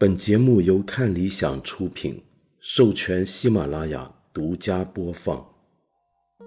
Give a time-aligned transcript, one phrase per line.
[0.00, 2.22] 本节目由看理想出品，
[2.60, 5.44] 授权喜马拉雅独家播放。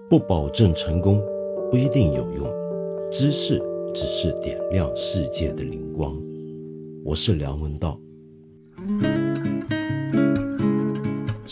[0.08, 1.22] 不保证成功，
[1.70, 2.50] 不一定有用。
[3.10, 3.60] 知识
[3.94, 6.18] 只是点亮世界的灵光。
[7.04, 8.01] 我是梁文道。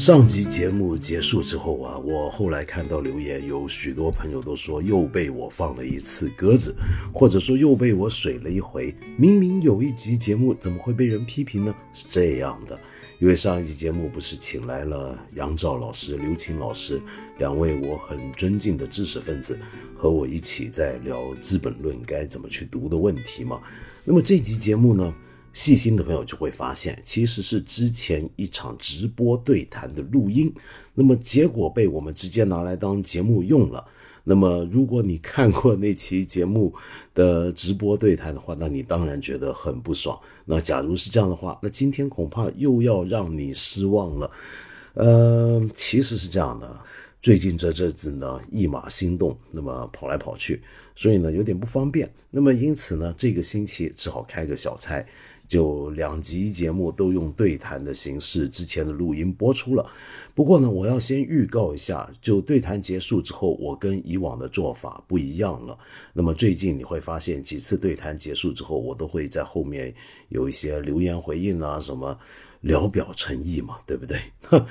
[0.01, 6.75] 上集节目结束之后啊，我后来看到留言，有许多朋友都说又被我放了一次鸽子，
[7.13, 8.97] 或者说又被我水了一回。
[9.19, 11.75] 明明有一集节目，怎么会被人批评呢？
[11.93, 12.79] 是这样的，
[13.19, 16.99] 因为上一集节目不是请来了杨照老师、刘琴老师
[17.37, 19.59] 两位我很尊敬的知识分子，
[19.95, 23.61] 和我一起在聊《资本论》该怎么去读的问题吗？
[24.07, 25.15] 那么这集节目呢？
[25.53, 30.53] 细心的朋友就会发现，其实是之前一场直播对谈的录音，
[30.95, 33.85] 那么结果被我们直接拿来当节目用了。
[34.23, 36.73] 那么如果你看过那期节目
[37.15, 40.17] 的直播对谈的话，那你当然觉得很不爽。
[40.45, 44.31] 那假如是这样的话，那今天恐怕又要让你失望了。
[44.95, 46.81] 呃，其实是这样的，
[47.23, 50.63] 最近这阵子呢，一马心动，那么跑来跑去，
[50.95, 52.09] 所以呢有点不方便。
[52.31, 55.05] 那么因此呢，这个星期只好开个小差。
[55.51, 59.85] 就两集节目都用对谈的形式，之前的录音播出了。
[60.33, 65.77] 不过呢，我要先预告一下，就对谈结束之后，我跟以往的做法不一样了。
[66.13, 69.93] 那么最近你会发现，几次对谈结束之后，我都会在后面
[70.29, 72.17] 有一些留言回应啊什么。
[72.63, 74.21] 聊表诚意嘛，对不对？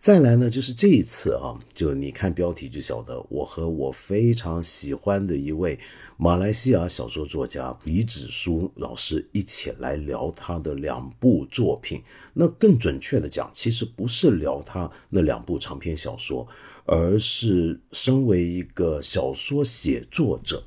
[0.00, 5.78] 再来呢，就是这一次啊，就你看标题就晓得，我和我非常喜欢的一位
[6.18, 12.02] 马来西亚小说作家李子书老师一起来聊他的两部作品。
[12.32, 16.48] 那更准确的讲，其实不是聊他那两部长篇小说，
[16.86, 20.64] 而是身为一个小说写作者，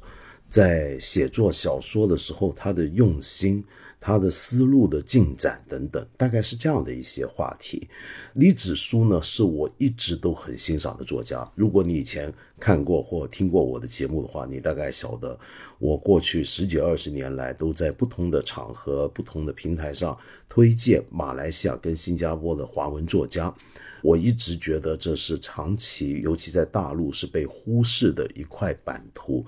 [0.48, 3.64] 在写作小说的时候，他的用心。
[4.00, 7.88] 他的思路的进展等等，大概是这样的一些话题。
[8.34, 11.50] 李子书呢，是我一直都很欣赏的作家。
[11.56, 15.38] 如果你以前看过或听过我的节目的话，你大概晓得，
[15.80, 20.18] 我过去十几二十年来都在不同的场合、不同的平台上
[20.48, 23.54] 推荐马来西亚跟新加坡的华文作家。
[24.02, 29.46] 我一直觉得这是长期，尤其在大陆是被忽视的一块版图。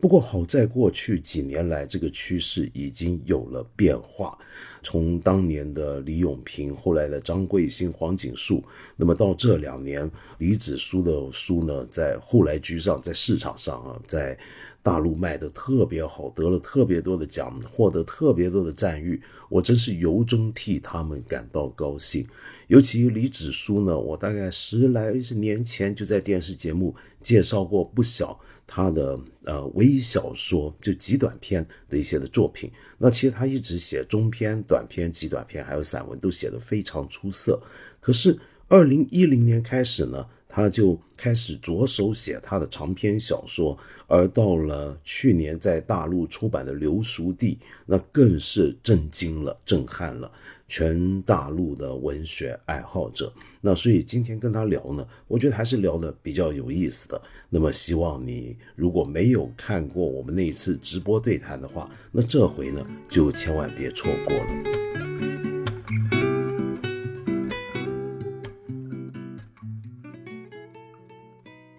[0.00, 4.36] 不过好在过去几年来，这个趋势已经有了变化。
[4.82, 8.62] 从当年的李永平，后来的张贵兴、黄锦树，
[8.96, 14.38] 那么到这两年，李子书的书呢，在后来居上，在市场上啊，在
[14.82, 19.22] 大陆卖的特别好，得了特别多的奖，获得特别多的赞誉。
[19.48, 22.26] 我真是由衷替他们感到高兴。
[22.74, 32.68] 尤其李子书呢，我大概十来十年前就在电视节目介绍过不少他的呃微小说，就极短篇的一些的作品。
[32.98, 37.62] 那其实他一直写中篇、短篇、极短篇，还有散文，都写得非常出色。
[38.00, 38.36] 可是
[38.66, 50.32] 二零一零年开始呢，他就开始着手写他的长篇小说，而到了去年在大陆出版的《流俗地》，那更是震惊了、震撼了。
[50.76, 57.22] 全大陆的文学爱好者，那所以今天跟他聊呢，我觉得还是聊的比较有意思的。
[57.48, 64.44] 那么希望你如果没有看过我们那一次直播对谈的话，那这回呢就千万别错过了。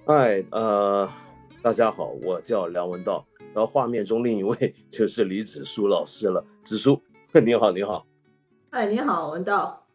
[0.05, 1.11] 嗨，呃，
[1.61, 6.45] 大家好，我叫梁文道，然后画面中另一位 就是李子书老师了。
[6.63, 7.01] 子书，
[7.43, 8.07] 你好，你好。
[8.75, 9.87] 哎，你好，文道。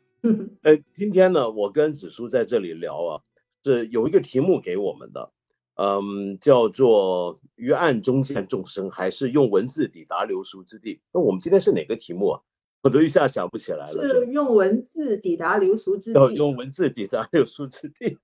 [0.63, 3.21] 呃， 今天呢，我跟子书在这里聊啊，
[3.63, 5.31] 是有一个题目给我们的，
[5.75, 11.03] 嗯，叫做“于暗中见众生”，还是用文字抵达流俗之地？
[11.13, 12.41] 那我们今天是哪个题目啊？
[12.81, 14.09] 我都一下想不起来了。
[14.09, 16.19] 是用文字抵达流俗之地。
[16.19, 18.17] 要用文字抵达流俗之地。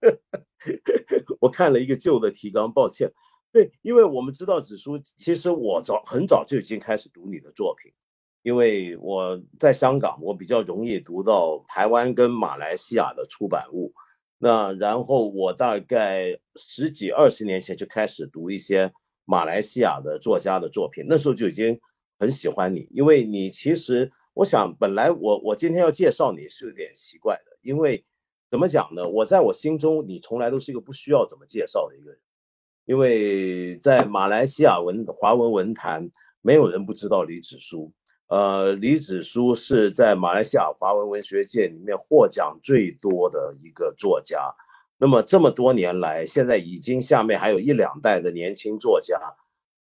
[1.38, 3.12] 我看了一个旧的提纲，抱歉。
[3.52, 7.92] 对，因为我们知道子书，其实我早很早就已经开始读你的作品。
[8.46, 13.92] 因为我在香港，我比较容易读到台湾跟马来西亚的出版物。
[14.38, 18.92] 那然后我大概十几二十年前就开始读一些
[19.24, 21.80] 马来西亚的作家的作品，那时候就已经
[22.20, 28.04] 很喜欢你，因为你其实我想本来我我今天要介绍你是有点奇怪的，因为
[28.48, 29.08] 怎么讲呢？
[29.08, 32.20] 我在我心中你从来都是一个不需要怎么介绍的一个人，
[32.84, 37.92] 因为在马来西亚文华文文坛，没有人不知道李子书。
[38.28, 44.54] 呃，李子书是在马来西亚华文文学界里面获奖最多的一个作家。
[44.98, 49.20] 那么这么多年来，现在已经下面还有一两代的年轻作家，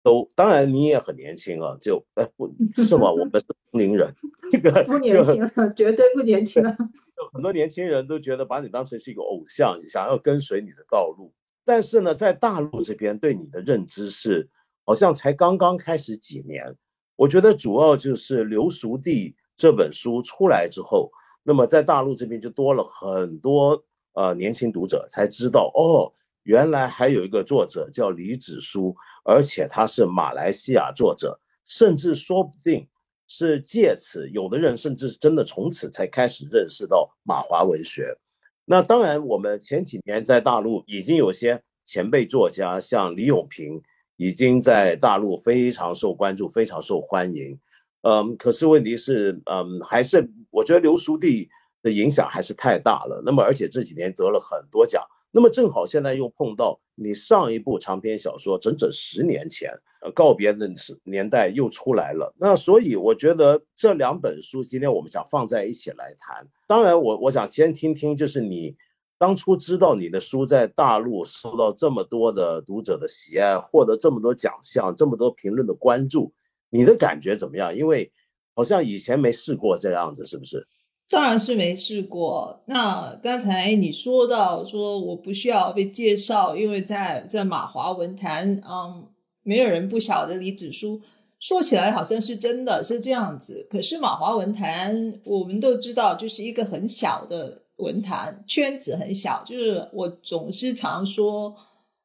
[0.03, 3.11] 都，当然你也很年轻啊，就哎不是吗？
[3.11, 4.13] 我们是同龄人，
[4.51, 6.77] 这个 不年轻了，绝对不年轻了。
[7.33, 11.33] 很多年轻人都觉得把你当成是一个偶像，想要跟随你的道路。
[11.65, 14.49] 但是呢，在大陆这边对你的认知是，
[14.85, 16.75] 好像才刚刚开始几年。
[17.15, 21.11] 我觉得主要就是《刘熟弟》这本书出来之后，
[21.43, 26.11] 那么在大陆这边就多了很多呃年轻读者才知道，哦，
[26.43, 32.87] 原来还有一个作者叫李子书，而且他是马来西亚作者，甚至说不定
[33.27, 38.17] 是借此，有的人甚至是真的从此才开始认识到马华文学。
[38.65, 43.83] 那当然，我们前几年在大陆已经有些前辈作家，像李永平，
[44.17, 47.59] 已经在大陆非常受关注，非常受欢迎。
[48.01, 51.49] 嗯，可是问题是，嗯，还是我觉得刘书弟
[51.81, 53.21] 的影响还是太大了。
[53.25, 55.03] 那么，而且这几年得了很多奖。
[55.31, 59.71] 那么正好现在又碰到你上一部长篇小说，整整十年前，
[60.01, 60.71] 呃，告别的
[61.03, 62.33] 年代又出来了。
[62.39, 66.47] 那所以我觉得这两本书今天我们想放在一起来谈。
[66.67, 68.77] 当然，我我想先听听，就是你
[69.17, 76.33] 当初知道你的书在大陆受到这么多的读者的喜爱，获得这么多奖项，这么多评论的关注，
[76.69, 77.75] 你的感觉怎么样？
[77.75, 78.11] 因为
[78.55, 80.67] 好像以前没试过这样子，是不是？
[81.09, 82.63] 当然是没试过。
[82.65, 89.07] 那刚才你说到说我不需要被介绍，因为在在马华文坛，嗯，
[89.43, 91.01] 没有人不晓得李子书。
[91.39, 99.43] 说起来好像是真的是这样子，可是马华文坛我们都知道，就是一个很小的文坛圈子，很小。
[99.47, 101.55] 就是我总是常说。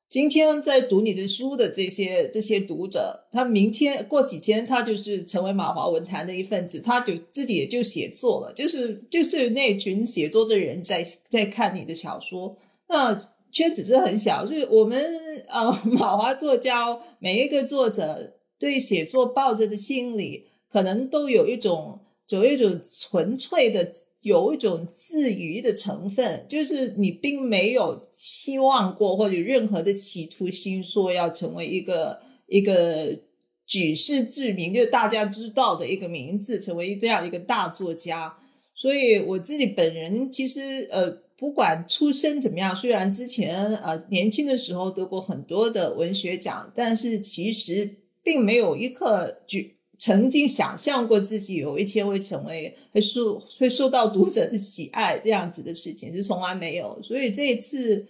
[0.08, 12.56] 今天在读你的书的这些这些读者，他明天过几天，他就是成为马华文坛的一份子，他就自己也就写作了，就是就是那群写作的人在在看你的小说，
[12.88, 15.00] 那圈子是很小，就是我们
[15.46, 22.00] 呃马华作家每一个作者对写作抱着的心理，可能都有一种
[22.30, 23.92] 有一种纯粹的。
[24.22, 33.18] 有一种自娱的成分，就是你并没有期望过或者任何的企图心，说要成为一个一个
[33.66, 38.36] 举世知名，就大家知道的一个名字，成为这样一个大作家。
[38.74, 49.79] 所以我自己本人其实呃，不管出身怎么样，虽然之前呃年轻的时候得过很多的文学奖，但是其实并没有一刻举。
[50.00, 58.06] 曾经想象过自己有一天会成为会受会受到读者的喜爱这样子的事情是从来没有，所以这一次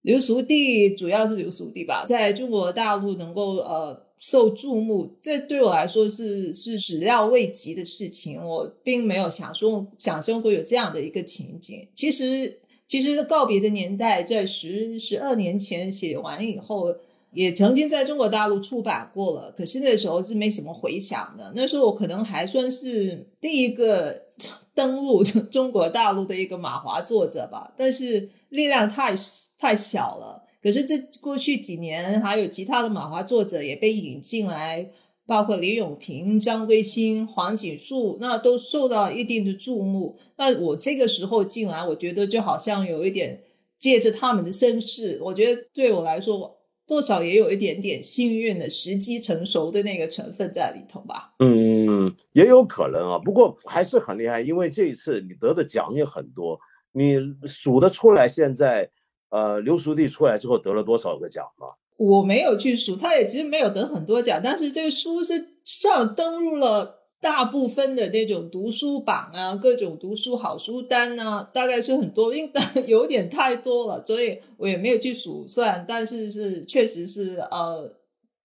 [0.00, 11.86] 刘熟弟主要是刘熟弟吧，在中国大陆能够呃受注目，这对我来说是是始料未及的事情，我并没有想说想象过有这样的一个情景。
[11.94, 16.96] 其实其实告别的年代在十十二年前写完以后。
[17.32, 21.52] 也曾经在中国大陆出版过了，可是那时候是没什么回响的。
[21.54, 24.22] 那时候我可能还算是第一个
[24.74, 29.14] 登陆中国大陆的一个马华作者吧，但是力量太
[29.58, 30.42] 太小了。
[30.62, 34.90] 可是这过去几年，还有其他的马华作者也被引进来，
[35.26, 40.18] 包括李永平、张归新、黄锦树，那都受到一定的注目。
[40.36, 43.40] 那我这个时候进来，我觉得就好像有一点
[43.78, 46.59] 借着他们的身世，我觉得对我来说。
[46.90, 51.32] 多少也有一点点幸运的时机成熟的那个成分在里头吧。
[51.38, 53.18] 嗯，也有可能啊。
[53.20, 56.58] 不过还是很厉害，因为这一次你得的奖也很多。
[56.90, 57.16] 你
[57.46, 58.90] 数得出来，现在
[59.28, 61.68] 呃，刘书弟出来之后得了多少个奖吗？
[61.96, 66.99] 我没有去数，他也其实没有得很多奖，但是这个书是上登入了。
[67.20, 72.52] 大部分的那种读书榜啊，各种读书好书单啊，大概是很多，因为
[72.88, 75.84] 有点太多了，所以我也没有去数算。
[75.86, 77.94] 但是是确实是呃，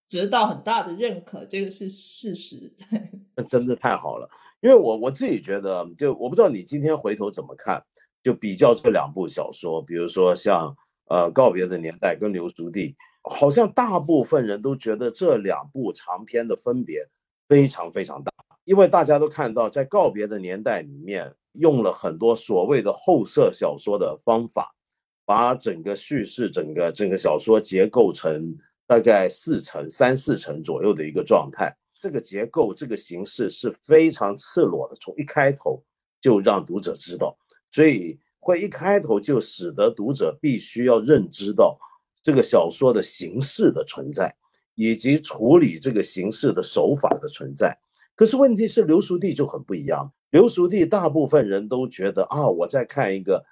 [0.10, 2.74] 得到很大的认可，这个是事实。
[3.38, 4.29] 那真的太好了，
[4.60, 7.86] 因为我我自己觉得，就我不知道你今天回头怎么看，
[8.24, 10.75] 就比较这两部小说，比如说像
[11.08, 12.89] 呃《告别的年代》跟《流俗地》，
[13.24, 17.08] 好像大部分人都觉得这两部长篇的分别
[17.48, 18.34] 非常非常大。
[18.65, 24.75] 因为大家都看到，在告别的年代里面，用了很多所谓的后色小说的方法，
[25.24, 28.57] 把整个叙事、整个整个小说结构成
[28.88, 31.77] 大概四层、三四层左右的一个状态。
[31.93, 35.84] 这个结构、这个形式是非常赤裸的，从一开头
[36.19, 37.38] 就让读者知道，
[37.69, 41.79] 所以会一开头就使得读者必须要认知到
[42.24, 44.36] 这个小说的形式的存在，
[44.74, 47.79] 以及处理这个形式的手法的存在。
[48.15, 50.13] 可是问题是，刘熟地就很不一样。
[50.29, 53.45] 刘熟地，大部分人都觉得啊，我在看一个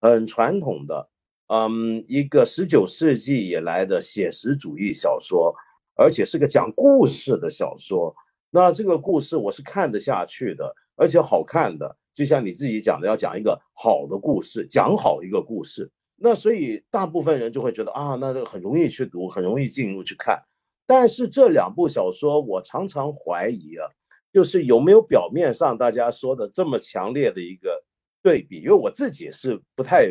[0.00, 1.08] 很传统的，
[1.48, 5.54] 嗯，一个十九世纪以来的写实主义小说，
[5.94, 8.14] 而且是个讲故事的小说。
[8.50, 11.96] 那这个故事我是看得下去的，而且好看的。
[12.12, 15.92] 就像你自己讲的，要讲一个好的故事，讲好一个故事。
[16.16, 20.42] 那所以大部分人就会觉得啊，那这个很容易去读，很容易进入去看。
[20.86, 23.88] 但是这两部小说，我常常怀疑啊，
[24.32, 27.84] 就是有没有表面上大家说的这么强烈的一个
[28.22, 28.58] 对比？
[28.58, 30.06] 因为我自己是不太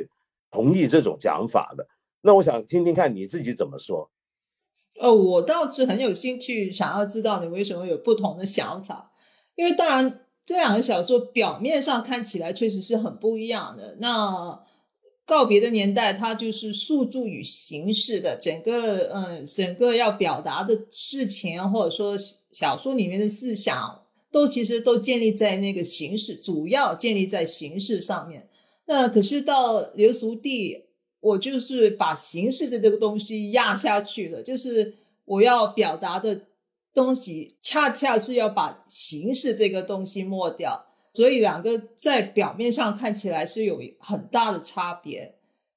[0.52, 1.88] 同意这种讲法的。
[2.22, 4.12] 那我想听听看你自己怎么说。
[5.00, 9.12] 呃，我倒是很有兴趣，想要知道你为什么有不同的想法。
[9.56, 13.98] 因为当然，这两个小说表面上看起来确实是很不一样的。
[14.00, 14.62] 那
[15.26, 22.18] 告别的年代，它就是诉诸于形式的，整个嗯，整个要表达的事情，或者说
[22.52, 23.99] 小说里面的思想，
[24.31, 28.50] 都其实都建立在那个形式，主要建立在形式上面。
[28.86, 30.86] 那可是到流俗地。
[31.21, 34.95] 我就是把形式的这个东西压下去了，就是
[35.25, 36.43] 我要表达的
[36.93, 45.36] 东西，恰恰是要把形式这个东西抹掉，所以两个在表面上看起来是有很大的差别。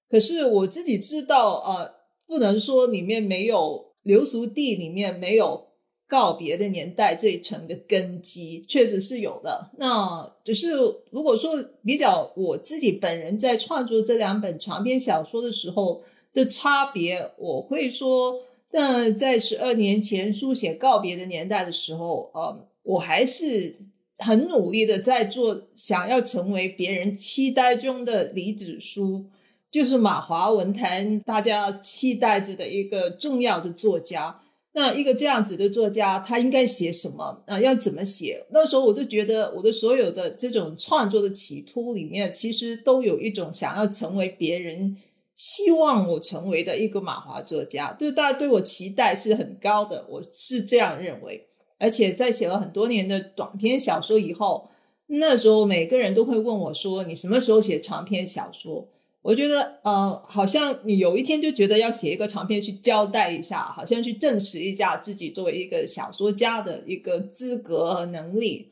[0.09, 1.93] 可是我自己知道，呃，
[2.25, 5.72] 不能说里面没有流俗地，里面没有。
[6.13, 10.73] 告别的年代这一层的根基确实是有的，那只是
[11.11, 16.03] 如果说比较我自己本人在创作这两本长篇小说的时候
[16.35, 18.39] 的差别，我会说，
[18.73, 23.75] 那在十二年前书写告别的年代的时候，呃，我还是
[24.19, 29.25] 很努力的在做，想要成为别人期待中的李子书，
[29.71, 34.42] 就是马华文坛大家期待着的一个重要的作家。
[34.75, 37.61] 那一个这样子的作家，他应该写什么啊？
[37.61, 38.47] 要怎么写？
[38.51, 44.97] 那时候我都觉得，我的所有的这种创作的企图里面，其实都有一种想要成为别人
[45.35, 51.47] 希望我成为的一个马华作家，就大家对我期待是很高的，我是这样认为。
[51.79, 54.69] 而且在写了很多年的短篇小说以后，
[55.07, 58.89] 那时候每个人都会问我说：“你什么时候写长篇小说？”
[59.23, 68.69] 我觉得，呃，好像你有一天就觉得要写一个长篇去交代一下，好像去证实一下自己作为一个小说家的一个资格和能力。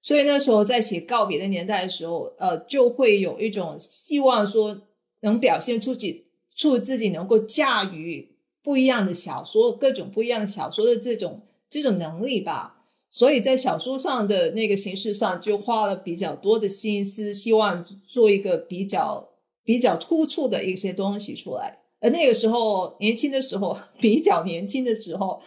[0.00, 4.82] 所以那时候在写告别的年代的时候，呃，就会有一种希望说
[5.22, 12.84] 能表现出己出自己能够驾驭不一样的小说，各种不一样的小说的这种这种能力吧。
[13.10, 19.30] 所以在小说上的那个形式上，就花了比较多的心思，希望做一个比较。
[19.68, 25.42] 比较突出的一些东西出来，而那个时候年轻的时候， 比较年轻的时候，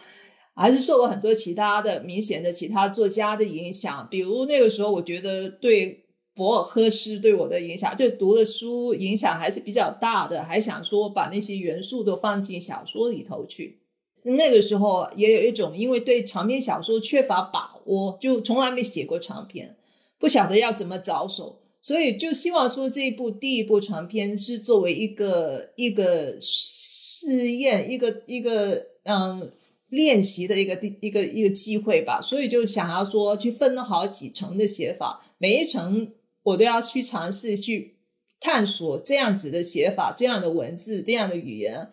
[0.54, 4.06] 还是受了很多其他的明显的其他作家的影响。
[4.08, 6.04] 比如那个时候，我觉得对
[6.36, 13.80] 博尔赫斯对我的影响，就读的书影响还是比较大的，还想说把那些元素都放进小说里头去。
[14.22, 19.74] 那个时候也有一种因为对长篇小说缺乏把握，就从来没写过长篇，
[20.20, 21.61] 不晓得要怎么着手。
[21.82, 29.50] 所以就希望说这一部第一部长篇是作为一个一个试验，一个一个嗯
[29.88, 32.20] 练习的一个第一个一个机会吧。
[32.22, 36.12] 所以就想要说去分好几层的写法，每一层
[36.44, 37.96] 我都要去尝试去
[38.38, 41.90] 探索这样子的写法、这样的文字、这样的语言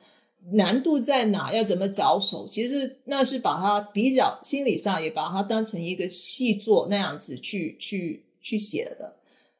[0.51, 2.47] 难度在哪，要怎么着手。
[2.47, 9.15] 其实那是把它比较心理上也把它当成一个细作那样子去去去写的。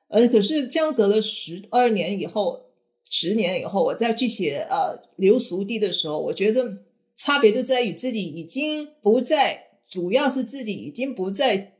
[0.10, 2.66] 呃，可是相隔了十二年以后，
[3.10, 6.80] 十年以后，我再去写呃流俗地的时候，我觉得
[7.16, 11.74] 差别就在于自己已经不再，主要是自己已经不再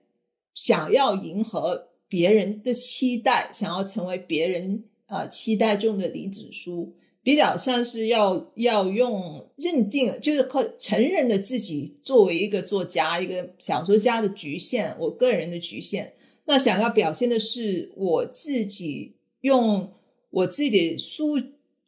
[0.54, 16.14] 想要迎合别人的期待，想要成为别人呃期待中的李子书，比较像是要要用认定，就是靠承认的自己作为一个作家、一个小说家的局限，我个人的局限。
[16.50, 19.94] 那想要表现的是我自己用
[20.32, 21.40] 我自己的书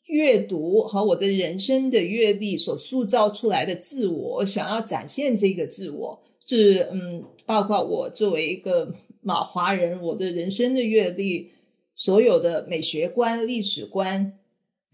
[0.05, 11.49] 阅读和我的人生的阅历所塑造出来的自我，想要展现这个自我是嗯，包括我作为一个马华人，我的人生的阅历，
[11.95, 14.37] 所有的美学观、历史观，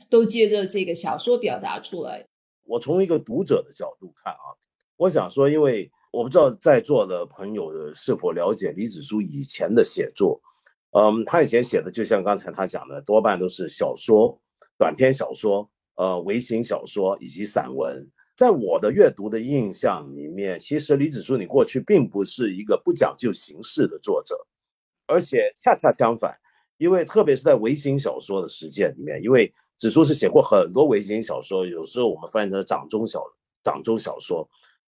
[0.09, 2.25] 都借着这个小说表达出来。
[2.63, 4.55] 我从一个读者的角度看啊，
[4.95, 5.91] 我想说，因为。
[6.12, 10.42] 我不知道在座的朋友是否了解李子书以前的写作，
[10.92, 14.42] 嗯，他以前写的就像刚才他讲的，多半都是小说、
[14.78, 18.10] 短篇小说、呃，微型小说以及散文。
[18.38, 24.48] 在我的阅读的印象里面，其实李子书你过去并不是一个不讲究形式的作者，
[25.08, 26.40] 而且恰恰相反，
[26.78, 33.24] 因为特别是在微型小说的实践里面，因为子书是写过很多微型小说，有时候我们翻译成掌中小
[33.64, 34.50] 掌中小说。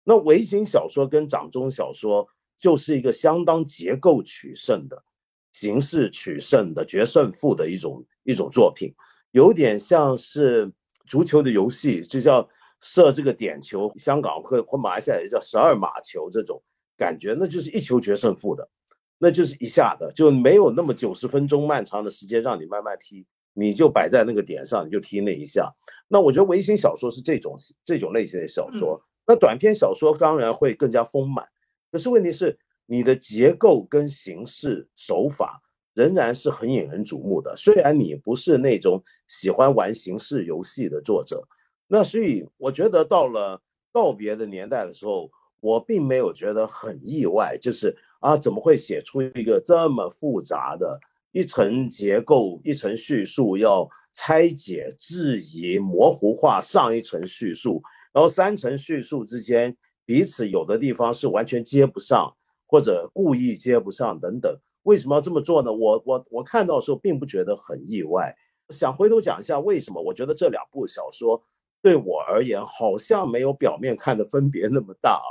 [0.08, 2.28] 那微型小说跟掌中小说
[2.60, 5.02] 就是一个相当结构取胜的、
[5.50, 8.94] 形式取胜的决胜负的一种一种作品，
[9.32, 10.72] 有点像是
[11.08, 12.48] 足球的游戏，就叫
[12.80, 16.62] 射这个点球，香港或或马来西亚也叫十二码球这种
[16.96, 18.70] 感觉，那就是一球决胜负的，
[19.18, 23.26] 那就是一下的，就没有那么九十分钟漫长的时间让你慢慢踢。
[23.58, 25.74] 你就摆在那个点上，你就踢那一下。
[26.06, 29.02] 那我觉得微型小说是这种这种类型的小说。
[29.26, 31.48] 那短篇小说当然会更加丰满，
[31.90, 35.62] 可是问题是你的结构跟形式手法
[35.94, 37.56] 仍然是很引人瞩目的。
[37.56, 41.48] 虽然你不是那种喜欢玩形式游戏的作者，
[41.88, 45.30] 那所以我觉得到了告别的年代的时候，
[45.60, 51.00] 我并没有觉得很意外，就是啊，怎么会写出一个这么复杂的？
[51.32, 57.82] 一层结构，一层叙述要拆解、质疑、模糊化上一层叙述，
[58.16, 62.34] 然后三层叙述之间彼此有的地方是完全接不上，
[62.66, 64.58] 或者故意接不上等等。
[64.84, 65.70] 为什么要这么做呢？
[65.70, 68.34] 我我我看到的时候并不觉得很意外。
[68.70, 70.00] 想回头讲一下为什么？
[70.00, 71.44] 我觉得这两部小说
[71.82, 75.28] 对我而言好像没有表面看的分别那么大啊。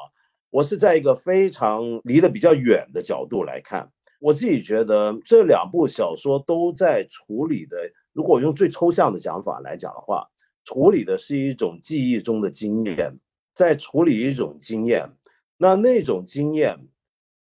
[0.51, 3.91] 我是在一个非常离得比较远的角度来看。
[4.19, 10.27] 我自己觉得这两部小说都在处理的，如果用最抽象的讲法来讲的话，
[10.65, 13.19] 处理的是一种记忆中的经验，
[13.53, 15.11] 在处理一种经验。
[15.57, 16.89] 那那种经验，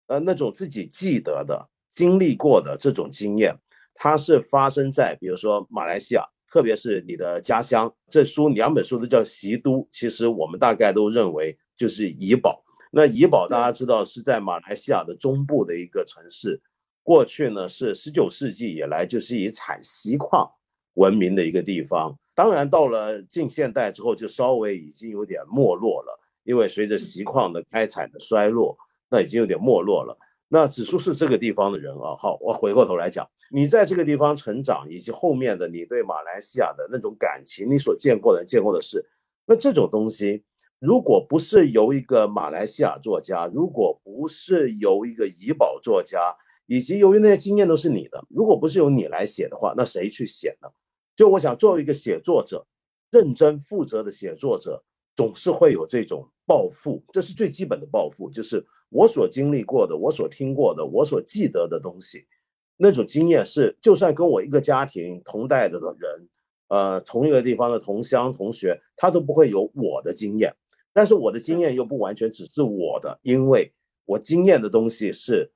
[0.09, 3.59] 呃，那种自己记得的、经历过的这种经验，
[3.95, 7.95] 它是发生在比如说马来西亚，特别是你的家乡。
[8.09, 12.65] 这书两本书都叫习都，其实我们大概都认为就是怡保。
[12.91, 16.61] 那怡保大家知道是在马来西亚的中部的一个城市。
[17.03, 20.51] 过去呢是十九世纪以来就是以产锡矿
[20.95, 28.77] 闻名的一个地方，当然到了近现代之后就稍微已经有点没落了，因为随着锡矿的开采的衰落，
[29.11, 30.19] 那已经有点没落了。
[30.53, 39.09] 那指数是这个地方的人啊，好，我回过头来讲，你在这个地方成长，以及后面的你对马来西亚的那种感情，你所见过的、见过的事，
[39.47, 40.43] 那这种东西，
[40.81, 46.37] 如果不是由一个马来西亚作家，如果不是由一个怡保作家，
[46.71, 50.69] 以及由于那些经验都是你的，如果不是由你来写的话，那谁去写呢？
[51.17, 52.65] 就我想，作为一个写作者，
[53.11, 54.85] 认真负责的写作者，
[55.17, 62.29] 总是会有这种抱负，这是最基本的抱负，就是我所经历过的，我所听过的，我所记得的东西，
[62.77, 66.29] 那种经验是，就算跟我一个家庭同代的的人，
[66.69, 70.55] 呃，同一个地方的同乡同学，他都不会有我的经验，
[70.93, 73.73] 但是我的经验又不完全只是我的，因为
[74.05, 75.51] 我经验的东西是。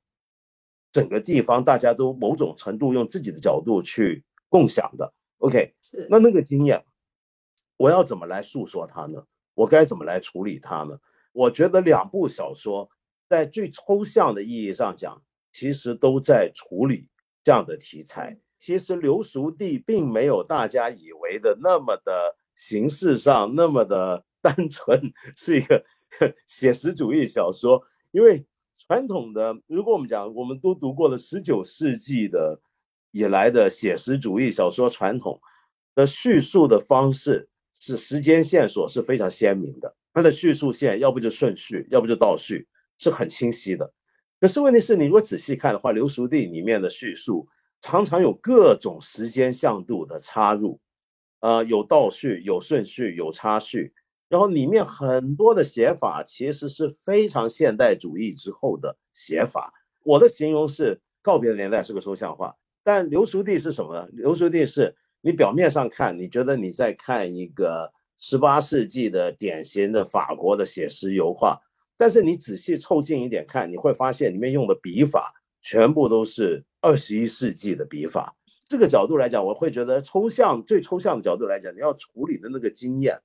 [0.94, 5.74] 整个地方大家都某种程度用自己的角度去共享的，OK，
[6.09, 6.85] 那那个经验，
[7.76, 9.26] 我要怎么来诉说它呢？
[9.54, 11.00] 我该怎么来处理它呢？
[11.33, 12.90] 我觉得两部小说
[13.28, 17.09] 在最抽象的意义上讲，其实都在处理
[17.42, 18.38] 这样的题材。
[18.61, 25.85] 其实刘熟地并没有大家以为的那么的形式上那么的单纯， 是一个
[26.46, 28.46] 写实主义小说，因为。
[28.87, 32.61] 传统的，如果我们讲，我们都读过了十九世纪的
[33.11, 35.40] 以来的写实主义小说传统
[35.94, 37.49] 的叙述的方式，
[37.81, 39.97] 是时间线索是非常鲜明的。
[40.12, 42.68] 它的叙述线要不就顺序，要不就倒叙，
[42.99, 43.94] 是很清晰的。
[44.38, 47.49] 可是问题是你如果仔细看的话，《刘熟地》里面的叙述
[47.81, 50.79] 常常有各种时间向度的插入，
[51.40, 53.94] 呃，有倒叙，有顺序，有插叙。
[54.35, 59.73] 然后里面很多的写法其实是非常现代主义之后的写法。
[60.03, 64.09] 我的形容是告别的年代是个抽象化，但刘熟弟是什么呢？
[64.12, 71.61] 刘熟弟是你表面上看，你觉得你在看一个十八世纪的典型的法国的写实油画，
[71.97, 78.35] 但是你仔细凑近一点看，你会发现里面用的笔法全部都是二十一世纪的笔法。
[78.68, 83.20] 这个角度来讲，我会觉得抽象最抽象的角度来讲，你要处理的那个经验。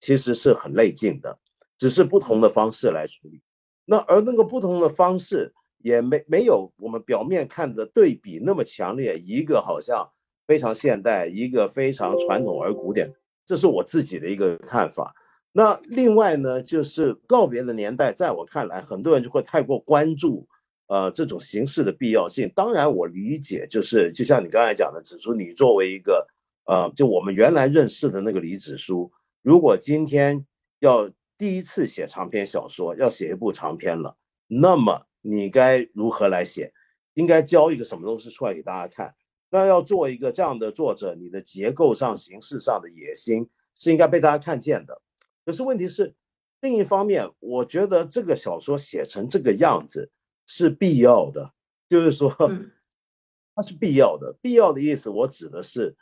[0.00, 1.38] 其实是很内劲的，
[1.78, 3.40] 只是不同的方式来处理。
[3.84, 9.18] 那而那个不同的方式也没没有我们表面看的对比那么强烈。
[9.18, 10.10] 一个好像
[10.46, 13.14] 非常现代，一个非常传统而古典，
[13.46, 15.14] 这是我自己的一个看法。
[15.52, 20.46] 那另外呢，就是告别的年代，在我看来，很多人就会太过关注
[20.86, 22.52] 呃这种形式的必要性。
[22.54, 26.28] 当然，我理解，就是就像你刚才讲的，指出你作为一个
[26.66, 29.10] 呃，就我们原来认识的那个李子书。
[29.42, 30.46] 如果今天
[30.78, 36.72] 要第一次写长篇小说，要写一部长篇了，那么你该如何来写？
[37.14, 39.14] 应该教一个什么东西出来给大家看？
[39.50, 45.00] 那要做一个这样的作者，你的结构上、形式上的野心是应该被大家看见的。
[45.44, 46.14] 可是问题是，
[46.60, 50.10] 另一方面，我觉得这个小说写成这个样子
[50.46, 51.52] 是必要的，
[51.88, 52.30] 就是说，
[53.54, 54.36] 它是必要的。
[54.42, 55.96] 必要的意思，我指的是，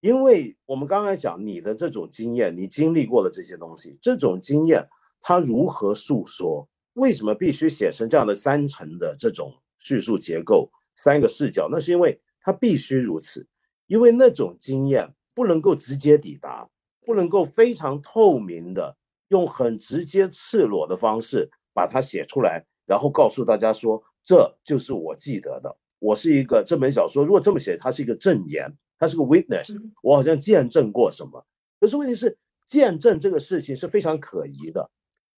[0.00, 4.88] 因为我们刚才讲你的这种经验，你经历过的这些东西，这种经验
[5.20, 6.68] 它如何诉说？
[6.94, 11.68] 为什么必须写成这样的三层的这种叙述结构，三个视角？
[11.70, 13.46] 那是因为它必须如此，
[13.86, 16.68] 因为那种经验不能够直接抵达，
[17.04, 18.96] 不能够非常透明的。
[19.28, 25.78] 用很直接、赤裸的方式把它写出来，然后告诉大家说：“这就是我记得的。
[26.00, 31.44] 我是一个这本小说，如果这么写，它是一个证言，它是个 witness，我好像见证过什么。
[31.80, 34.90] 可是问题是，见证这个事情是非常可疑的。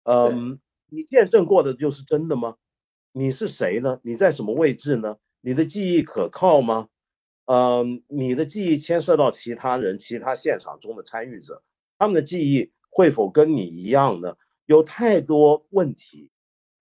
[0.03, 2.57] 嗯，你见证过的就是真的吗？
[3.13, 4.01] 你是谁呢？
[4.03, 5.15] 你在什么位置呢？
[5.39, 6.89] 你的记忆可靠吗？
[7.45, 11.63] 嗯，你的记忆牵涉到其他人、其他现场中的参与者，
[11.97, 14.35] 他们的记忆。”会否跟你一样呢？
[14.65, 16.29] 有太多问题，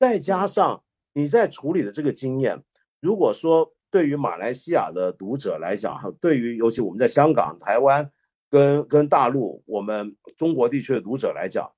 [0.00, 2.64] 再加上你在处理的这个经验，
[2.98, 8.12] 如果说对于马来西亚的读者来讲，对于尤其我们在香港、台湾
[8.48, 11.72] 跟跟大陆，我们中国地区的读者来讲，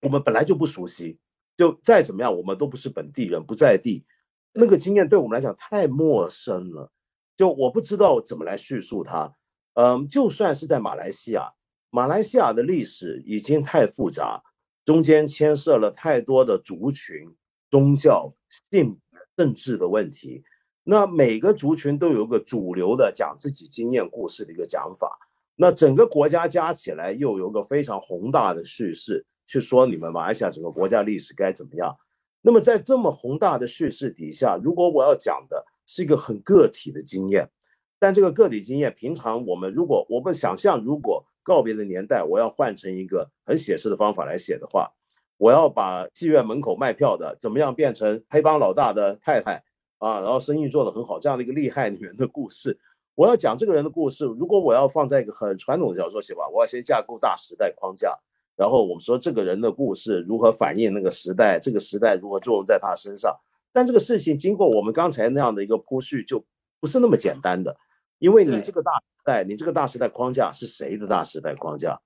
[0.00, 1.18] 我们本来就不熟悉，
[1.56, 4.04] 就再怎么样，我们都不是本地人，不在地，
[4.52, 6.90] 那个经验对我们来讲太陌生了，
[7.36, 9.36] 就我不知道怎么来叙述它。
[9.74, 11.52] 嗯，就算是在马来西亚。
[11.92, 14.42] 马来西亚的历史已经太复杂，
[14.84, 17.34] 中间牵涉了太多的族群、
[17.68, 18.34] 宗教、
[18.70, 19.00] 性
[19.36, 20.44] 政治的问题。
[20.82, 25.18] 那每个族群都有个主流的讲自己经验故事的一个讲法。
[25.54, 31.96] 那整个国家加起来又有个非常宏大的叙事，去说你们马来西亚整个国家历史该怎么样。
[32.40, 37.50] 那么在这么宏大的叙事底下，如果我要讲的是一个很个体的经验，
[37.98, 44.92] 但这个个体经验，平常我们如果我们想象如果告别的年代，我要换成一个很写实的方法来写的话，
[45.36, 49.62] 我要把妓院门口卖票的怎么样变成黑帮老大的太太
[50.00, 52.80] 啊，然后生意做得很好这样的一个厉害女人的故事。
[53.14, 58.18] 我要讲这个人的故事，如果我要放在一个很传统的小说写法，我要先架构大时代框架，
[58.56, 63.38] 然后我们说这个人的故事如何反映那个时代，这个时代如何作用在他身上。
[63.72, 66.44] 但这个事情经过我们刚才那样的一个铺叙，就
[66.80, 67.76] 不是那么简单的，
[68.18, 68.90] 因为你这个大。
[69.20, 72.00] 时代你这个大时代框架是谁的大时代框架？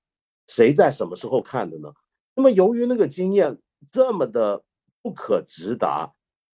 [0.49, 1.93] 谁在什么时候看的呢？
[2.35, 3.59] 那么由于那个经验
[3.93, 4.65] 这么的
[5.01, 6.13] 不可直达，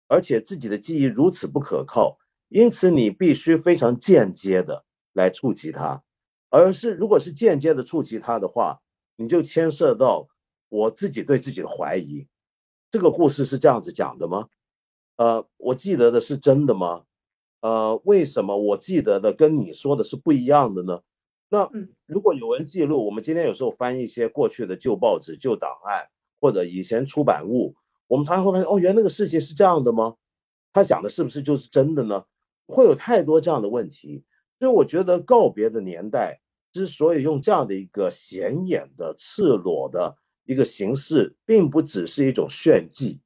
[0.10, 2.18] 而且自己的记忆如此不可靠，
[2.50, 6.04] 因此你必须非常间接的来触及它。
[6.50, 8.82] 而是如果是间接的触及它的话，
[9.16, 10.28] 你就牵涉到
[10.68, 12.28] 我自己对自己的怀疑。
[12.90, 14.50] 这个故事是这样子讲的吗？
[15.16, 17.04] 呃，我记得的是真的吗？
[17.62, 21.02] 呃，为什么我记得的跟你说的是不一样的呢？
[21.50, 21.70] 那
[22.06, 27.76] 如果有人记录，我们今天有时候翻一些过去的旧报纸、旧档案或者以前出版物，
[28.10, 30.18] 我们常常会发现，哦，原来那个世界是这样的吗？
[30.74, 32.26] 他讲的是不是就是真的呢？
[32.68, 34.26] 会有太多这样的问题。
[34.60, 36.42] 所以我觉得告别的年代
[36.74, 43.22] 之所以用这样的一个显眼的、赤裸的一个形式，并不只是一种炫技，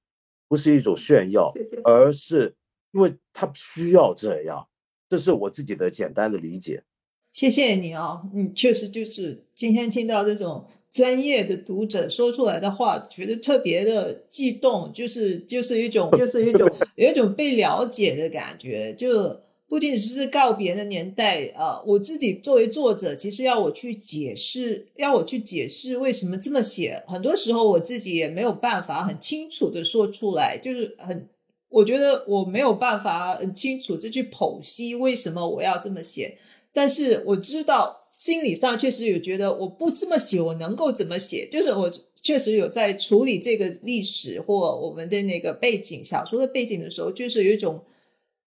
[0.48, 1.52] 不是一种炫耀，
[1.84, 2.56] 而是。
[2.96, 4.68] 因为他需要这样，
[5.10, 6.84] 这是我自己的简单的理解。
[7.32, 18.94] 谢谢你啊，你，确实就是今天听到这种专业的读者说出来的话，觉得特别的激动，就是就是一种就是一种 有一种被了解的感觉。
[18.94, 31.28] 就不仅仅是告别的年代啊，我自己作为作者，其实要我去解释，要我去解释为什么这么写，很多时候我自己也没有办法很清楚的说出来，就是很。
[31.70, 36.38] 我觉得我没有办法很清楚的去剖析为什么我要这么写，
[36.74, 41.48] 但是我知道心理上确实有觉得我不这么写，我能够怎么写？
[41.50, 47.84] 就是我确实有在处理这个历史或我们的那个背景小说的背景的时候，就是有一种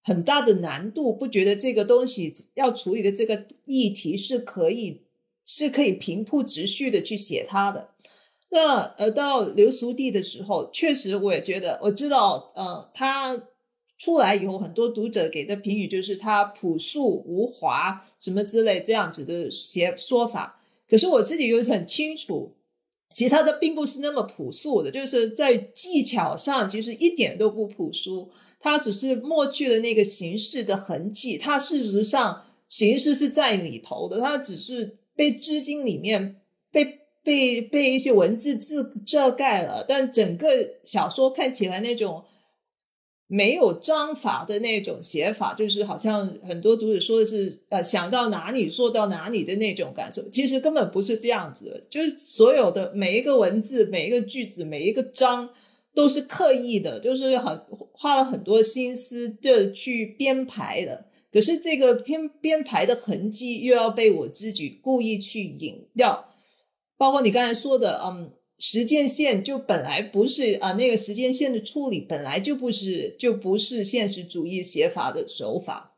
[0.02, 5.02] 很大的难度，不觉得这个东西要处理的这个议题是可以
[5.44, 7.90] 是可以平铺直叙的去写它的。
[8.48, 13.42] 那呃，到刘淑娣的时候，确实我也觉得，我知道，呃，他
[13.98, 20.60] 出来以后，很多读者给的评语就是他朴素无华，什么之类这样子的写说法。
[20.88, 22.54] 可是我自己又很清楚，
[23.12, 28.30] 其实他的并不是那么朴素的，就是在技巧上其实一点都不朴素，
[28.60, 36.36] 他只是抹去了那个形式的痕迹，他事实上形式是在里头的，他只是被织金里面
[36.70, 37.00] 被。
[37.26, 40.46] 被被一些文字字遮盖了，但整个
[40.84, 42.22] 小说看起来那种
[43.28, 50.22] 没有章法的那种写法，就是好像很多读者说的是，呃，想到哪里说到哪里的那种感受。
[50.30, 55.50] 其实根本不是这样子，就是所有的每一个文字、每一个句子、每一个章
[55.92, 57.60] 都是刻意的，就是很
[57.92, 61.06] 花了很多心思的去编排的。
[61.32, 66.28] 可是这个编编排的痕迹又要被我自己故意去隐掉，
[66.96, 68.30] 包括你刚才说的，嗯。
[68.58, 75.92] 时间线就本来不是啊，那个时间线的处理本来就不是就不是现实主义写法的手法。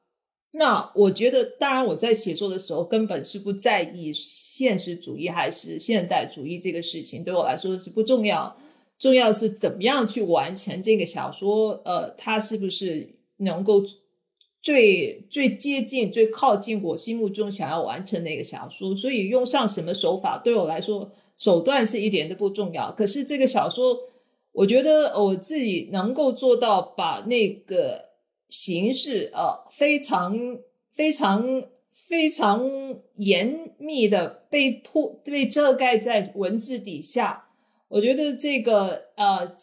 [0.53, 8.57] 那我觉得，当然我在写作的时候根本是不在意现实主义还是现代主义这个事情，对我来说是不重要。
[8.99, 13.81] 重要是怎么样去完成这个小说，呃，它是不是能够
[14.61, 18.95] 最最接近、最靠近我心目中想要完成那个小说。
[18.95, 21.11] 所以用上什么手法，对我来说。
[21.39, 23.97] 手段是一点都不重要，可是这个小说，
[24.51, 28.07] 我觉得我自己能够做到把那个
[28.49, 30.37] 形式呃非常
[30.91, 32.69] 非常非常
[33.15, 37.45] 严密的被铺被遮盖在文字底下，
[37.87, 39.57] 我觉得这个呃。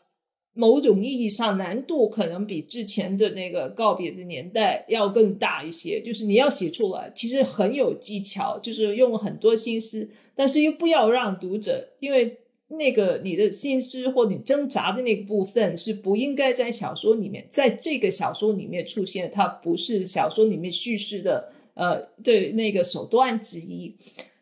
[0.58, 6.02] 某种意义上，难度可能比之前的那个告别的年代要更大一些。
[6.02, 12.38] 就是你要写出来，其实很有技巧，就是用了很多心思，但是又不要让读者，因为
[12.70, 23.96] 那个你的心思或你挣扎的那个部分是不应该在小说里面，在这个小说里面出现，它不是小说里面叙事的呃的那个手段之一，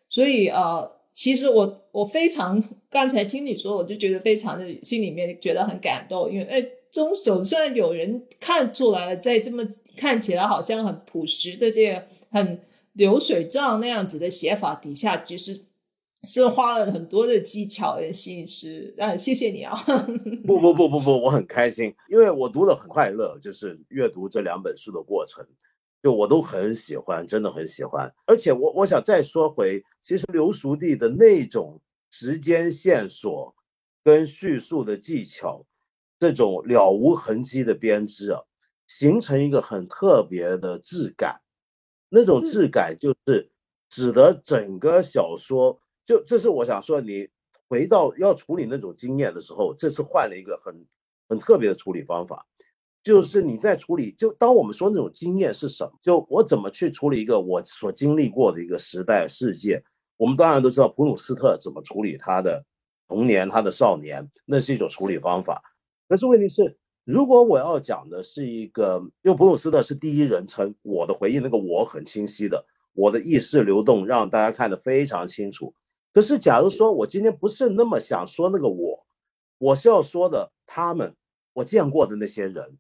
[0.10, 1.03] 所以呃。
[1.14, 9.64] 其实我我非常刚才听你说，我就觉得非常的心里面觉得很感动，因为哎，总总算有人看出来了，在这么
[9.96, 12.60] 看起来好像很朴实的这个很
[12.94, 15.62] 流水账那样子的写法底下，其实
[16.24, 18.96] 是花了很多的技巧跟心思。
[18.98, 19.76] 啊，谢谢你啊！
[20.48, 25.46] 不不不不不，我很开心，因为我读的很快乐，就是阅读这两本书的过程。
[26.04, 28.14] 就我都很喜欢，真的很喜欢。
[28.26, 33.56] 而且我我想再说回，其实刘熟弟的那种时间线索
[34.04, 35.66] 跟叙述的技巧，
[36.20, 38.42] 这种了无痕迹的编织啊，
[38.86, 41.40] 形成一个很特别的质感。
[42.10, 43.50] 那种质感就是
[43.90, 47.30] 使得整个小说，就这是我想说，你
[47.70, 50.86] 回到要处理那种经验的时候，这次换了一个很
[51.30, 52.46] 很特别的处理方法。
[53.04, 55.92] 就是你在处理，就当我们说那种经验是什么？
[56.02, 59.84] 就我怎么去处理一个我所经历过的一个时代世界？
[60.16, 62.66] 我们当然都知道普鲁斯特怎么处理他的
[63.10, 65.64] 童年、他的少年，那是一种处理方法。
[66.08, 75.74] 可是问题是，如果我要讲的是一个，因为普鲁斯特是第一人称，我的回忆那个我很清晰的，我的意识流动让大家看得非常清楚。
[76.14, 79.06] 可是假如说我今天不是那么想说那个我，
[79.58, 81.16] 我是要说的他们，
[81.52, 82.78] 我见过的那些人。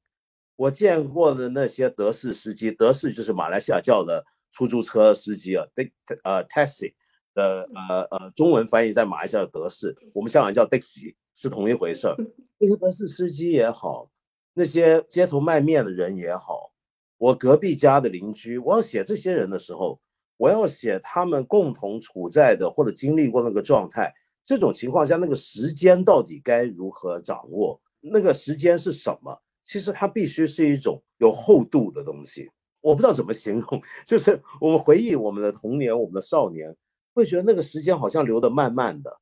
[0.56, 5.90] 我见过的那些德式司机，德式就是马来西亚叫的出租车司机啊，的
[6.24, 6.94] 呃 taxi
[7.34, 12.16] 的呃呃中文翻译在马来西亚的德式，我们香港叫 taxi 是同一回事儿。
[12.60, 14.12] 那些德式司机也好，
[14.54, 16.72] 那些街头卖面的人也好，
[17.18, 20.00] 我隔壁家的邻居，我要写这些人的时候，
[20.38, 24.14] 我要写他们共同处在的或者经历过那个状态，
[24.46, 27.82] 这种情况下那个时间到底该如何掌握？
[28.00, 29.42] 那个时间是什么？
[29.66, 33.82] 其实它必须是一种有厚度的东西，我不知道怎么形容。
[34.06, 36.76] 就是我们回忆我们的童年、我们的少年，
[37.14, 39.20] 会觉得那个时间好像流得慢慢的，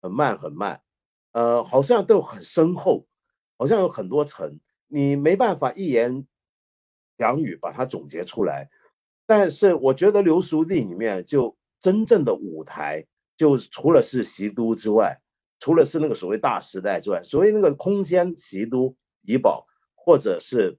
[0.00, 0.80] 很慢很慢，
[1.32, 3.06] 呃，好像都很深厚，
[3.58, 6.26] 好像有很多层，你没办法一言
[7.16, 8.70] 两语把它总结出来。
[9.26, 15.20] 但是我觉得《流俗地》里面就真正的舞台，就除了是习都之外，
[15.58, 19.66] 除了是那个所谓大时代之外，所谓那个空间习都怡保。
[20.04, 20.76] 或者是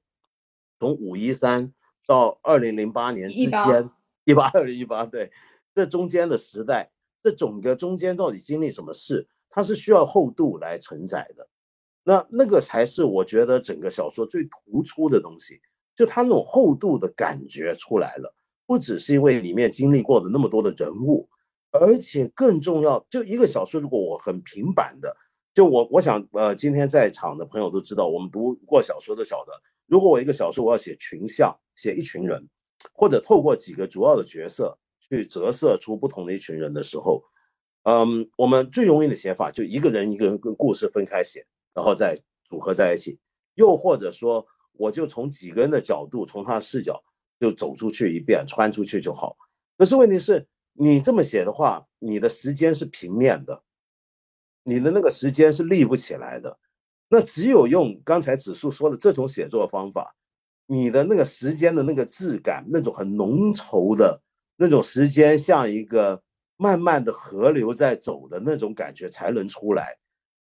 [0.80, 1.74] 从五一三
[2.06, 3.90] 到二零零八年之间，
[4.24, 5.32] 一八二零一八对，
[5.74, 6.92] 这中间的时代，
[7.24, 11.48] 这整个中间到底经历什么事，它是需要厚度来承载的。
[12.04, 15.60] 那那个才是我觉得整个小说最突出的东西，
[15.96, 18.36] 就它那种厚度的感觉出来了。
[18.68, 21.30] 不只是因为里面经历过的那么多的人物，
[21.72, 25.18] 而且更重要，就一个小说，如果我很平板的。
[25.56, 29.54] 就我我想，呃，今天在场的朋友都知道，我们读过小说都晓得，
[29.86, 32.50] 如果我一个小说我要写群像，写一群人，
[32.94, 37.24] 或者透过几个主要的角色去折射出不同的一群人的时候，
[37.84, 43.20] 嗯，我们最容易的写法就一个人一个人跟故事分开写，然后再组合在一起，
[43.54, 47.02] 又或者说我就从几个人的角度，从他的视角
[47.40, 49.38] 就走出去一遍，穿出去就好。
[49.78, 53.64] 可是问题是，你这么写的话，你的时间是平面的。
[54.68, 56.58] 你的那个时间是立不起来的，
[57.08, 60.16] 那只有用刚才指数说的这种写作方法，
[60.66, 64.24] 你的那个时间的那个质感，那种很浓稠的
[64.58, 66.24] 那种时间，像一个
[66.58, 70.00] 慢慢的河流在走的那种感觉才能出来。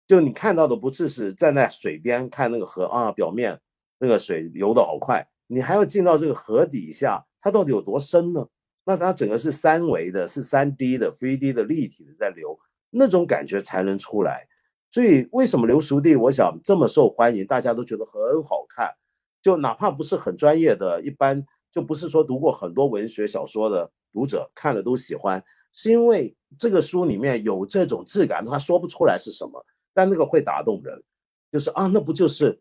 [0.06, 3.62] 就你看到的不只是站在水边看那个河啊，表面
[3.98, 8.48] 那个水流的好快，你还要进到这个河底下，它到底有多深呢？
[8.84, 14.48] 那它整个是三维的，是三 D 的、3D 的立体的在流，那种感觉才能出来。
[14.92, 18.96] 所以为什么流俗地我想这么受欢迎，大家都觉得很好看，
[19.42, 31.04] 就哪怕不是很专业的，一般就不是说读过很多文学小说的读者看了都喜欢，是因为这个书里面有这种质感，他说不出来是什么，但那个会打动人，
[31.52, 32.60] 就是啊，那不就是，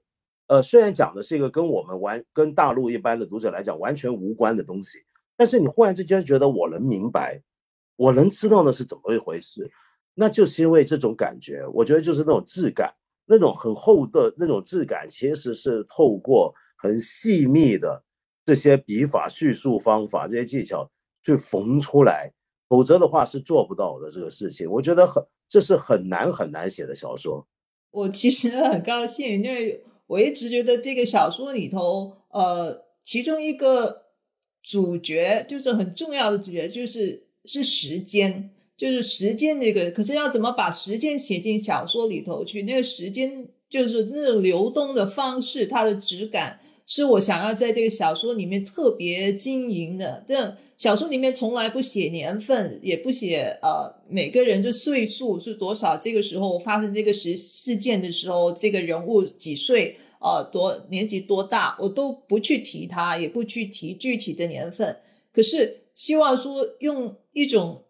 [0.49, 4.99] 呃，虽然讲的是一个跟我们完跟大陆一般的读者来讲完全无关的东西。
[5.37, 7.43] 但是你忽然之间觉得我能明白，
[7.97, 9.71] 我能知道那是怎么一回事，
[10.19, 11.65] 那就是因为这种感觉。
[11.73, 18.03] 我觉得就是那种质感，那种很厚的那种质感，其实是透过很细密的
[18.45, 20.91] 这些笔法、叙述方法、这些技巧
[21.23, 22.33] 去缝出来，
[22.69, 24.11] 否则的话是做不到的。
[24.11, 27.47] 这个事情，我觉得很，这是很难很难写的小说。
[27.93, 34.09] 我其实很高兴，因为我一直觉得这个小说里头，呃，其中一个。
[34.61, 39.91] 主角就是很重要的主角，就是是时间，就是时间这个。
[39.91, 42.63] 可是要怎么把时间写进小说里头去？
[42.63, 50.25] 那个时间就是那种流动的方式，它的质感是我想要在这个小说里面特别经营的。
[50.27, 59.99] 这小说里面从来不写年份，也不写呃每个人的岁数是多少，这个时候发生这个事事件的时候，这个人物几岁。
[60.21, 64.97] 呃，多年纪多大，我都不去提他，也不去提具体的年份。
[65.33, 67.85] 可是希望说用一种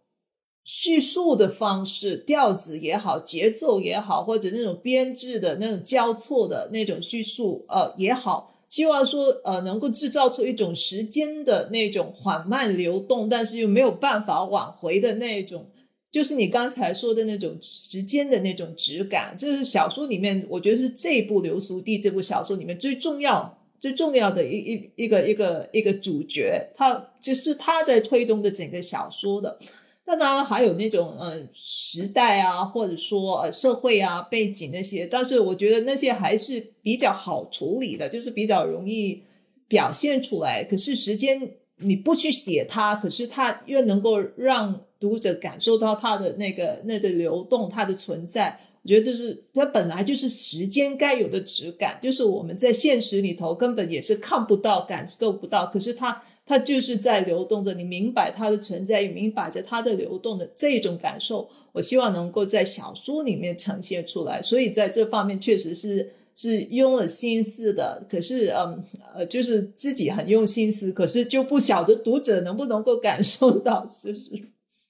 [0.71, 15.71] 叙述的方式，调子也好，节奏也好，或者那种编制的那种交错的那种叙述，呃也好，希望说呃能够制造出一种时间的那种缓慢流动，但是又没有办法挽回的那种。
[16.13, 29.59] 就是你刚才说的那种时间的那种质感，这是小说里面，我觉得是这部《流苏地》这部小说里面最重要、最重要的一一一个一个一个主角，他就是他在推动的整个小说的。
[30.09, 39.23] 那当然还有那种呃时代啊，或者说社会啊背景那些，但是我觉得那些还是比较好处理的，就是比较容易
[39.69, 40.65] 表现出来。
[40.65, 41.39] 可是时间
[41.77, 44.81] 你不去写它，可是它又能够让。
[45.01, 68.83] 读者感受到它的那个那个流动，它的存在，我觉得就是它本来就是时间该有的质感，就是我们在现实里头根本也是看不到、感受不到，可是它它就是在流动着，你明白它的存在，也明白着它的流动的这种感受，我希望能够在小说里面呈现出来，所以在这方面确实是是用了心思的，可是嗯
[69.15, 74.31] 呃，就是自己很用心思，可是就不晓得读者能不能够感受到，就是。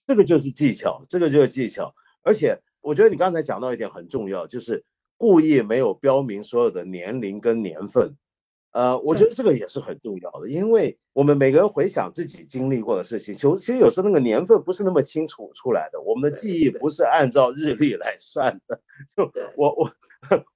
[0.07, 1.93] 这个就是技巧，这个就是技巧。
[2.23, 4.85] 而且我觉得你刚才讲到一点很重要，就是
[5.17, 8.17] 故意没有标明所有的年龄跟年份。
[8.79, 16.01] 呃，我觉得这个也是很重要的，因为我们每个人回想自己经历过的事情，就其实有时候那个年份不是那么清楚出来的。
[16.01, 18.81] 我们的记忆不是按照日历来算的，
[19.17, 19.93] 就我我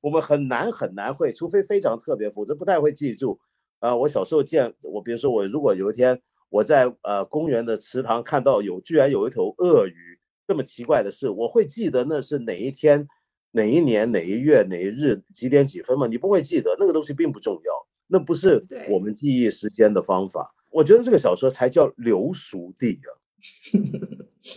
[0.00, 3.40] 我们很难很难会，除非非常特别，否则不太会记住。
[3.80, 6.22] 呃，我小时候见我，比如说我如果有一天。
[6.54, 13.08] 我在呃公园的池塘看到有居然有一头鳄鱼，这么奇怪的事，我会记得那是哪一天、
[13.52, 16.06] 哪一年、哪一月、哪一日几点几分吗？
[16.08, 20.54] 你不会记得那个东西并不重要，那不是我们记忆时间的方法。
[20.70, 23.08] 我觉得这个小说才叫流俗地啊，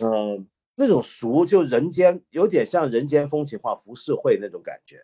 [0.02, 5.00] 嗯，那种俗就人间有点像人间风情画浮世绘那种感觉，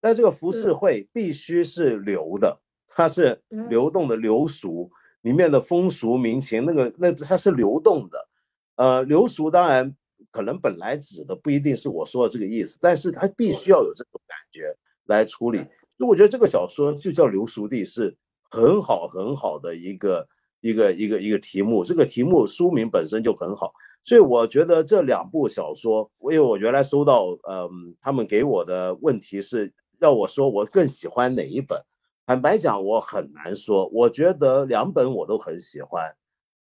[0.00, 4.90] 但这个浮世绘必须是流的，它是流动的流俗。
[5.22, 8.28] 里面的风俗民情，那个那它是流动的，
[8.76, 9.96] 呃，流俗当然
[10.30, 15.64] 可能本来指的不一定是我说的这个意思，但是它必须要有这种感觉来处理。
[15.96, 18.16] 所以我觉得这个小说就叫流俗地是
[18.50, 20.28] 很好很好的一个
[20.60, 23.72] 一个一个一个题目，这个题目书名本身就很好。
[24.02, 31.82] 所以我觉得这两部小说，因为我原来收到，嗯，他们给我的问题是要我说我更喜欢哪一本。
[32.26, 33.88] 坦白讲，我很难说。
[33.88, 36.16] 我觉得两本我都很喜欢，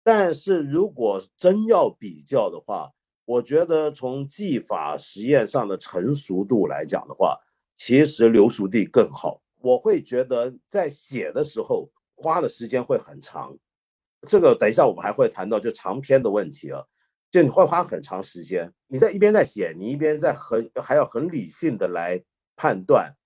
[0.02, 2.90] 但是如果真要比较的话，
[3.24, 7.38] 我觉得从技法实验上的成熟度来讲的话，
[7.80, 9.40] 其实《刘熟地》更好。
[9.58, 13.56] 我会觉得在写的时候花的时间会很长，
[14.28, 16.84] 这个等一下我们还会谈到就长篇的问题啊，
[17.30, 22.22] 就你会花很长时间，你在一边在写，你一边在很还要很理性的来
[22.54, 23.16] 判断。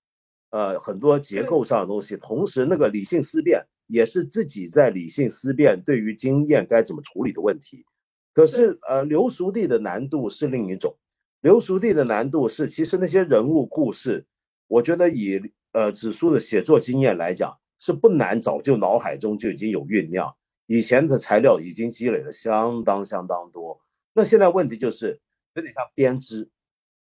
[0.51, 7.85] 呃很多结构上的东西，同时那个理性思辨也是自己在理性思辨对于经验该怎么处理的问题。
[8.33, 10.95] 可是呃刘熟地的难度是另一种，
[11.41, 14.25] 刘熟地的难度是其实那些人物故事，
[14.67, 20.35] 我觉得以呃子书的写作经验来讲是不难，早就脑海中就已经有酝酿，
[20.65, 23.81] 以前的材料已经积累了相当相当多。
[24.13, 25.19] 那现在问题就是
[25.53, 26.49] 有点像编织，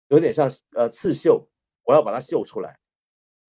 [0.10, 1.48] 有点像呃刺绣，
[1.84, 2.80] 我要把它绣出来，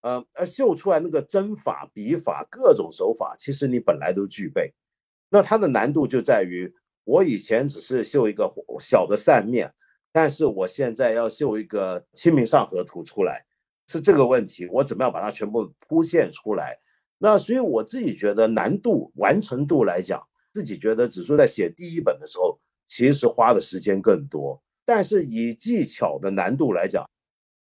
[0.01, 4.75] 呃，而绣出来那个针法、笔法各种手法，其实你本来都具备。
[5.29, 6.73] 那它的难度就在于，
[7.05, 8.51] 我以前只是绣一个
[8.81, 9.75] 小的扇面，
[10.13, 13.45] 但是我现在要绣一个《清明上河图》出来，
[13.89, 16.79] 是这个问题，我怎么样把它全部铺现出来？
[17.19, 22.61] 那所以我自己觉得难度、完成度来讲，自己觉得指数在写第一本的时候。
[22.91, 27.11] 其实花的时间更多，但是以技巧的难度来讲，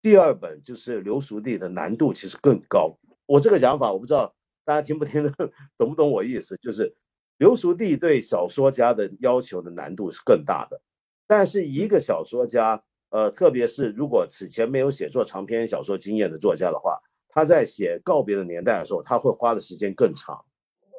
[0.02, 2.98] 第二本就是刘熟弟的难度其实更高。
[3.26, 5.32] 我这个讲法我不知道大家听不听得
[5.78, 6.96] 懂不懂我意思，就是
[7.38, 10.82] 刘熟弟对小说家的要求的难度是更大的。
[11.28, 20.46] 但是一个小说家，呃，特别是如果此前没有写作长篇小说经验的作家的话，他在写告别的年代的时候，他会花的时间更长。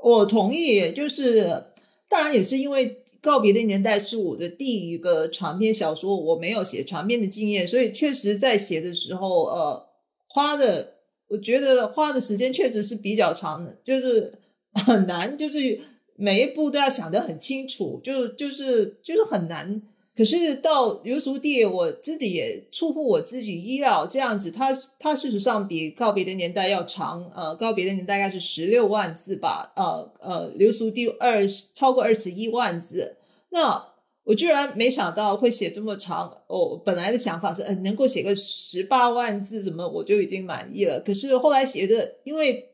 [0.02, 1.64] 我同意，就是
[2.08, 3.02] 当然也是因为。
[3.20, 9.88] 告别的年代是我的第一个长篇小说，我没有写长篇的经验，所以确实在写的时候，呃，
[10.28, 10.94] 花的
[11.26, 14.32] 我觉得花的时间确实是比较长的，就是
[14.86, 15.80] 很难，就是
[16.14, 19.82] 每一步都要想得很清楚，就就是就是很难。
[20.18, 33.16] 可是到流俗地，我自己也出乎我自己意料，这样子，它它事实上比告别的年代要长，呃，告别的年代大概是十六万字吧，呃呃，流俗地二超过二十一万字，
[33.50, 33.80] 那
[34.24, 40.98] 我居然没想到会写这么长，我本来的想法是，嗯，能够写个十八万字，怎么我就已经满意了。
[40.98, 42.70] 可是后来写着，因为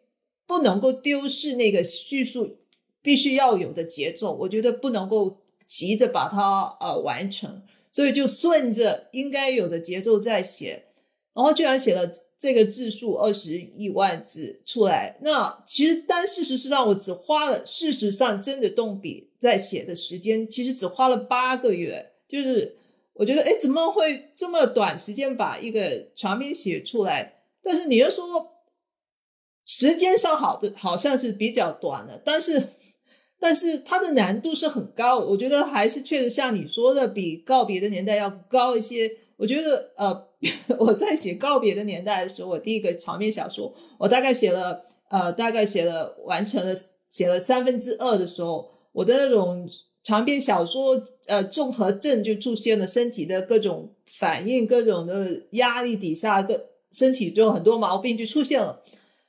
[0.47, 2.57] 不能够丢失那个叙述
[3.03, 5.44] 必须要有的节奏，我觉得不能够。
[5.67, 10.85] 急着把它呃完成，所以就顺着应该有的节奏在写，
[11.33, 15.17] 然后居然写了这个字数二十亿万字出来。
[15.23, 22.13] 那其实，但事实上我只花了，事实上真的动笔在写的时间，其实只花了八个月。
[22.29, 22.77] 就是
[23.15, 27.43] 我觉得，哎，怎么会这么短时间把一个长篇写出来？
[27.63, 28.53] 但是你又说
[29.65, 32.69] 时间上好的好像是比较短的，但是。
[33.39, 39.11] 但是它的难度是很高，我觉得还是确实像你说的，比告别的年代要高一些。
[39.37, 40.29] 我觉得，呃，
[40.79, 46.75] 我在写告别的年代的时候，我第一个长篇小说，我大概写了，呃，大概写了完成了，
[47.11, 49.69] 写了三分之二的时候，我的那种
[50.05, 58.83] 长篇小说，呃，综合症就出现了，身体的各种反应，各种的压力底下，各身体就很多毛病就出现了。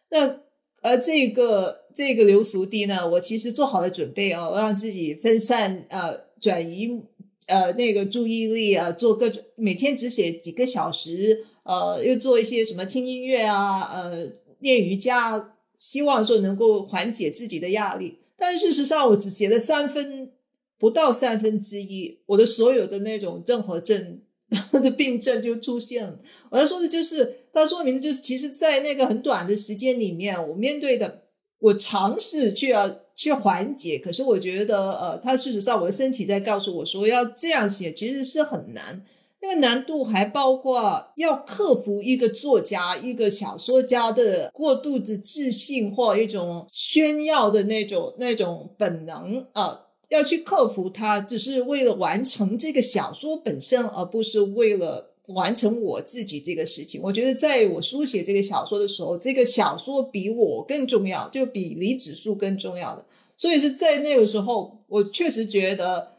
[0.10, 0.41] 那
[0.82, 1.85] 而这个。
[1.96, 7.02] 这个流俗地呢，我其实做好了准备哦，让自己分散呃转移
[7.48, 14.28] 呃那个注意力啊，做各种每天只写几个小时，呃，又做一些什么听音乐啊，呃，
[14.60, 18.20] 练瑜伽，希望说能够缓解自己的压力。
[18.36, 20.34] 但事实上，我只写了三分
[20.78, 24.20] 不到三分之一，我的所有的那种综合症
[24.74, 26.20] 的病症就出现了。
[26.50, 31.22] 我要说的就是，它说明就是，其实，在那个很短的时间里面，我面对的。
[31.66, 39.03] 我尝试去要去缓解，可是我觉得，呃，他事实上我的身体在告诉我说，要这样写其实是很难。
[39.41, 55.14] 那个难度还包括要克服一个作家、一个小说家的过度的自信或一种炫耀的那种那种本能啊，要去克服它，只是为了完成这个小说本身，而不是为了。
[55.28, 63.03] 完成我自己这个事情，我觉得在我书写这个小说的时候，这个小说比我更重要，就比李子树更重要的。
[63.36, 66.11] 所以是在那个时候，我确实觉得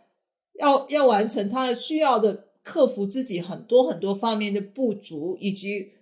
[0.59, 5.93] 要要完成他需要的，克服自己很多很多方面的不足，以及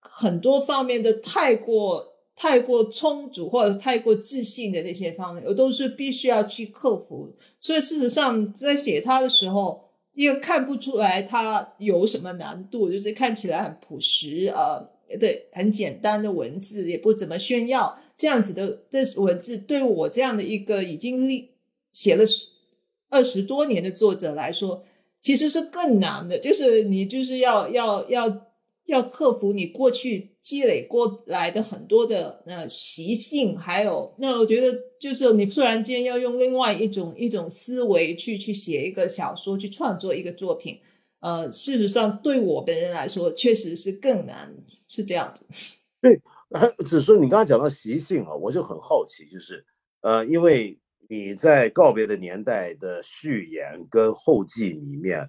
[0.00, 7.34] 很多方面的太过太过充足或者太过自信的那些方面，我都是必须要去克服。
[7.60, 9.85] 所以事实上，在写他的时候。
[10.16, 14.90] 因为看不出来它有什么难度，就是看起来很朴实，呃，
[15.20, 21.50] 对，很简单的文字，也不怎么炫耀，这样子的的文字，对我这样的一个已经历
[21.92, 22.24] 写了
[23.10, 24.84] 二十多年的作者来说，
[25.20, 28.45] 其实是更难的，就是你就是要要要。
[28.86, 40.78] 要克服你过去积累过来的很多的呃习性，还有那我觉得就是你突然间要用另外一种一种思维去去写一个小说，去创作一个作品，
[41.20, 44.54] 呃，事实上对我本人来说确实是更难，
[44.88, 45.44] 是这样子。
[46.00, 46.20] 对，
[46.84, 49.66] 只是你刚刚讲到习性啊，我就很好奇，就是
[50.00, 50.78] 呃，因为
[51.08, 55.28] 你在告别的年代的序言跟后记里面，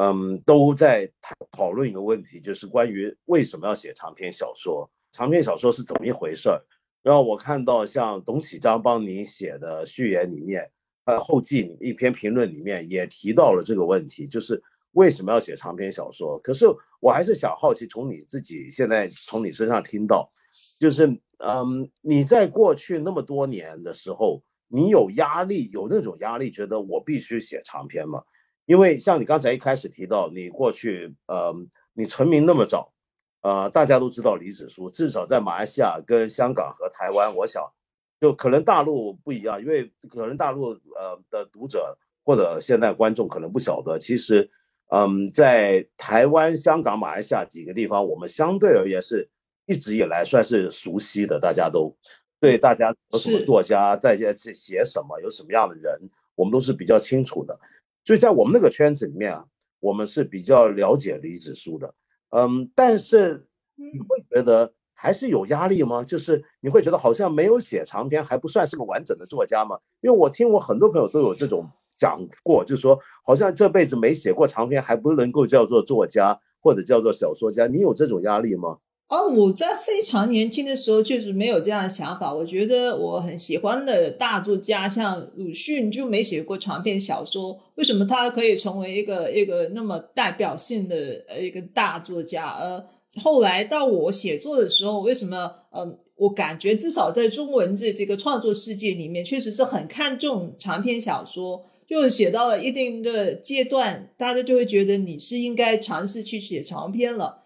[0.00, 1.10] 嗯，都在
[1.50, 6.62] 讨论一个问题，就是关于为什么要写长篇小说，长篇小说是怎么一回事儿。
[7.02, 10.70] 然后我看到像董启章帮你写的序言里面，
[11.04, 16.38] 呃，后记一篇评论里面也提到了这个问题，就是为什么要写长篇小说？
[16.38, 16.66] 可是
[17.00, 20.30] 我还是想好奇，从你自己现在从你身上听到，
[20.78, 28.22] 就是嗯，你在过去那么多年的时候，你有压力，有那种压力，觉得我必须写长篇吗？
[28.68, 31.54] 因为像你刚才一开始提到，你过去呃，
[31.94, 32.92] 你成名那么早。
[33.40, 37.72] 呃，大家都知道李子书，至少在马来西亚、跟香港和台湾，我想
[38.20, 41.96] 就可能大陆不一样，因为可能大陆呃的读者
[42.26, 44.50] 或者现在观众可能不晓得，其实
[44.88, 49.30] 嗯，在台湾、香港、马来西亚几个地方，我们相对而言是
[49.64, 51.96] 一直以来算是熟悉的，大家都
[52.38, 57.60] 对大家有什么作家在写写什么，有什么样的人，我们都是比较清楚的，
[58.08, 59.44] 所以在我们那个圈子里面啊，
[59.80, 61.92] 我们是比较了解李子书的。
[62.30, 66.04] 嗯，但是你会觉得还是有压力吗？
[66.04, 69.80] 就是你会觉得好像没有写长篇还不算是个完整的作家吗？
[70.00, 78.78] 因为我听我很多朋友都有这种讲过，就是说好像这辈子没写过长篇还不能够叫做作家或者叫做小说家，你有这种压力吗？
[79.08, 82.34] 哦，我在非常年轻的时候确实没有这样的想法。
[82.34, 87.58] 我觉得我很喜欢的大作家，像鲁迅就没写过长篇小说。
[87.76, 92.50] 为什么他可以成为一个一个那么代表性的呃一个大作家？
[92.58, 92.84] 呃，
[93.22, 101.64] 后来到我写作的时候，为什么嗯，我感觉至少在中文这这个创作世界里面，确实是很看重长篇小说。
[101.88, 107.44] 就写到了一定的阶段，大家就会觉得你是应该尝试去写长篇了。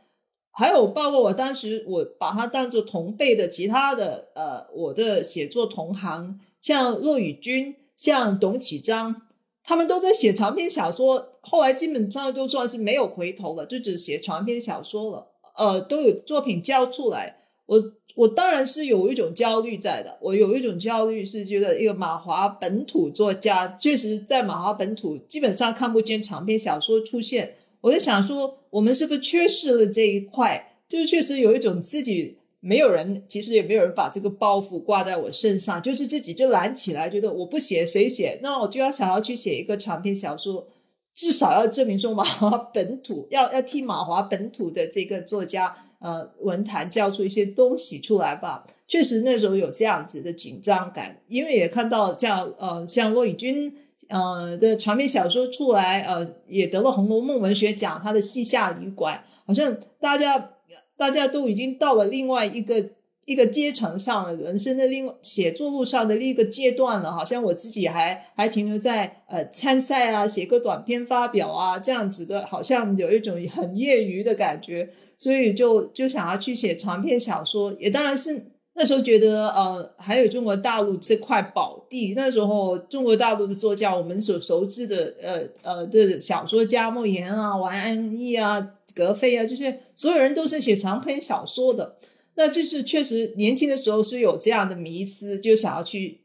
[0.52, 9.22] 还有包括我当时，我把他当做同辈的其他的呃，我的写作同行，像骆宇君、像董启章，
[9.64, 15.28] 他们都在写长篇小说，后来基本上都算是没有回头了，就只写长篇小说了。
[15.56, 17.38] 呃，都有作品交出来。
[17.66, 17.82] 我
[18.14, 27.54] 我当然是有一种焦虑在的，我有一种焦虑是觉得一个马华本土作家，确实在马华本土基本上看不见长篇小说出现。
[27.80, 30.76] 我就想说，我们是不是缺失了这一块？
[30.88, 38.38] 就是确实有一种自己没有人，其实也没有人把这个包袱挂在我身上，就是自己就揽起来，觉得我不写谁写？
[38.42, 40.66] 那我就要想要去写一个长篇小说，
[41.14, 48.66] 至少要证明说马华本土要要替马华本土的这个作家呃文坛交出一些东西出来吧。
[48.88, 53.74] 确实那时候有这样子的紧张感，因为也看到像呃像骆以军。
[54.08, 58.00] 呃的长篇小说出来，呃，也得了《红楼梦》文学奖。
[58.02, 59.14] 他的《西夏旅馆》
[59.46, 60.50] 好像大家
[60.96, 62.84] 大家都已经到了另外一个
[63.24, 67.10] 一个阶层上了，人生的另写作路上的另一个阶段了。
[67.12, 78.46] 好像我自己还还停留在呃参赛啊，写个短篇发表啊这样子的，好像有一种很业余的感觉，所以就就想要去写长篇小说，也当然是。
[78.74, 82.14] 那时候觉得，呃，还有中国大陆这块宝地。
[82.14, 91.96] 那时候中国大陆的作家，我们所熟知的，呃呃的小说家莫言啊、王安忆啊、格非啊，这些所有人都是写长篇小说的。
[92.34, 96.22] 那就是确实年轻的时候是有这样的迷思，就想要去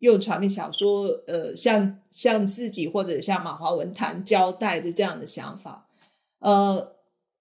[0.00, 5.88] 用长篇小说，呃，向向自己或者向马华文谈交代的这样的想法，
[6.40, 6.95] 呃。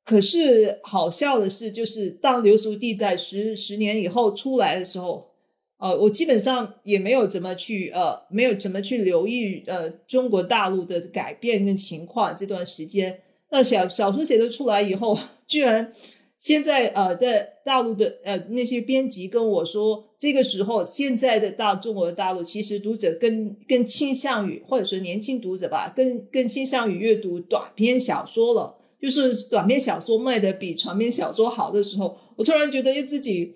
[0.05, 5.31] 可是好笑的是，就是当刘书弟在十十年以后出来的时候，
[5.79, 12.37] 呃，我基本上也没有怎么去呃，没有怎么去留意呃中国大陆的改变跟情况。
[12.37, 15.91] 这段时间，那小小说写的出来以后， 居然
[16.37, 28.75] 现在呃在大陆的呃那些编辑跟我说，这个时候现在的大中国的大陆其实读者更更倾向于，或者说年轻读者吧，更更倾向于阅读短篇小说了。
[29.05, 33.55] 就是短篇小说卖的比长篇小说好的时候，我突然觉得又自己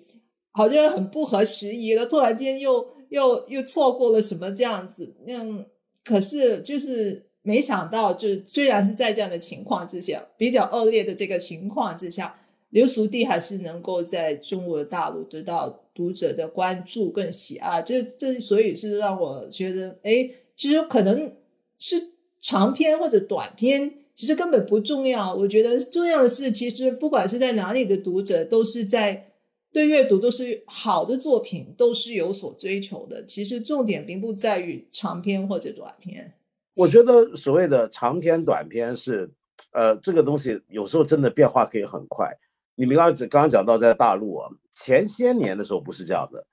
[0.52, 2.06] 好像很不合时宜了。
[2.06, 5.16] 突然间又又又错过了什么这样子？
[5.26, 5.66] 嗯，
[6.04, 12.38] 可是就是没想到，就虽然是在这样的情况之下，比较恶劣的这个情况之下，
[12.68, 17.82] 刘熟弟还是能够在中国大陆得到读者的关注跟喜爱。
[17.82, 21.32] 这这所以是让我觉得，哎，其实可能
[21.76, 23.94] 是长篇或者短篇。
[24.20, 29.32] 其实根本不重要，我觉得重要的是，其实不管是在哪里的读者，都是在
[29.72, 33.24] 对阅读都是好的作品，都是有所追求的。
[33.24, 36.34] 其实重点并不在于长篇或者短篇。
[36.74, 39.32] 我觉得所谓的长篇、短篇是，
[39.72, 42.36] 呃，这个东西有时候真的变化可以很快。
[42.74, 46.44] 你们刚刚刚刚讲到在大陆啊，前些年的时候不是这样的，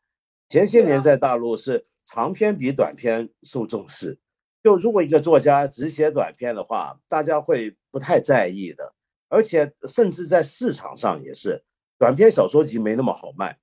[0.48, 4.20] 前些年在大陆是长篇比短篇受重视。
[4.68, 8.94] 就如果一个作家只写短篇的话，大家会不太在意的，
[9.30, 11.64] 而且甚至在市场上也是，
[11.98, 13.60] 短篇小说集没那么好卖，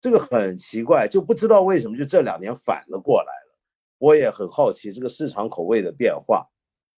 [0.00, 3.58] 这个很奇怪，就不知道为什么就这两年反了过来了。
[3.98, 6.50] 我也很好奇这个市场口味的变化。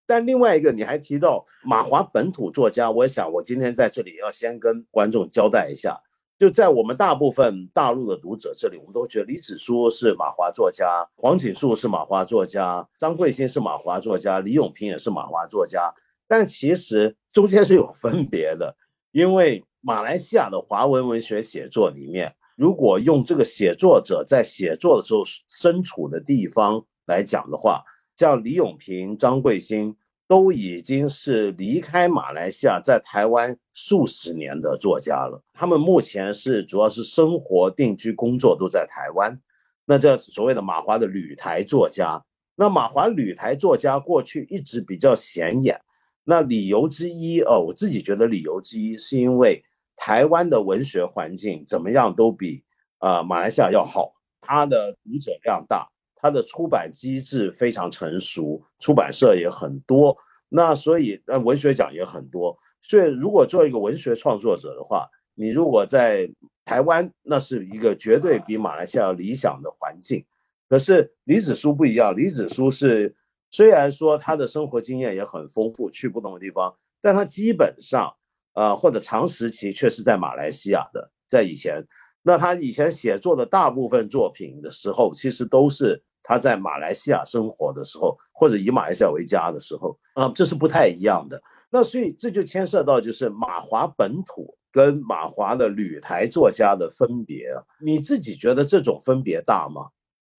[0.05, 6.03] 但另外一个，你还提到马华本土作家，我想我今天在这里要先跟观众交代一下，
[6.39, 15.95] 就在我们大部分大陆的读者这里，我们都觉得李子书是马华作家，黄锦树是马华作家，张贵兴是马华作家，李永平也是马华作家。
[16.29, 18.77] 但其实中间是有分别的，
[19.13, 27.85] 因为马来西亚的华文文学写作里面，如果用这个写作者在写作的时候身处的地方来讲的话。
[28.19, 29.95] 像李永平、张贵兴
[30.29, 35.43] 都已经是离开马来西亚，在台湾数十年的作家了。
[35.53, 39.41] 他们目前是主要是生活、定居、工作都在台湾。
[39.85, 42.25] 那这所谓的马华的旅台作家，
[42.57, 45.83] 那马华旅台作家过去一直比较显眼。
[46.25, 49.65] 那理由之一哦，我自己觉得理由之一是因为
[49.95, 52.65] 台湾的文学环境怎么样都比
[52.99, 55.93] 啊马来西亚要好，它的读者量大。
[56.17, 60.17] 它的出版机制非常成熟，出版社也很多，
[60.49, 62.59] 那所以那文学奖也很多。
[62.83, 66.31] 所以如果做一个文学创作者的话，你如果在
[66.65, 70.25] 台湾，那是一个绝对比马来西亚理想的环境。
[70.69, 73.15] 可是李子书不一样，李子书是
[73.51, 78.17] 虽然说他的生活经验也很丰富，去不同的地方，但他基本上
[78.55, 81.87] 呃或者长时期却是在马来西亚的，在以前。
[82.23, 91.41] 那他以前写作的大部分作品的时候，其实都是他在马来西亚生活的时候，或者以马来西亚为家的时候，啊，这是不太一样的。
[91.71, 97.47] 那所以这就牵涉到就是马华本土跟马华的旅台作家的分别。
[97.81, 99.91] 你自己觉得这种分别大吗？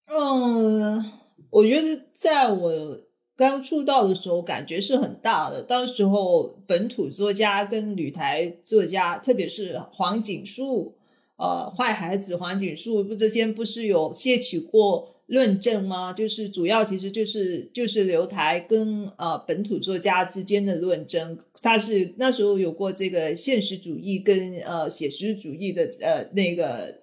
[0.07, 1.05] 嗯，
[1.49, 2.99] 我觉得在我
[3.37, 5.61] 刚出道的时候，感觉是很大的。
[5.63, 10.97] 当时候本土作家跟旅台作家，特别是黄锦树。
[11.37, 16.11] 呃，坏孩子黄锦树不之前不是有掀起过论证吗？
[16.11, 27.01] 就是主要其实就是就是刘台跟呃本土作家之间的论争，他是那时候有过这个现实主义跟呃写实主义的呃那个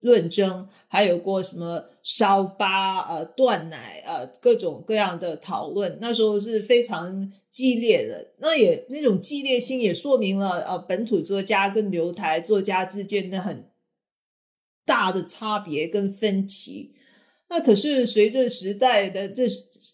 [0.00, 8.26] 论争，还有过什么烧疤呃断奶呃各种各样的讨论，那时候是非常激烈的。
[8.40, 13.69] 那也那种激烈性也说明了呃本土作家跟刘台作家之间的很。
[14.90, 16.90] 大的差别跟分歧，
[17.48, 19.46] 那可是随着时代的这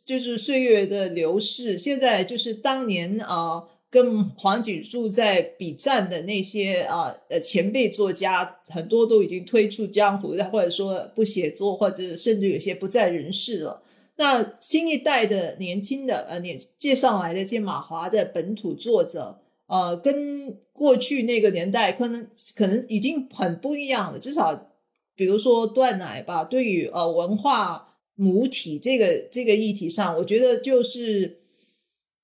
[0.07, 13.83] 就是岁月的流逝，现在就是当年啊，跟黄景树在比战的那些啊呃前辈作家，很多都已经退出江湖，或者说不写作，或者甚至有些不在人世了。
[14.17, 24.73] 那新一代的年轻的呃年介上来的这马华的本土作者，呃，跟过去那个年代可能可能已经很不一样了，至少。
[25.17, 31.41] 比如说断奶吧，对于呃文化母体这个这个议题上，我觉得就是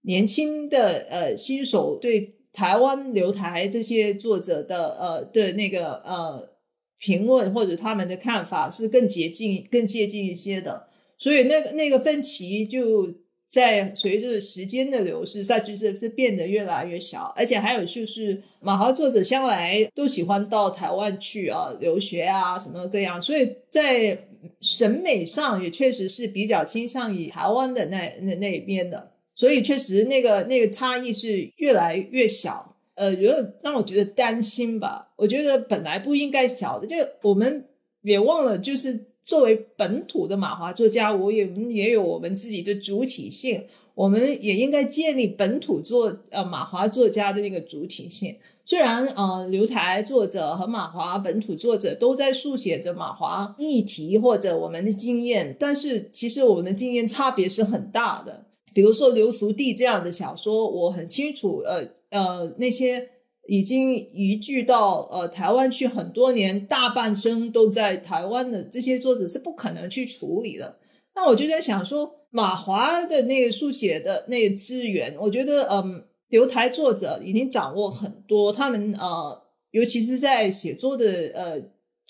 [0.02, 6.50] 年轻的呃新手对台湾留台这些作者的呃的那个呃
[6.98, 10.86] 评论或者他们的看法是更接近更接近一些的，
[11.18, 13.21] 所以那个那个分歧就。
[13.52, 24.18] 在随着时间的流逝，赛局是是变得越来越小，而且还有就是马豪作者向来都喜欢到台湾去啊留学啊什么各样，所以在
[24.62, 35.10] 审美上也确实是比较倾向于台湾的那那那一边的，所以确实那个那个差异是越来越小，呃，觉得让我觉得担心吧。
[35.16, 37.66] 我觉得本来不应该小的，就我们
[38.02, 39.11] 别忘了就是。
[39.22, 43.64] 作为本土的马华作家，我也也有我们自己的主体性，
[43.94, 48.36] 我们也应该建立本土作呃马华作家的那个主体性。
[48.66, 58.44] 虽然呃刘台作者和马华本土作者都在书写着马华议题或者我们的经验，但是其实我们的经验差别是很大的。
[58.74, 63.08] 比如说《流俗地》这样的小说，我很清楚，呃呃那些。
[63.52, 70.78] 已经移居到呃台湾去很多年，大半生都在台湾的这些作者是不可能去处理的。
[71.14, 81.60] 那我就在想说，马华的那个书写的那个资源，我觉得嗯，留台作者已经掌握很多，他们呃，尤其是在写作的呃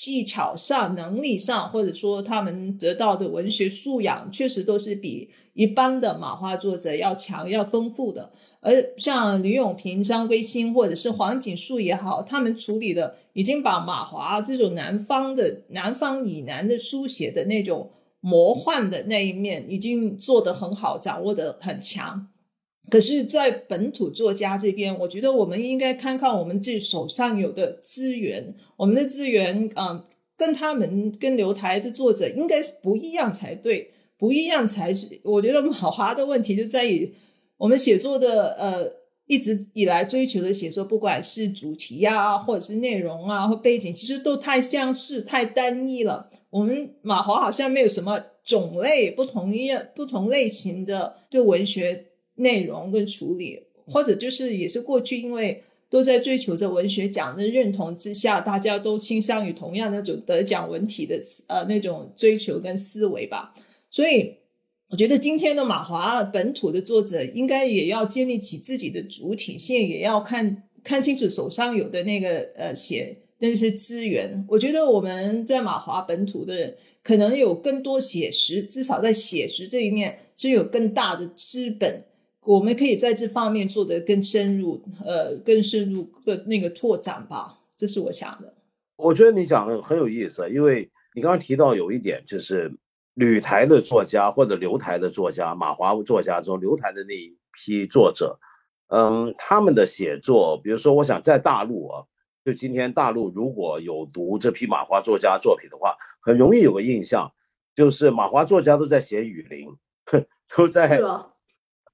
[0.03, 8.32] 技巧上、能力上，或者说他们得到的文学素养，确实都是比一般的马华作者要强、要丰富的。
[8.61, 17.88] 而像吕永平、张归新或者是黄锦树也好，他们处理的已经把马华这种南方的南方以南的书写的那种
[18.18, 22.26] 魔幻的那一面，已经做得很好，掌握得很强。
[22.93, 30.05] 可是，在本土作家这边，我觉得我们应该看看我们自己手上有的资源，我们的资源，嗯，
[30.36, 35.18] 跟他们跟留台的作者应该是不一样才对，不一样才是。
[35.24, 37.14] 我觉得马华的问题就在于
[37.57, 38.93] 我们写作的，呃，
[39.26, 46.28] 一直以来追求的写作，不管是主题呀，或者是内容啊，或背景，其实都太相似、太单一了。
[46.51, 52.09] 我们马华好像没有什么种类不同一不同类型的就文学。
[52.37, 63.53] 内容跟处理，或者就是也是过去因为都在追求着文学奖的认同之下，大家都倾向于同样那种得奖文体的呃那种追求跟思维吧。
[63.91, 64.37] 所以
[64.89, 74.47] 我觉得今天的马华本土的作者应该也要建立起自己的主体性，也要看看清楚手上有的那个呃写那些资源。
[74.49, 82.05] 我觉得我们在马华本土的人可能有更多写实，至少在写实这一面是有更大的资本。
[82.45, 88.55] 我们可以在这方面做得更深入，呃，更深入的那个拓展吧，这是我想的。
[88.97, 92.72] 我觉得你讲的很有意思，因为你刚刚提到有一点，就是
[93.14, 98.40] 旅台的作家或者留台的作家，马华作家中留台的那一批作者，
[98.88, 102.05] 嗯，他们的写作，比如说，我想在大陆啊，
[102.45, 107.32] 就今天大陆如果有读这批马华作家作品的话，很容易有个印象，
[107.76, 109.68] 就是马华作家都在写雨林，
[110.57, 111.01] 都在。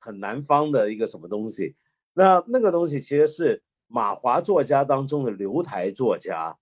[0.08, 1.76] 很南方的一个什么东西，
[2.14, 6.56] 那那个东西其实是马华作家当中的留台作家，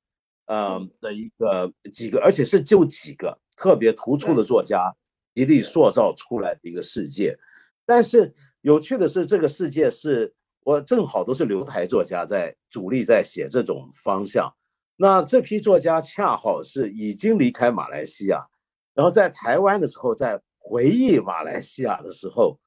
[0.47, 4.97] 嗯的一个几个，而且是就几个特别突出的作家，
[5.33, 7.39] 极力塑造出来的一个世界。
[7.85, 10.35] 但是有趣的是，这个世界是
[10.65, 14.57] 我正好都是留台作家在主力在写这种方向。
[14.97, 18.49] 那这批作家恰好是已经离开马来西亚，
[18.93, 22.59] 然后在台湾的时候，在回忆马来西亚的时候。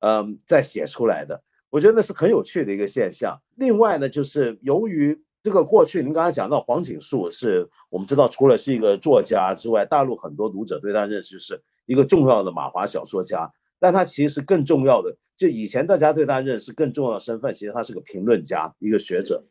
[0.00, 3.40] 嗯，在写出来的，我觉得那是很有趣的一个现象。
[3.54, 13.52] 另外呢，就是由于这个过去，您刚才讲到黄锦树，是我们知道除了是一个作家之外，大陆很多读者对他认识是一个重要的马华小说家。
[13.78, 19.44] 但他其实更重要的，就以前大家对他认识更重要的身份，其实他是个评论家，一个学者，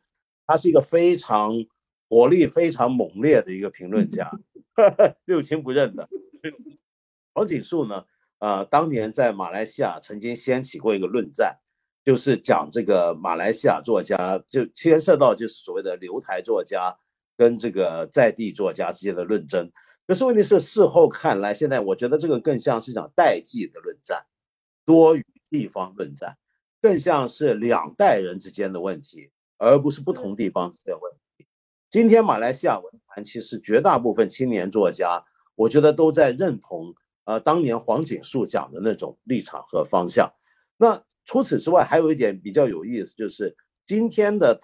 [0.48, 1.66] 他是一个非常
[2.10, 4.32] 火力非常猛烈的一个评论家，
[5.26, 6.10] 六亲不认的。
[7.34, 8.06] 黄锦树呢？
[8.46, 11.58] 呃，当年在马来西亚曾经掀起过一个论战，
[12.04, 17.00] 就是讲这个马来西亚作家就牵涉到就是所谓的留台作家
[17.38, 19.72] 跟这个在地作家之间的论争。
[20.06, 24.28] 可是问题是事后看来，现在我觉得这个更像是一场代际的论战，
[24.86, 26.38] 多于地方论战，
[26.84, 31.48] 更像是两代人之间的问题，而不是不同地方的问题。
[31.90, 35.26] 今天马来西亚文坛其实绝大部分青年作家，
[35.56, 36.94] 我觉得都在认同。
[37.26, 40.34] 呃，当年黄锦树讲的那种立场和方向。
[40.78, 44.60] 那除此之外，还有一点比较有意思，就是今天的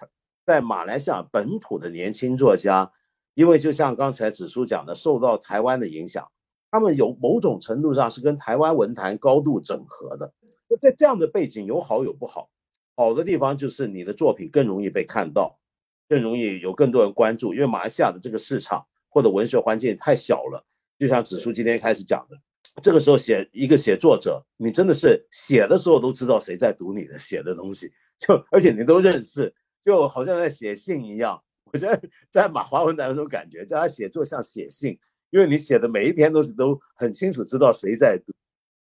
[0.46, 2.92] 在马来西亚本土的年轻作家，
[3.34, 6.32] 因为就像刚才子书讲的，受到台湾的影响，
[6.70, 10.34] 他们有某种程度上是跟台湾文坛高度整合的。
[10.68, 12.50] 那在这样的背景，有好有不好。
[12.96, 15.60] 好的地方就是你的作品更容易被看到，
[16.08, 20.66] 更容易有更多人关注，因为马来西亚的这个市场或者文学环境太小了。
[21.00, 22.38] 就像子书今天开始讲的。
[22.82, 29.54] 这个时候写一个写作者，你真的是写的时候都知道谁在读你的写的东西，就而且你都认识，
[29.84, 31.44] 就好像在写信一样。
[31.74, 35.00] 我觉得在马华文的那种感觉，叫他写作像写信，
[35.30, 38.34] 因为你写的每一篇都是都很清楚知道谁在读。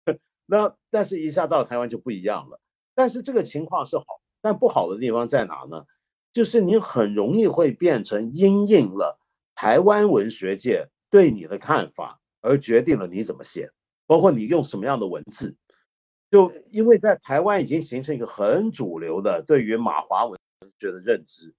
[0.47, 2.61] 那但是一下到台湾就不一样了。
[2.95, 4.05] 但是这个情况是好，
[4.41, 5.87] 但不好的地方在哪呢？
[6.32, 9.20] 就是你很容易会变成因应了
[9.55, 12.20] 台湾文学界对你的看法。
[12.45, 13.70] 而决定了你怎么写，
[14.07, 15.57] 包括你用什么样的文字，
[16.30, 20.38] 就因为在台湾已经形成一个很主流的对于马华文
[20.78, 21.55] 学的认知，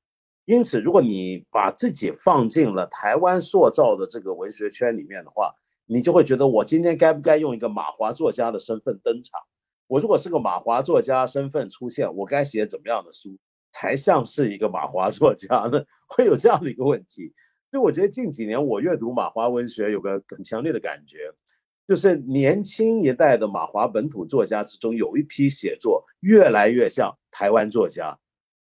[0.46, 5.56] 因此如果你把自己放进了台湾塑造的这个文学圈里面的话，
[5.88, 9.42] 你就会觉得我今天该不该用一个马华作家的身份登场？
[9.88, 13.40] 我如果是个马华作家身份出现，我该写怎么样的书
[13.72, 15.84] 才像是一个马华作家呢？
[16.08, 17.34] 会有这样的一个问题。
[17.76, 21.34] 所以我觉得近几年我阅读马华文学有个很强烈的感觉，
[21.86, 28.18] 就是年轻一代的马华本土作家之中有一批写作越来越像台湾作家，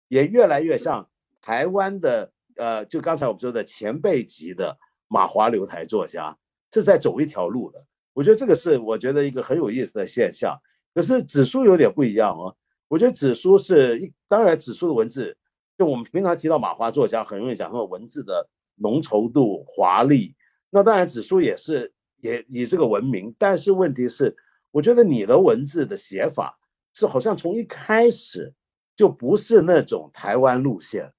[0.08, 1.08] 也越来越像
[1.40, 4.76] 台湾的呃，就刚才我们说的前辈级的
[5.06, 6.36] 马华留台作家，
[6.72, 7.86] 是在走一条路的。
[8.12, 10.58] 我觉得这个是我觉得一个很有意思的现象。
[10.94, 12.56] 可是纸书有点不一样哦，
[12.88, 15.36] 我觉得纸书是一，当然纸书的文字，
[15.78, 20.34] 就我们平常提到马华作家，很容易讲他们文字的浓稠度、华丽。
[20.70, 24.36] 那当然指数也是也以这个闻名，但是问题是，
[24.70, 26.58] 我觉得你的文字的写法
[26.94, 28.54] 是好像从一开始
[28.96, 31.12] 就不是那种台湾路线，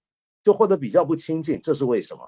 [0.44, 2.22] 就或者比较不亲近，这是为什么？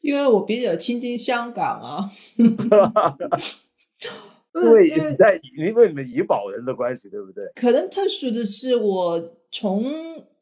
[0.00, 2.10] 因为我比较亲近香港啊。
[4.54, 7.42] 因为在因为你们怡保人的关系，对不对？
[7.54, 9.84] 可能特殊的是，我从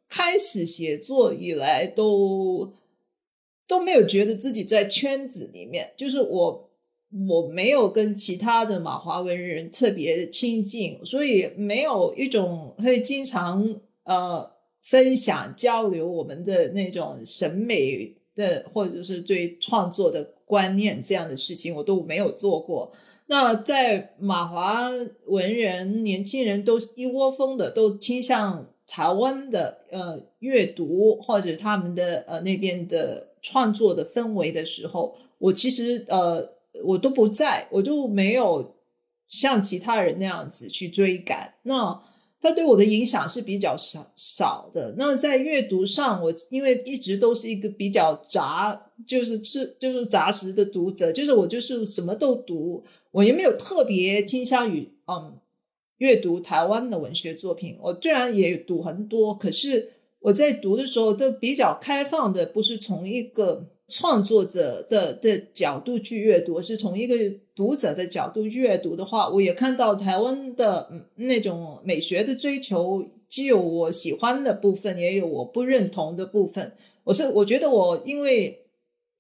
[0.09, 2.73] 开始写作以来，都
[3.71, 6.69] 都没有觉得自己在圈子里面，就是我
[7.29, 14.51] 我没有跟其他的马华文人特别亲近，所以没有一种会经常呃
[14.83, 22.93] 分享交流我们的那种审美的或者是对创作的观念这样的事情，我都没有做过。
[23.27, 24.91] 那在马华
[25.27, 36.51] 文人年轻人都一窝蜂的都倾向台湾的呃阅读或者他们的呃那边的创作的氛围的时候，我其实呃
[36.85, 38.77] 我都不在，我就没有
[39.29, 41.55] 像其他人那样子去追赶。
[41.63, 42.03] 那
[42.43, 44.95] 他对我的影响是比较少少的。
[44.97, 55.39] 那在阅读上，我因为一直都是一个比较杂，就是吃就是杂食的读者，就是我就是什么都读，我也没有特别倾向于嗯
[55.99, 57.77] 阅读台湾的文学作品。
[57.79, 63.69] 我虽然也读很多，可是我在读的时候都比较开放的，不是从一个。
[63.93, 67.17] 创作者的的角度去阅读，是从一个
[67.57, 76.73] 读者的角度阅读的话，我也看到台湾的那种美学的追求，既有我喜欢的部分，也有我不认同的部分。
[77.03, 78.65] 我是我觉得我因为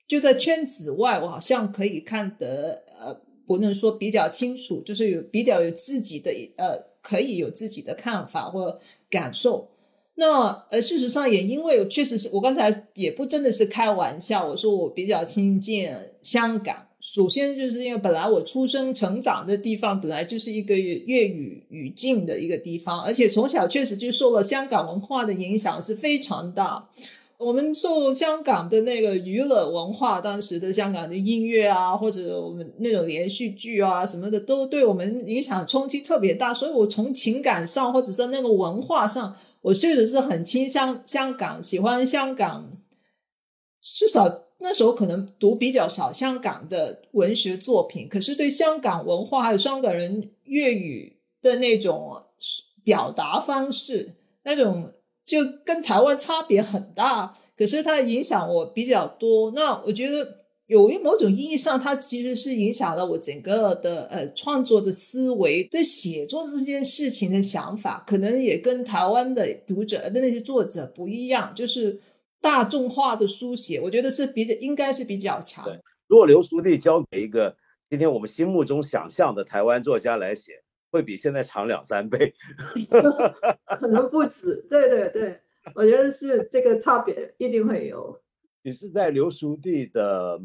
[0.06, 8.78] 就在圈子外，我好像可以看得呃，不能说比较清楚，就是有比较有自己的呃，可以有自己的看法或
[9.10, 9.68] 感受。
[10.14, 15.90] 那呃，事实上也因为确实是我刚才也不真的是开玩笑，我说我比较亲近
[16.20, 16.86] 香港。
[17.00, 26.90] 首先就是因为本来我出生成长的地方本来就是一个粤语语境的一个地方，而且从小确实就受了香港文化的影响是非常大。
[27.40, 36.52] 我们受香港的那个娱乐文化，当时的香港的音乐啊，或者我们那种连续剧啊什么的，都对我们影响冲击特别大。
[36.52, 39.34] 所以我从情感上或者是那个文化上。
[39.62, 42.70] 我确实是很倾向香港，喜欢香港，
[43.82, 52.22] 至少那时候可能读比较少香港的文学作品，可是对香港文化还有香港人粤语的那种
[52.82, 54.14] 表达方式，
[54.44, 54.92] 那种
[55.30, 59.52] 就跟台湾差别很大，可是它影响我比较多。
[59.52, 60.40] 那我觉得。
[60.70, 72.00] 有一某种意义上，它其实是影响了我整个的呃创作的思维，对写作这件事情的想法，可能也跟台湾的读者的那些作者不一样，就是
[72.40, 75.66] 大众化的书写，我觉得是比较应该是比较强。
[76.06, 77.56] 如果刘书弟交给一个
[77.88, 82.34] 今天我们心目中想象的台湾作家来写，会比现在长两三倍，
[83.78, 84.66] 可能不止。
[84.68, 85.40] 对对对，
[85.74, 88.20] 我觉得是这个差别一定会有。
[88.62, 90.40] 你是在刘书弟的。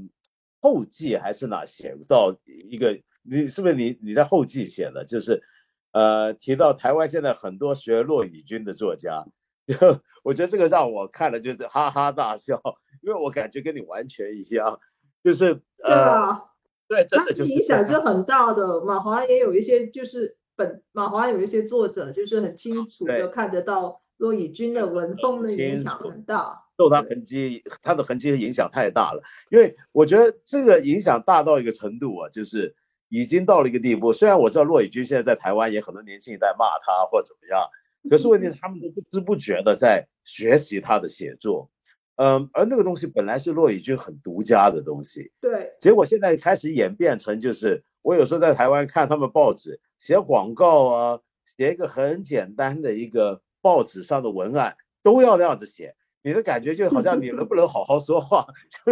[0.61, 2.99] 后记还是哪写到一个？
[3.21, 5.05] 你是不是你你在后记写的？
[5.05, 5.43] 就是，
[5.91, 9.27] 呃，提到台湾现在很多学骆以军的作家，
[9.67, 9.75] 就
[10.23, 12.59] 我觉得这个让我看了就是哈哈大笑，
[13.03, 14.79] 因为我感觉跟你完全一样，
[15.23, 16.41] 就是呃，
[16.87, 18.81] 对，真的就是影响就很大的。
[18.81, 26.61] 马华也有一些，就是本马华有一些作者，就是很清楚的看得到骆以军的文风的影响很大。
[26.77, 29.21] 受他痕迹，他的痕迹影响太大了。
[29.49, 32.75] 因为我觉得这个影响大到一个程度啊，就是
[33.09, 34.11] 已经到了一个地步。
[34.11, 37.67] 虽然我知道骆以军现在在台湾也很多年轻一代骂他或者怎么样，
[38.09, 41.69] 可是问题是 他们都不知不觉的在学习他的写作。
[42.15, 45.73] 嗯，而那个东西本来是骆以军很独家的东西，对。
[45.79, 55.95] 结果现在开始演变成，就是我有时候在台湾看他们报纸写广告啊，写一个很简单的一个报纸上的文案，都要那样子写。
[56.23, 58.47] 你的感觉就好像你能不能好好说话？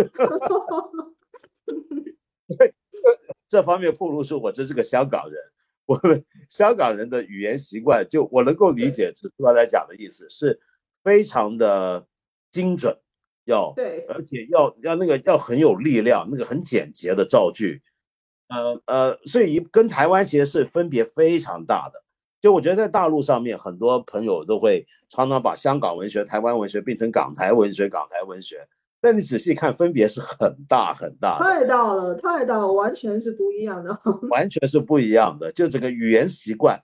[2.57, 2.73] 对，
[3.49, 5.41] 这方面不如说我这是个香港人，
[5.85, 10.59] 我们香港人的语言习惯，就我能够理解，指出来讲的意思是
[11.03, 12.05] 非常的
[12.51, 12.99] 精准，
[13.45, 17.81] 要对，而且要要那个要很有力量，那个很简洁的造句，
[18.49, 22.03] 呃呃，所以跟台湾其实是分别非常大的。
[22.41, 28.67] 就我觉得在大陆上面，很多朋友都会常常把香港文学、台湾文学变成港台文学、港台文学。
[28.99, 33.97] 但你仔细看，分别是很大很大，太大了，太大了，完全是不一样的，
[34.29, 35.51] 完全是不一样的。
[35.51, 36.81] 就整个语言习惯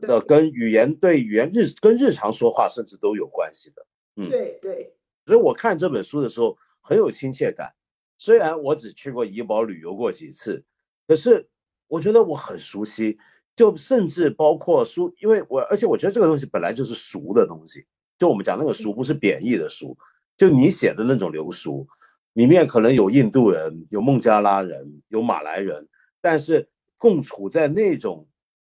[0.00, 3.86] 的，跟语言对语言日跟日常说话甚至都有关系的。
[4.16, 4.94] 嗯，对对。
[5.26, 7.74] 所以我看这本书的时候很有亲切感。
[8.18, 10.64] 虽然我只去过怡保旅游过几次，
[11.06, 11.48] 可是
[11.88, 13.18] 我觉得我很熟悉。
[13.54, 17.84] 就甚至包括书，因为我而且我觉得这个东西本来就是俗的东西。
[18.16, 19.98] 就我们讲那个俗，不是贬义的俗，
[20.38, 21.86] 就你写的那种流俗，
[22.32, 25.90] 里面可能有印度人、有孟加拉人、有马来人，
[26.22, 28.26] 但是共处在那种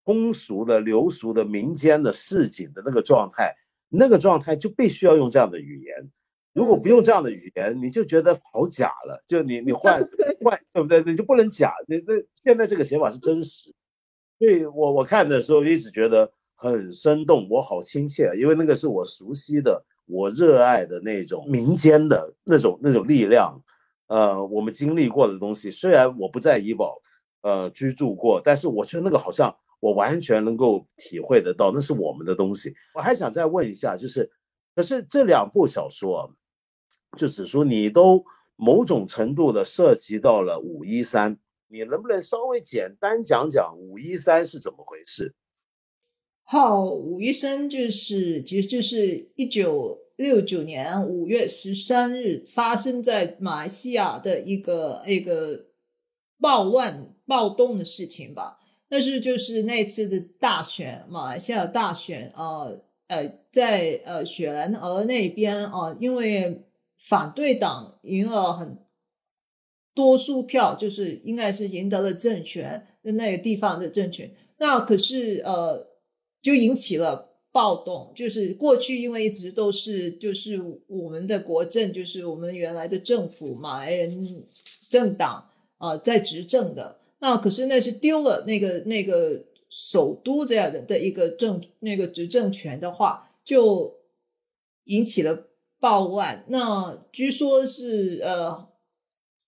[0.06, 3.56] 通俗的、流俗的民间的市井的那个状态，
[3.90, 6.10] 那个状态就必须要用这样的语言。
[6.52, 9.22] 如果不用这样的语言，你就觉得好假了。
[9.28, 10.08] 就你你换
[10.42, 11.02] 换对不对？
[11.02, 11.72] 你就不能假。
[11.86, 13.72] 你那现在这个写法是真实。
[14.38, 23.62] 所以我我看的时候一直觉得很生动，我好亲切，因为那个是我熟悉的、我热爱的那种民间的那种那种力量，
[24.08, 25.70] 呃，我们经历过的东西。
[25.70, 27.00] 虽然我不在怡保，
[27.42, 32.74] 呃，居住过，但是我觉得那个好像我完全能够体会得到，那是我们的东西。
[32.94, 34.30] 我还想再问一下，就是，
[34.74, 36.34] 可是这两部小说，
[37.16, 38.24] 就只说你都
[38.56, 41.38] 某种程度的涉及到了武夷山。
[41.72, 45.34] 你能不能稍微简单讲讲武夷山是怎么回事？
[46.42, 55.66] 好，武夷山就是其实就是一九六九年五月十三日发生在马来西亚的一个一个
[56.40, 58.58] 暴乱暴动的事情吧。
[58.88, 66.64] 但是就是那次的大选，马来西亚大选，呃呃，在呃雪兰莪那边啊，因为
[67.00, 68.78] 反对党赢了很。
[69.92, 75.88] 多数票就是应该是赢得了政权的那个地方的政权，那可是呃，
[76.40, 78.12] 就引起了暴动。
[78.14, 84.46] 就是过去因为一直都是就是我们的国政，就是我们原来的政府马来人
[84.88, 87.00] 政党啊在执政的。
[87.18, 93.98] 那可是那是丢了那个那个首都这样的的一个政那个执政权的话，就
[94.84, 95.48] 引起了
[95.80, 96.44] 暴乱。
[96.48, 98.68] 那据说是呃。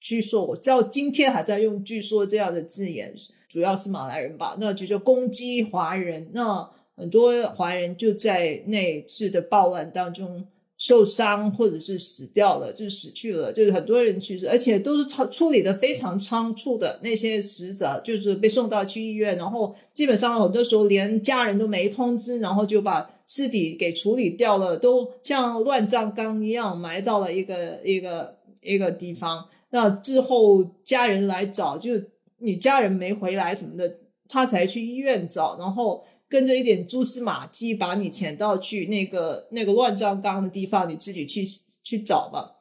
[0.05, 3.15] 据说我到今天还在用“据说”这样的字眼，
[3.49, 4.57] 主要是马来人吧。
[4.59, 10.45] 那就叫攻击华人，那很多华人就在那次的暴乱当中
[10.77, 13.53] 受伤，或者是死掉了，就死去了。
[13.53, 29.49] 就是很多人去世，而且都是处处理的非常仓促的那些死者，就是被送到去医院，然后基本上很多时候连家人都没通知，然后就把尸体给处理掉了，都像乱葬岗一样埋到了一个一个一个地方。
[29.71, 31.93] 那之后家人来找，就
[32.41, 33.97] 你家人没回来什么的，
[34.29, 41.43] 他才去医院找，然后跟着一点蛛丝马迹把你遣到去那个那个乱葬岗的地方，你自己去
[41.83, 42.57] 去找吧。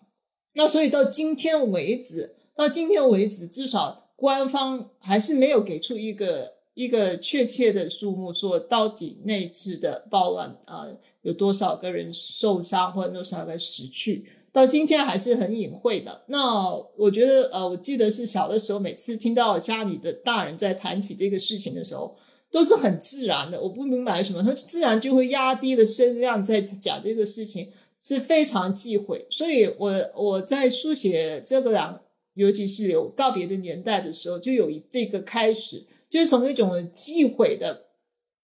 [0.54, 10.88] 那所以到今天为止，到今天为止，至少官方还是没有给出一个一个确切的数目，说到底那次的暴乱啊
[11.22, 14.26] 有多少个人受伤或者多少个死去。
[14.52, 16.24] 到今天还是很隐晦的。
[16.28, 22.18] 那我觉得，呃，我记得是小的时候，每次听到家里的大人在谈起这个事情的时候，
[22.52, 23.62] 都是很自然的。
[23.62, 27.70] 我不明白什么，他自然就会压低了声量在讲这个事情，
[28.02, 29.26] 是非常忌讳。
[29.30, 32.02] 所以，我我在书写这个两，
[32.34, 37.86] 尤其是有告别的年代的时候，就有这个开始，就是从一种忌讳的、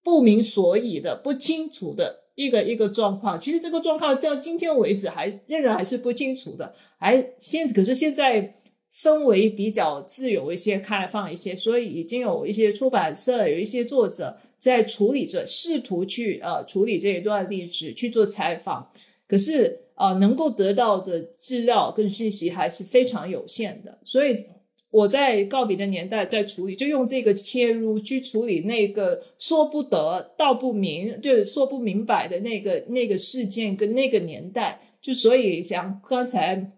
[0.02, 2.24] 不明所以的、不清楚的。
[2.38, 8.62] 一个一个状况，其实这个状况到今天为止还仍然还是不清楚的，还现可是现在
[8.96, 18.88] 氛围比较自由一些、开放一些，所以已经有一些出版社、有一些作者在处理着，试图去呃处理这一段历史去做采访，
[19.28, 24.46] 可是呃能够得到的资料跟信息还是非常有限的，所以。
[24.90, 36.72] 我在告别的年代在处理，就用这个切入去处理那个说不得道不明，就是说不明白的那个那个事件跟那个年代，就所以像刚才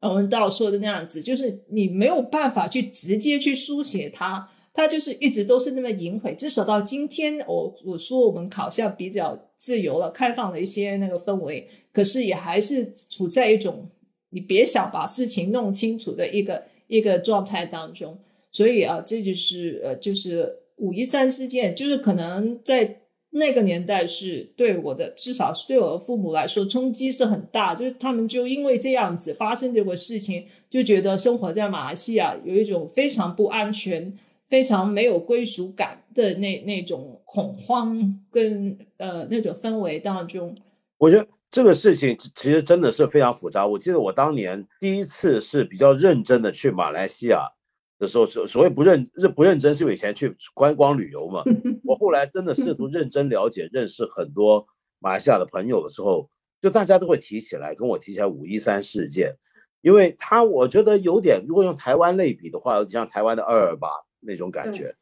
[0.00, 6.34] 文道说的那样子，就是你没有办法去直接去书写它，它就是一直都是那么隐晦。
[6.34, 13.90] 至少到今天，我我说我们好像比较自由了、开放了一些那个氛围，可是也还是处在一种
[14.30, 16.71] 你别想把事情弄清楚的一个。
[16.92, 18.18] 一个状态当中，
[18.50, 34.12] 所以啊，这就是呃，就是五一三事件，就是可能在那个年代是对我的，至少是对我的父母来说冲击是很大，就是他们就因为这样子发生这个事情，就觉得生活在马来西亚有一种非常不安全、
[34.50, 40.54] 非常没有归属感的那那种恐慌跟呃那种氛围当中。
[40.98, 43.66] 我觉得这个事情其实真的是非常复杂。
[43.66, 47.50] 我记得我当年第一次是比较认真的去马来西亚
[47.98, 51.44] 的时候，所所谓不认认不认真，是以前去观光旅游嘛。
[51.84, 54.66] 我后来真的试图认真了解、认识很多
[54.98, 56.30] 马来西亚的朋友的时候，
[56.62, 59.36] 就大家都会提起来跟我提起来五一三事件，
[59.82, 63.90] 因为他我觉得有点，如果用台湾类比的话，像台湾的二二八
[64.20, 64.96] 那种感觉，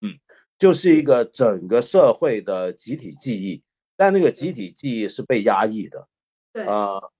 [0.00, 0.18] 嗯，
[0.58, 3.62] 就是一个整个社会的集体记忆。
[4.04, 6.06] 但那个集体记忆是被压抑的，
[6.52, 7.10] 对，呃，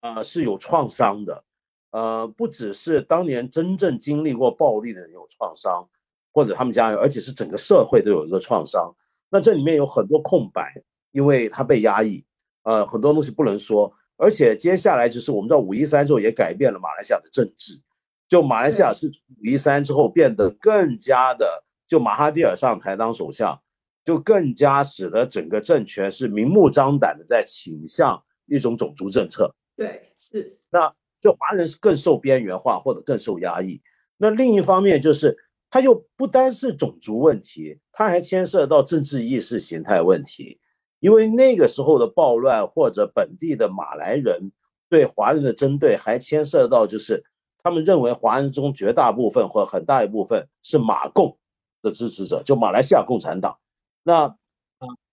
[0.00, 1.44] 呃是有创伤的，
[1.90, 5.90] 呃，不只是当年真正经历过暴力的人有创伤，
[6.32, 8.96] 或者他们家人，而且是整个社会都有一个创伤。
[9.28, 12.24] 那这里面有很多空白，因为他被压抑，
[12.62, 13.92] 呃，很多东西不能说。
[14.16, 17.82] 而且接下来就是我们知道五一三之后也改变了马来西亚的政治，
[18.28, 23.60] 就马来西亚是五一三之后变得更加的，就马哈蒂尔上台当首相。
[24.04, 29.54] 就更加使得整个政权是明目张胆的在倾向一种种族政策。
[29.76, 30.58] 对，是。
[30.70, 33.82] 那就华人是更受边缘化或者更受压抑。
[34.16, 35.36] 那另一方面就是，
[35.70, 40.60] 它又不单是种族问题，它还牵涉到政治意识形态问题。
[40.98, 44.52] 因为那个时候的暴乱或者本地的马来人
[44.90, 47.24] 对华人的针对，还牵涉到就是
[47.62, 51.38] 他们认为华人中绝大部分或很大一部分是马共
[51.80, 53.58] 的支持者，就马来西亚共产党。
[54.02, 54.36] 那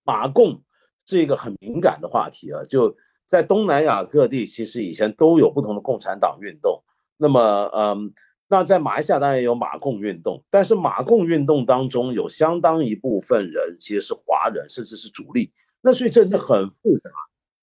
[0.03, 0.63] 马共
[1.05, 6.83] 是一个很敏感的话题啊，就在东南亚各地，其实以前都有不同的共产党运动。
[7.17, 8.13] 那么，嗯，
[8.47, 15.51] 那在马来西亚当然也有马共运动，但是马共运动当中有相当一部分人其实是华人，甚至是主力。
[15.81, 17.09] 那所以这就很复杂。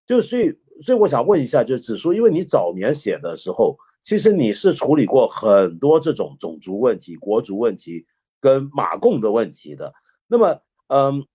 [0.07, 8.07] 就所以，所以我想问一下，就子书，因为你早年写的时候，其实你是处理过很多这种种族问题、国族问题
[8.41, 9.95] 跟马共的问题的。
[10.27, 11.27] 那么，嗯，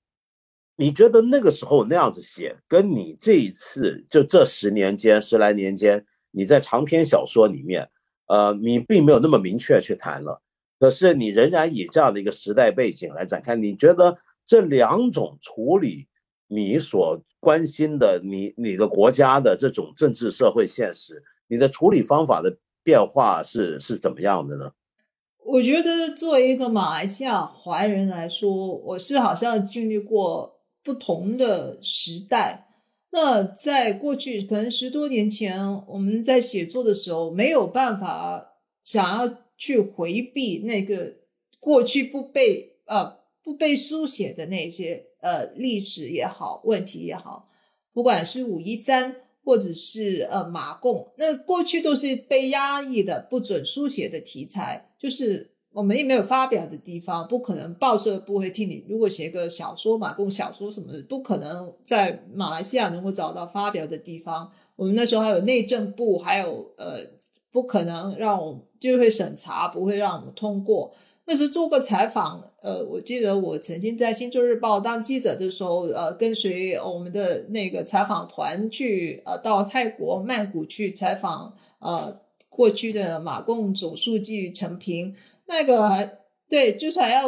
[0.76, 7.90] 你觉得那个时候那样子写，跟你这一次就这十年间十来年间，你在长篇小说里面，
[8.28, 10.42] 呃，你并没有那么明确去谈了，
[10.80, 16.08] 可是你仍然以这样的一个时代背景来展开，你觉得这两种处理
[16.48, 24.72] 你所关心的你你的国家的这种政治社会现实，你的处理方法的变化是是怎么样的呢？
[25.44, 32.68] 我觉得作为一个马来西亚华人来说，我是好像经历过不同的时代。
[33.12, 41.16] 那在过去可能十多年前，我们在写作的时候没有办法想要去回避那个
[41.60, 47.50] 过去不被呃不被书写的那些呃历史也好，问题也好，
[47.92, 49.16] 不管是五一三。
[49.50, 58.86] 或者是呃马共，那过去都是被压抑的，不准书写的题材，就是我们也没有发表的地方，不可能报社不会替你。
[58.88, 64.52] 如果写个小说，马共小说什么的，不可能在马来西亚能够找到发表的地方。
[64.76, 67.00] 我们那时候还有内政部，还有呃，
[67.52, 70.94] 不可能让我就会审查，不会让我们通过。
[71.26, 82.20] 那时做过采访，呃，我记得我曾经在《星洲日报》当记者的时候，呃，跟随我们的那个采访团去，呃，到泰国曼谷去采访，呃，
[82.50, 86.18] 过去的马共总书记陈平，那个
[86.50, 87.28] 对，就是还要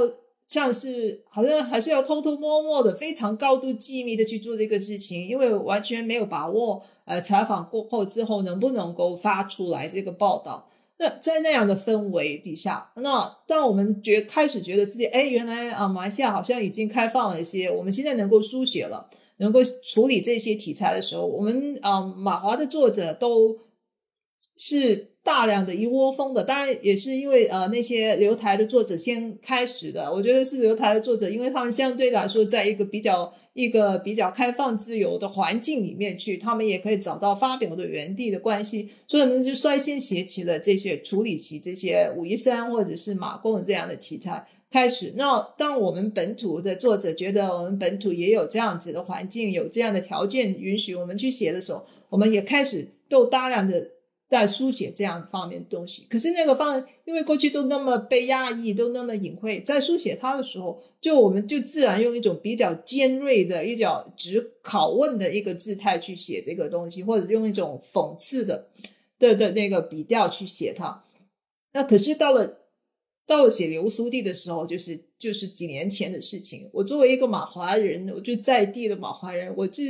[0.51, 10.67] 像是好像还是要偷偷摸摸的，非常高度机密的去做这个事情，因为完全没有把握，呃，采访过后之后能不能够发出来这个报道。
[10.97, 23.57] 那在那样的氛围底下，那当我们觉开始觉得自己，哎，原来啊，马来西亚好像已经开放了一些，我们现在能够书写了，能够处理这些题材的时候，我们啊，马华的作者都
[24.57, 25.10] 是。
[25.23, 30.11] 大量的一窝蜂的，当然也是因为呃那些留台的作者先开始的。
[30.11, 45.13] 我觉得是留台的作者，因为他们相对来说在一个比较一个比较开放自由的环境里面去，他们也可以找到发表的原地的关系，所以呢就率先写起了这些处理起这些武夷山或者是马贡这样的题材开始。
[45.15, 53.87] 那当我们本土的作者觉得我们本土也有这样子的环境，有这样的条件允许我们去写的时候，我们也开始都大量的。
[54.31, 68.69] 在书写这样方面的东西，可是那个方，因为过去都那么被压抑，都那么隐晦，在书写它的时候，就我们就自然用一种比较尖锐的、一较直拷问的一个姿态去写这个东西，或者用一种讽刺的
[69.19, 71.03] 的的那个笔调去写它。
[71.73, 72.59] 那可是到了
[73.27, 76.69] 到了写流苏地的时候，就是就是几年前的事情。
[76.71, 79.83] 我作为一个马华人，我就在地的马华人，我就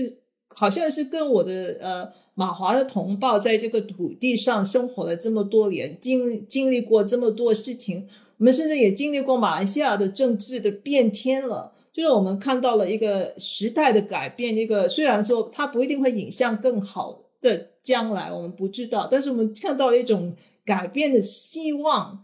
[0.54, 2.12] 好像是跟我的呃。
[2.34, 8.08] 马华的同胞在这个土地上生活了这么多年，经经历过这么多事情，
[8.38, 14.58] 我们甚至也经历过马来西亚的政治的变天了，就是我们看到了一个时代的改变。
[14.58, 20.34] 一个虽然说它不一定会引向更好的将来，我们不知道，但是我们看到了一种
[20.66, 22.24] 改变的希望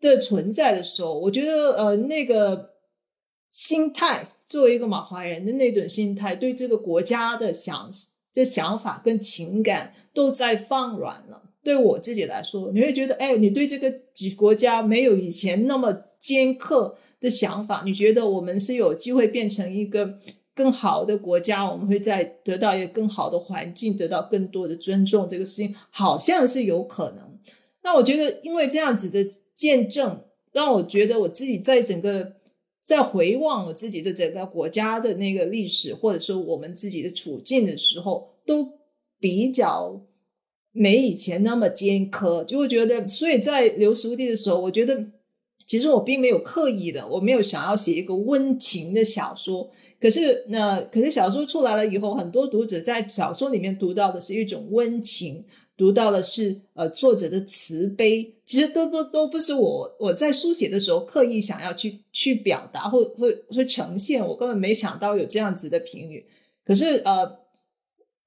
[0.00, 2.74] 的存在的时候，我觉得呃那个
[3.50, 7.90] 心态，作为一个马华人的那种心态，对这个国家的想
[8.32, 11.42] 的想法跟情感都在放软了。
[11.62, 13.92] 对我自己来说，你会觉得，哎，你对这个
[14.36, 17.82] 国家没有以前那么尖刻的想法。
[17.84, 20.20] 你觉得我们是有机会变成一个
[20.54, 25.28] 更好的国家，我们会在得到一个更好的环境，得到更多的尊重。
[25.28, 27.36] 这个事情好像是有可能。
[27.82, 32.35] 那我觉得，因为这样子的见证，让我觉得我自己在整个
[32.86, 38.66] 在回望我自己的整个国家的那个历史，或者说我们自己的处境的时候，都
[39.20, 40.00] 比较。
[40.78, 45.06] 没以前那么尖刻，就会觉得，所以在留书地的时候，我觉得
[45.66, 49.70] 其实我并没有刻意的，我没有想要写一个温情的小说。
[49.98, 55.42] 可是那可是小说出来了以后，很多读者在小说里面读到的是一种温情，
[55.76, 66.26] 读到的是呃作者的慈悲，其实都都都不是我我在书写的时候刻意想要去去表达或或或呈现，我根本没想到有这样子的评语。
[66.64, 67.46] 可是呃。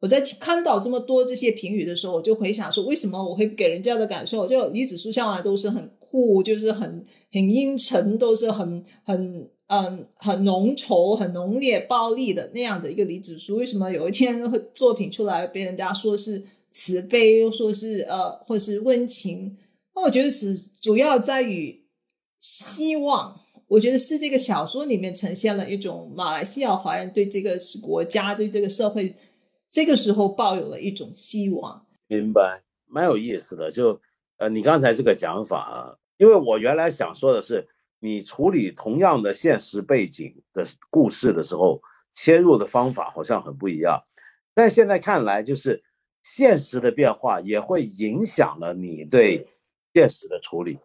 [0.02, 13.58] 我在看到这么多这些评语的时候，我就回想说，为什么我会给人家的感受，就李子书向来都是很酷，就是很很阴沉，都是很很嗯很浓稠、很浓烈、暴力的那样的一个李子书。
[13.58, 19.58] 为什么有一天会作品出来被人家说是慈悲，又说是呃或是温情？
[19.96, 21.86] 那我觉得是主要在于
[22.40, 23.42] 希望。
[23.68, 29.16] 我觉得是这个小说里面呈现了一种马来西亚华人对这个国家、对这个社会。
[29.72, 33.72] 这个时候抱有了一种希望，明白，蛮有意思的。
[33.72, 34.02] 就
[34.38, 37.68] 呃，你刚才这个讲法啊，因为我原来想说的是，
[38.00, 41.84] 你处理同样的现实背景的故事的时候，
[42.16, 44.06] 切入的方法好像很不一样。
[44.56, 45.84] 但现在看来，就是
[46.22, 49.48] 现实的变化也会影响了你对
[49.94, 50.80] 现实的处理。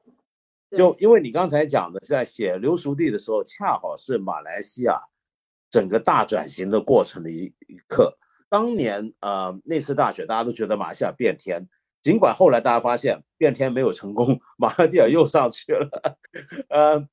[0.71, 5.03] 就因为你刚才讲的，在写刘熟地的时候，恰好是马来西亚
[5.71, 8.19] 整个大转型的过程的一一刻。
[8.49, 11.69] 当年呃那次大选，大家都觉得马来西亚变天，
[12.03, 16.19] 尽管后来大家发现变天没有成功，马来西亚又上去了，
[16.69, 17.09] 呃，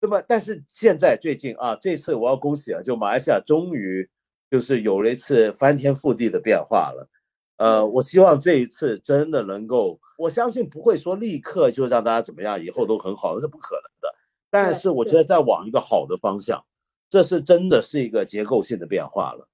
[0.00, 4.08] 那么但是现在最近啊，这次我要恭喜啊，就马来西亚终于
[4.50, 7.08] 就是有了一次翻天覆地的变化了，
[7.56, 14.16] 呃，我希望这一次真的能够，我相信不会说立刻就让大家怎么样，以后都很好，那是不可能的，
[14.50, 16.64] 但是我觉得在往一个好的方向，
[17.10, 19.48] 这是真的是一个结构性的变化了。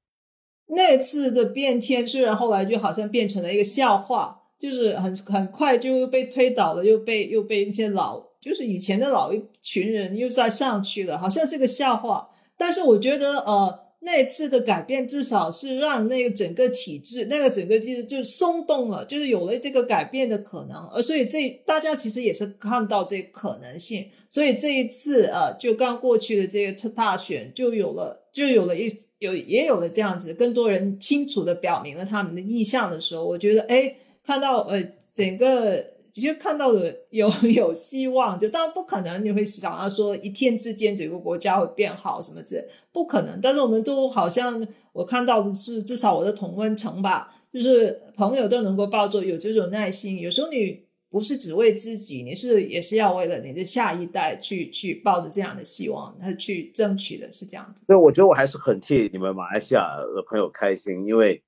[0.66, 12.30] 那次的变天，虽然后来就好像变成了一个笑话，就是很很快就被推倒了，又被又被那些老，就是以前的老一群人又再上去了，好像是个笑话。
[12.56, 13.89] 但是我觉得，呃。
[14.02, 20.86] 那次的改变至少是让那个整个体制，那个整个机制就松动了，就是有了这个改变的可能。
[20.88, 33.94] 而所以这大家其实也是看到这可能性，所以这一次呃，就刚过去的这个特大选就有了，就有了一有也有了这样子，更多人清楚的表明了他们的意向的时候，我觉得哎，
[34.24, 34.82] 看到呃
[35.14, 35.99] 整个。
[36.12, 43.40] 其实看到了有 有希望，就当然不可能，你会想要说一天之间整个国家会变好什么之类，不可能。
[43.40, 50.18] 但是我们都好像我看到的是，至少我的同温层吧，就是朋友都能够抱着有这种耐心。
[50.18, 57.84] 有时候你不是只为自己，你是也是要为了你的下一代去去抱着这样的希望，他去争取的是这样子。
[57.86, 61.42] 所以我觉得我还是很替你们马来西亚的朋友开心，因为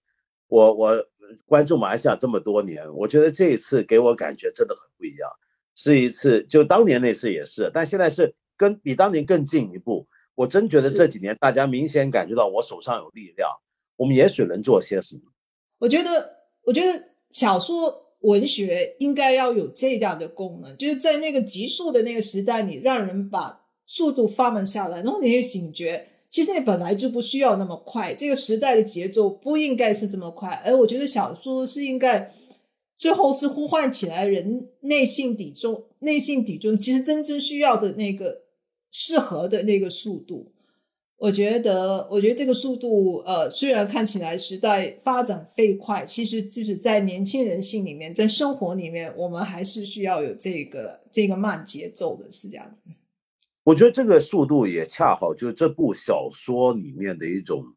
[0.49, 1.05] 我我。
[1.47, 5.31] 关注马来西亚这么多年，我觉得这一次给我感觉真的很不一样，
[5.75, 10.07] 是一次就当年那次也是，但现在是跟比当年更进一步。
[10.35, 13.51] 我真觉得这几年大家明显感觉到我手上有力量，
[13.97, 15.21] 我们也许能做些什么。
[15.79, 26.09] 我觉得，我觉得小说文学应该要有这样的功能，就是在那个急速的那个时代你，让人把速度放慢下来，然后你会醒觉。
[26.33, 30.63] 其实你本来就不需要那么快，这个时代的节奏不应该是这么快。
[30.65, 32.33] 而我觉得小说是应该
[32.97, 38.41] 最后是呼唤起来人内心底中、内心底中其实真正需要的那个
[38.91, 40.51] 适合的那个速度。
[41.19, 52.81] 我觉得，我觉得这个速度，呃，虽然看起来时代发展飞快，其实就是在年轻人心里面，在生活里面，我们还是需要有这个这个慢节奏的，是这样子。
[53.65, 57.77] 我觉得这个速度也恰好就是这部小说里面的一种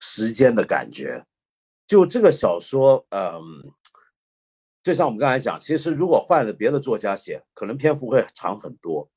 [0.00, 1.26] 时间的感觉。
[1.86, 3.42] 就这个小说，嗯，
[4.82, 9.10] 就像我们刚才讲，其实如果换了别的作家写，可能篇幅会长很多。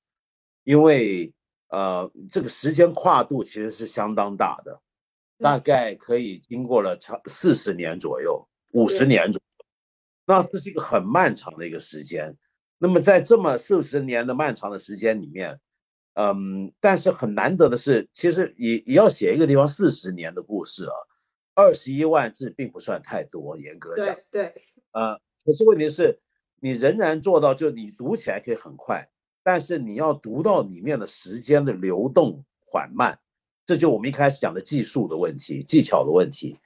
[0.63, 1.33] 因为
[1.69, 4.81] 呃这个时间跨度其实是相当大的，
[5.37, 9.65] 大概可以经过了长四十年左右，五十年左右，
[10.25, 12.35] 那这是一个很漫长的一个时间。
[12.79, 15.61] 那么在这么四十年的漫长的时间里面，
[16.19, 20.95] 嗯，但是很难得的是，其实也也要写一个地方四十年的故事啊，
[21.53, 24.61] 二十一万字并不算太多，严格讲，对对，
[24.93, 26.19] 呃，可是问题是，
[26.59, 29.11] 你仍然做到，就你读起来可以很快，
[29.43, 33.19] 但是你要读到里面的时间的流动缓慢，
[33.67, 36.57] 这就我们一开始讲的技术的问题、技巧的问题。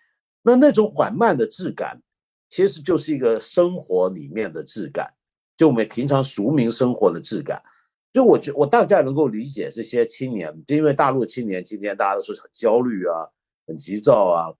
[0.43, 2.01] 那那种缓慢的质感，
[2.47, 5.13] 其实就是一个生活里面的质感，
[5.57, 7.63] 就我们平常俗民生活的质感。
[8.13, 13.29] 就我觉我大概能够理解这些青年，就因为大陆青年今天大家都是很焦虑啊，
[13.65, 14.53] 很急躁啊。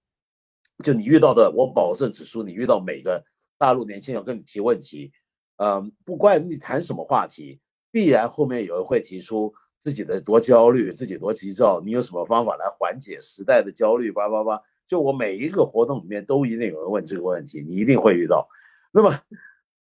[0.84, 3.26] 就你遇到的，我保证指出，你遇到每个
[3.58, 5.12] 大陆年轻人跟你提问题，
[5.58, 7.60] 嗯，不管你谈什么话题，
[7.92, 14.12] 必然后面有人会提出自己的多焦虑，自己多急躁，你有什么方法来缓解时代的焦虑？
[14.12, 14.62] 叭叭叭。
[14.88, 18.48] 就我每一个活动里面都一定有人问这个问题，你一定会遇到。
[18.92, 19.20] 那么，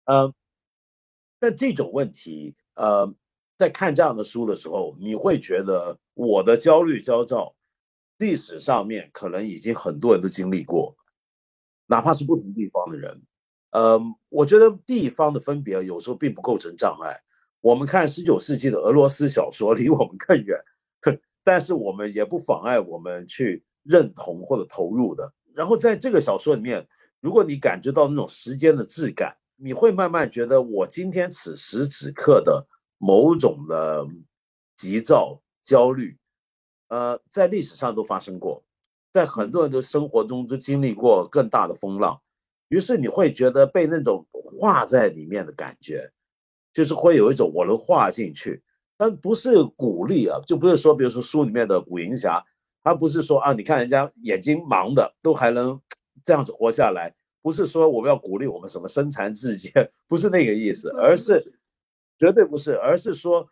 [0.05, 0.33] 嗯，
[1.41, 3.13] 但这种问题，呃。
[3.59, 7.55] 在看这样的书的时候，你会觉得我的焦虑焦躁，
[8.19, 10.97] 历史上面可能已经很多人都经历过，
[11.87, 13.23] 哪怕是不同地方的人。
[13.71, 17.21] 嗯，我觉得地方的分别有时候并不构成障碍。
[17.61, 20.61] 我们看十九世纪的俄罗斯小说 离我们更远，
[21.43, 25.33] 但是我们也不妨碍我们去认同或者投入的。
[25.55, 26.87] 然后在这个小说里面，
[27.21, 32.67] 如果你感觉到那种时间的质感，你会慢慢觉得我今天此时此刻的。
[32.99, 34.07] 某种的
[34.77, 36.19] 急躁、焦虑，
[36.89, 38.65] 呃，在历史上都发生过，
[39.13, 42.21] 在很多人的生活中都经历过更大的风浪，
[42.69, 46.13] 于是你会觉得被那种画在里面的感觉，
[46.73, 48.63] 就是会有一种我能画进去，
[48.97, 52.45] 但不是鼓励啊，就不是说，比如说书里面的古银霞，
[52.83, 55.81] 他不是说啊，你看人家眼睛盲的都还能
[56.25, 61.59] 这样子活下来，不是说我们要鼓励我们什么身残志坚，不是那个意思，而是。
[62.19, 63.49] 绝对不是，而是说，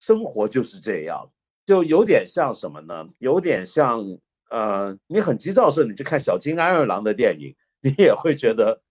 [0.00, 1.30] 生活就是这样，
[1.66, 3.08] 就有点像什么呢？
[3.18, 4.18] 有点像，
[4.50, 8.82] 呃，你很急躁的时候，你去看小金安二郎的电影，你也会觉得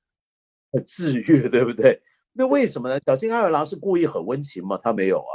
[0.71, 2.01] 很治愈，对不对？
[2.33, 2.99] 那为什么呢？
[3.05, 4.79] 小金安二郎是故意很温情吗？
[4.81, 5.33] 他没有啊，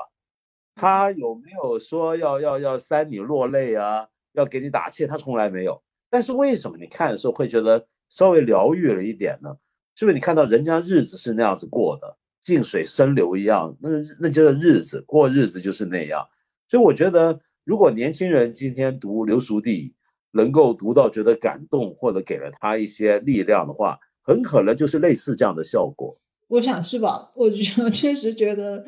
[0.74, 4.09] 他有没有说要要要煽你落泪啊？
[4.32, 5.07] 要给你打气？
[5.07, 5.82] 他从来没有。
[6.11, 9.57] 但是为什么你看的时候会觉得稍微疗愈了一点呢？
[9.97, 12.16] 是不是你看到人家日子是那样子过的？
[12.45, 13.89] 静水深流一样，那
[14.21, 16.29] 那叫日子过日子就是那样，
[16.69, 19.95] 所以我觉得，如果年轻人今天读刘熟地，
[20.31, 26.19] 能够读到觉得感动，或者给了他一些力量的话，很可能就是类似这样的效果。
[26.49, 27.33] 我想是吧？
[27.35, 27.47] 我
[27.83, 28.85] 我确实觉得，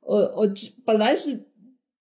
[0.00, 0.46] 我我
[0.84, 1.48] 本来是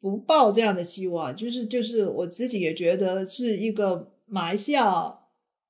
[0.01, 5.19] 不抱这样的希望，就是就是我自己也觉得是一个马来西亚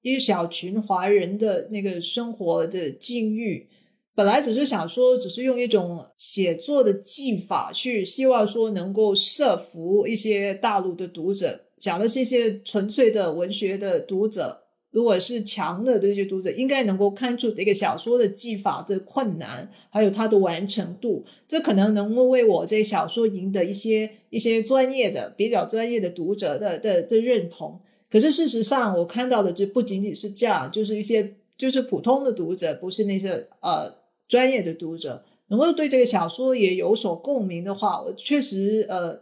[0.02, 3.68] 一小群华人的那个生活的境遇。
[4.18, 14.64] 本来只是想说，只是用一种写作的技法去，希望说能够设服一些大陆的读者，讲的是一些纯粹的文学的读者。
[14.89, 27.80] 如果是强的这些读者，应该能够看出这个小说的技法的困难，还有它的完成度，这可能能够为我这小说赢得一些一些专业的、比较专业的读者的的的认同。
[28.10, 34.07] 可是事实上，我看到的这不仅仅是这样，就是一些就是普通的读者，不是那些呃。
[34.28, 39.22] 专业的读者能够对这个小说也有所共鸣的话，我确实呃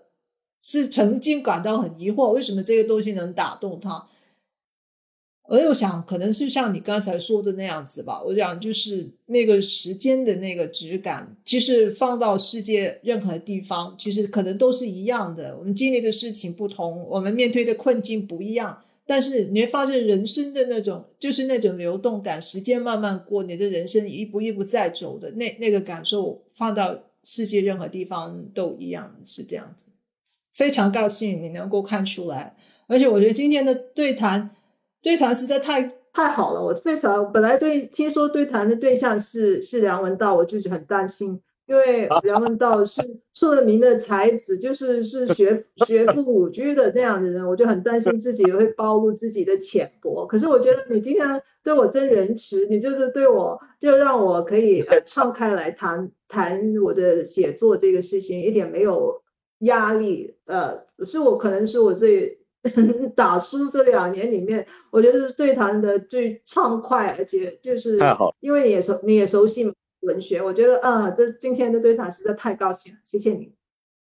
[0.62, 4.08] 是曾经感到很疑惑，为什么这个东西能打动他？
[5.48, 8.20] 而我想，可能是像你刚才说的那样子吧。
[8.24, 15.56] 我想，就是那个时间的那个质感，其实放到世界任何地方，其实可能都是一样的。
[15.56, 18.82] 我们经历的事情不同，我们面对的困境不一样。
[19.08, 29.86] 但是你会发现，人生的那种就是那种流动感，时间慢慢过，你的人生一步一步在走的那那个感受，放到世界任何地方都一样，是这样子。
[30.54, 32.56] 非常高兴你能够看出来，
[32.88, 34.50] 而且我觉得今天的对谈
[35.02, 36.64] 对谈实在太太好了。
[36.64, 41.42] 我非常本来对听说对谈的对象是是梁文道，我就是很担心。
[41.68, 43.02] 因为梁文道是
[43.34, 50.28] 出了名的才子，就是是学学富五车的那样的人，我就很担心自己会暴露自己的浅薄。
[50.28, 59.22] 可是我觉得你今天对我真仁慈，你就是对我就让我可以呃 敞开来谈谈我的写作这个事情，一点没有
[59.60, 60.36] 压力。
[60.46, 62.38] 呃，是我可能是我这
[63.16, 67.98] 打书这两年里面，我觉得是对谈的最畅快，而且就是
[68.40, 69.74] 因为你也熟你也熟悉嘛。
[70.06, 73.54] 文学，我觉得啊，这今天的对谈实在太高兴了，谢谢你。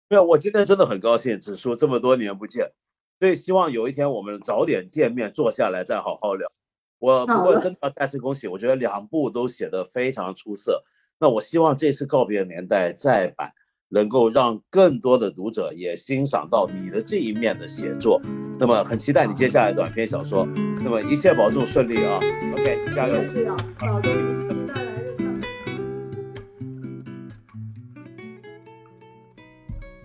[0.09, 2.73] 没有，我今天真的很高兴，子叔这么多年不见，
[3.19, 6.53] 所以希望有一天我们早点见面，坐下来再好好聊。
[6.99, 10.85] 我不过真的要再次恭喜，我觉得两部都写的非常出色。
[11.19, 13.53] 那我希望这次告别年代再版
[13.89, 18.21] 能够让更多的读者也欣赏到你的这一面的写作。
[18.59, 20.47] 那么很期待你接下来短篇小说。
[20.83, 22.21] 那么一切保重顺利啊
[22.53, 23.25] ！OK，加油！
[23.25, 24.13] 是啊，保重，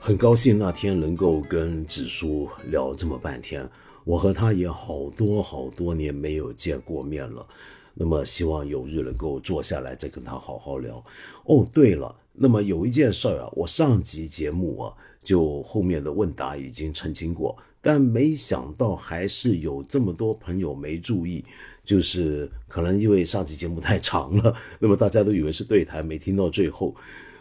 [0.10, 3.70] 很高兴那天能够跟子书聊这么半天。
[4.04, 7.46] 我和他也好多好多年没有见过面了，
[7.94, 10.98] 那么希望有日能够坐下来再跟他好好聊。
[11.46, 14.92] 哦，对了，那么有一件事儿啊，我上集节目啊，
[15.22, 21.46] 就后面的问答已经澄清过，但没想到还是有这么多朋友没注意，
[21.84, 26.96] 就是可能因为上集节目太长了，那么大家都以为是对台，没听到最后。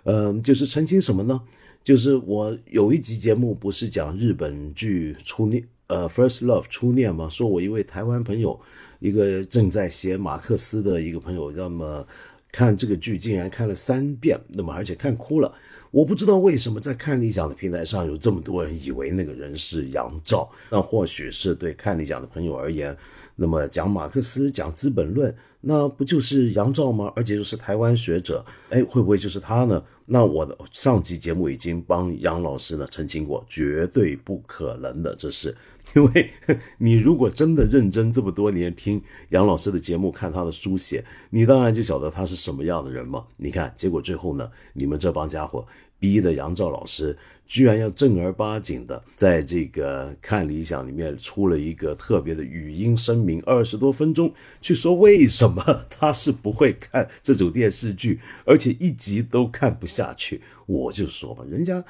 [0.05, 1.41] 嗯，就是澄清什么呢？
[1.89, 5.67] 就是我有一集节目不是讲日本剧初恋。
[5.87, 8.61] 呃，First Love 初恋嘛，说我一位台湾朋友，
[9.01, 12.07] 一个正在写马克思的一个朋友，那么
[12.53, 15.51] 看这个剧竟然看了三遍，那么而且看哭了。
[15.91, 22.95] 我不知道为什么在看理想的平台上有这么多人以为那个人是杨照，那或许是对看理想的朋友而言，
[23.35, 25.33] 那么讲马克思讲《资本论》，
[25.63, 27.11] 那不就是杨照吗？
[27.17, 29.83] 而且又是台湾学者，哎，会不会就是他呢？
[30.11, 35.55] 那我的上期节目已经帮杨老师呢澄清过，绝对不可能的，这是。
[35.95, 36.31] 因为
[36.79, 43.27] 你如果真的认真这么多年听杨老师的节目，看他的书写，你当然就晓得他是什么样的人嘛。
[43.37, 45.67] 你看，结果最后呢，你们这帮家伙
[45.99, 47.17] 逼的杨照老师，
[47.49, 60.41] 居然要正儿八经的在这个看理想里面出了一个特别的语音声明，二十多分钟去说为什么他是不会看这种电视剧，而且一集都看不下去。
[60.67, 61.83] 我就说吧，人家。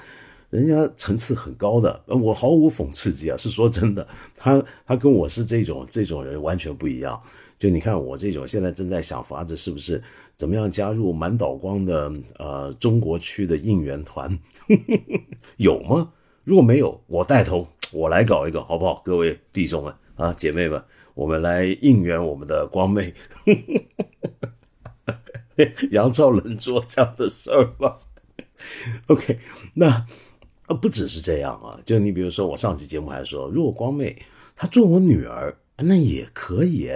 [0.50, 7.20] 人家层次很高的，我毫无讽刺之意啊，是说真的，他他跟我是这种这种人完全不一样。
[7.58, 10.02] 就你看我这种，现在正在想法子是不是
[10.38, 14.38] 怎么样加入满岛光的呃中国区的应援团，
[15.58, 16.12] 有吗？
[16.44, 19.02] 如果没有，我带头，我来搞一个，好不好？
[19.04, 20.80] 各位弟兄们啊，姐妹们，
[21.14, 23.12] 我们来应援我们的光妹，
[25.90, 27.96] 杨照能做这样的事儿吗
[29.08, 29.40] ？OK，
[29.74, 30.06] 那。
[30.82, 34.20] 不只是这样啊，就你比如说，我上期节目还说，如果光妹
[34.54, 36.90] 她做我女儿，那也可以，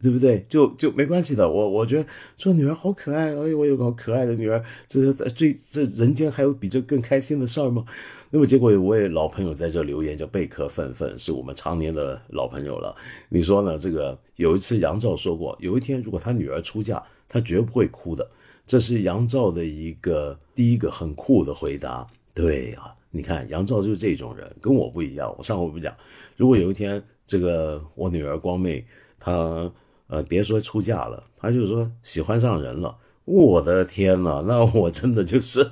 [0.00, 0.44] 对不对？
[0.48, 1.48] 就就没关系的。
[1.50, 7.84] 我我觉得做女儿好可爱，哎，我有个好可爱的女儿，这最这人间还有比这更开心的事儿吗？
[8.30, 12.94] 那么结果有位老朋友在这留言，叫贝壳愤愤，是我们常年的老朋友了。
[13.28, 13.78] 你说呢？
[13.78, 18.28] 这个有一次杨照说过，有一天如果他女儿出嫁，他绝不会哭的。
[18.66, 22.06] 这是杨照的一个第一个很酷的回答。
[22.34, 22.92] 对呀。
[23.12, 25.34] 你看杨照就是这种人，跟我不一样。
[25.38, 25.96] 我上回不讲，
[26.36, 28.84] 如果有一天这个我女儿光妹
[29.18, 29.72] 她
[30.08, 35.68] 呃别说出嫁了，他就说喜欢上人了，我的天呐，那我真的就是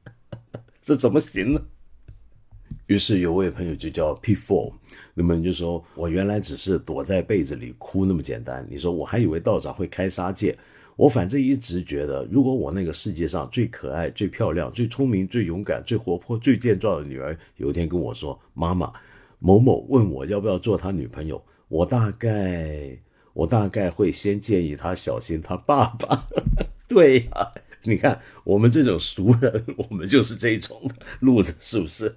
[0.80, 1.62] 这怎么行呢？
[2.86, 4.72] 于是有位朋友就叫 P Four，
[5.14, 10.58] 那么就说我原来只是躲在被子里哭那么简单，你说我还以为道长会开杀戒。
[10.96, 18.92] 我反正一直觉得，如果我那个世界上最可爱、最漂亮、最聪明、最勇敢、最活泼、最健壮的女儿，有一天跟我说：“妈妈，
[19.38, 22.98] 某某问我要不要做他女朋友。”我大概，
[23.32, 26.26] 我大概会先建议他小心他爸爸。
[26.88, 27.52] 对呀，
[27.84, 30.90] 你看我们这种俗人，我们就是这种
[31.20, 32.16] 路子，是不是？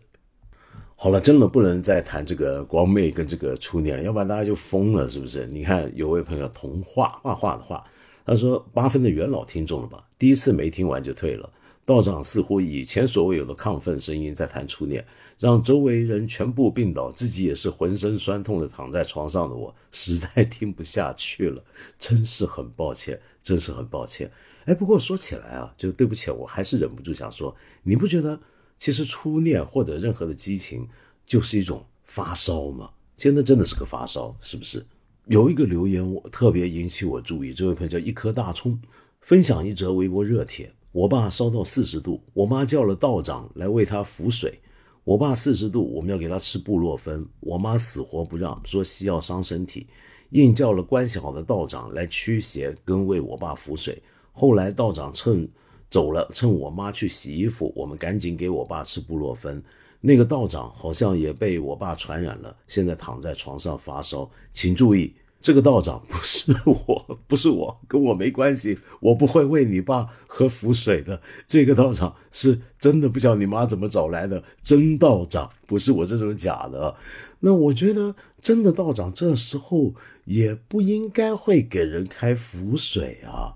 [0.95, 5.45] 好了，真的不能再谈这个光妹跟这个初恋了，要不然大家就疯了，是不是？
[5.47, 7.83] 你看有位朋友童话画画的画。
[8.25, 10.01] 他说：“八分的元老听众了吧？
[10.17, 11.51] 第一次没听完就退了。
[11.83, 15.05] 道长似乎以前所未有的亢奋声音在谈初恋，
[15.43, 21.61] 让周围人全部病倒，自己也是浑身酸痛的躺在床上的我，实在听不下去了。
[21.99, 24.31] 真是很抱歉，真是很抱歉。
[24.63, 27.53] 哎，不过说起来啊，就对不起，我还是忍不住想说，
[27.83, 28.39] 你不觉得
[28.77, 30.87] 其实初恋或者任何的激情
[31.25, 32.89] 就是一种发烧吗？
[33.17, 34.85] 现在真的是个发烧，是不是？”
[35.27, 38.79] 有一个留言我特别引起我注意，这位朋友叫一颗大葱，
[39.19, 40.73] 分享一则微博热帖。
[40.93, 44.61] 我爸烧到四十度，我妈叫了道长来为他扶水。
[45.03, 49.85] 我爸四十度，我们要给他吃布洛芬，我妈死活不让，说西药伤身体，
[50.29, 54.01] 硬叫了关系好的道长来驱邪跟为我爸扶水。
[54.31, 55.45] 后来道长趁
[55.91, 59.61] 走了，趁我妈去洗衣服，我们赶紧给我爸吃布洛芬。
[59.99, 65.13] 那个道长好像也被我爸传染了，现在躺在床上发烧，请注意，
[65.43, 71.21] 这个道长不是我， 不是我，跟我没关系，我不会为你爸喝符水的。
[71.49, 76.95] 这个道长是真的，不晓得你妈怎么找来的真道长，不是我这种假的。
[77.41, 79.93] 那我觉得真的道长这时候
[80.23, 83.51] 也不应该会给人开符水啊，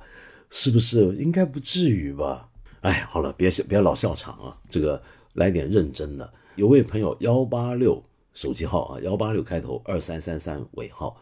[0.50, 1.16] 是不是？
[1.16, 2.50] 应该不至于吧？
[2.82, 5.02] 哎，好了，别别老笑场啊，这个
[5.36, 6.34] 来点认真的。
[6.58, 8.04] 有位朋友幺八六
[8.34, 11.16] 手机号啊，幺八六开头二三三三尾号。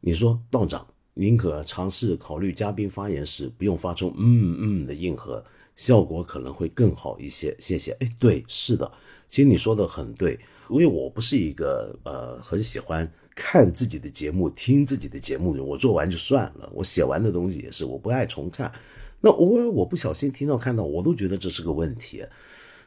[0.00, 5.44] 你说道长，宁可尝试考虑嘉宾发言时不用发出嗯嗯的应和，
[5.74, 7.56] 效果可能会更好一些。
[7.58, 7.92] 谢谢。
[8.00, 8.90] 哎，对，是的，
[9.28, 10.38] 其实你说的很对，
[10.70, 18.72] 因为我不是一个呃很喜欢看自己的节目、听自己的节目的人，我做完就算了，我写完的东西也是，我不爱重看。
[19.20, 22.24] 那偶尔我不小心听到看到，我都觉得这是个问题。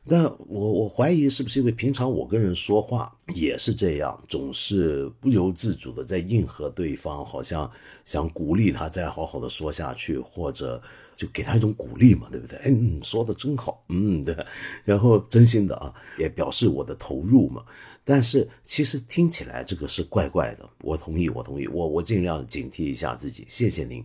[0.10, 7.69] 但我我怀疑是不是因为平常我跟人说话也是这样，总是不由自主的在应和对方，好像
[8.03, 10.81] 想鼓励他再好好的说下去，或者
[11.15, 12.60] 就给他一种鼓励嘛，对不对？
[12.65, 14.36] 嗯，说的真好，嗯，对。
[14.84, 17.64] 然后真心的啊，也表示我的投入嘛。
[18.03, 20.68] 但是其实听起来这个是怪怪的。
[20.81, 23.45] 我同意，我同意，我我尽量警惕一下自己。
[23.48, 24.03] 谢谢您。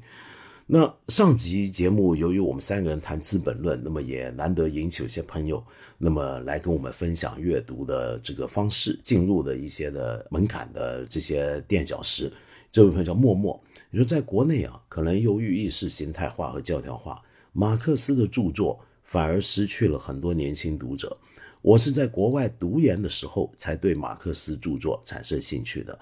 [0.67, 5.63] 那上集节目，由于我们三个人谈《资本论》，那么也难得引起有些朋友，
[5.99, 12.33] 那么来跟我们分享阅读的这个方式，进入的一些的门槛的这些垫脚石。
[12.73, 17.23] 这位朋友叫默默，你说在国内啊，可能由于意识形态化和教条化，
[17.53, 21.15] 马克思的著作反而失去了很多年轻读者。
[21.61, 25.99] 我是在国外读研的时候才对马克思著作产生兴趣的，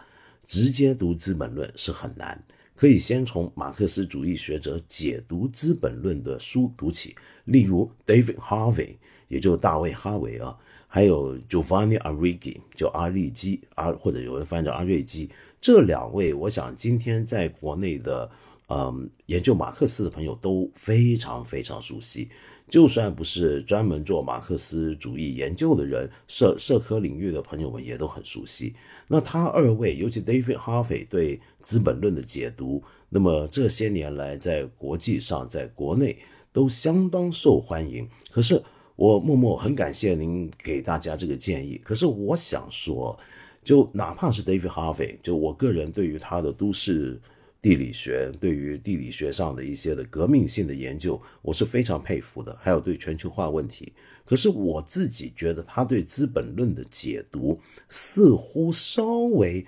[0.47, 2.41] 直接读《资本论》是很难。
[2.83, 7.15] 可以先从马克思主义学者解读《资本论》的书读起，
[7.45, 8.97] 例如 David Harvey，
[9.29, 15.31] 也就大卫·哈维啊，还有 Giovanni Arrighi，叫阿利基啊，或者有人翻译叫阿瑞基，
[15.61, 18.29] 这两位，我想今天在国内的
[18.67, 22.29] 嗯研究马克思的朋友都非常非常熟悉。
[22.69, 28.75] 就算不是专门做马克思主义研究的人，社社科领域的朋友们也都很熟悉。
[29.13, 36.17] 那他二位，尤其 David Harvey 对《资本论》的解读，那么这些年来在国际上，在国内
[36.51, 38.09] 都相当受欢迎。
[38.31, 38.63] 可是
[38.97, 41.79] 我默默很感谢您给大家这个建议。
[41.85, 43.15] 可是我想说，
[43.63, 47.21] 就哪怕是 David Harvey，就我个人对于他的都市。
[47.61, 52.59] 地理学对于地理学上的一些的革命性的研究，我是非常佩服的。
[52.61, 53.93] 还有对全球化问题，
[54.25, 59.67] 可是我自己觉得他对《资本论》的解读似乎稍微，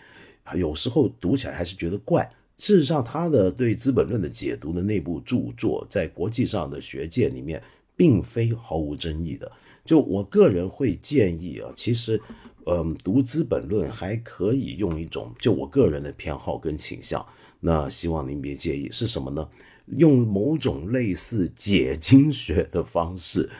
[0.54, 2.30] 有时候读起来还是觉得怪。
[2.56, 7.60] 事实上，他的对《资本论》的解读的那部著作，在国际上的学界里面，
[7.96, 9.50] 并非毫无争议的。
[9.84, 12.18] 就我个人会建议啊，其实，
[12.66, 17.26] 嗯，读《资本论》还可以用一种，就我个人的偏好跟倾向。
[17.60, 19.48] 那希望您别介意，是什么呢？
[19.96, 23.50] 用某种类似解经学的方式，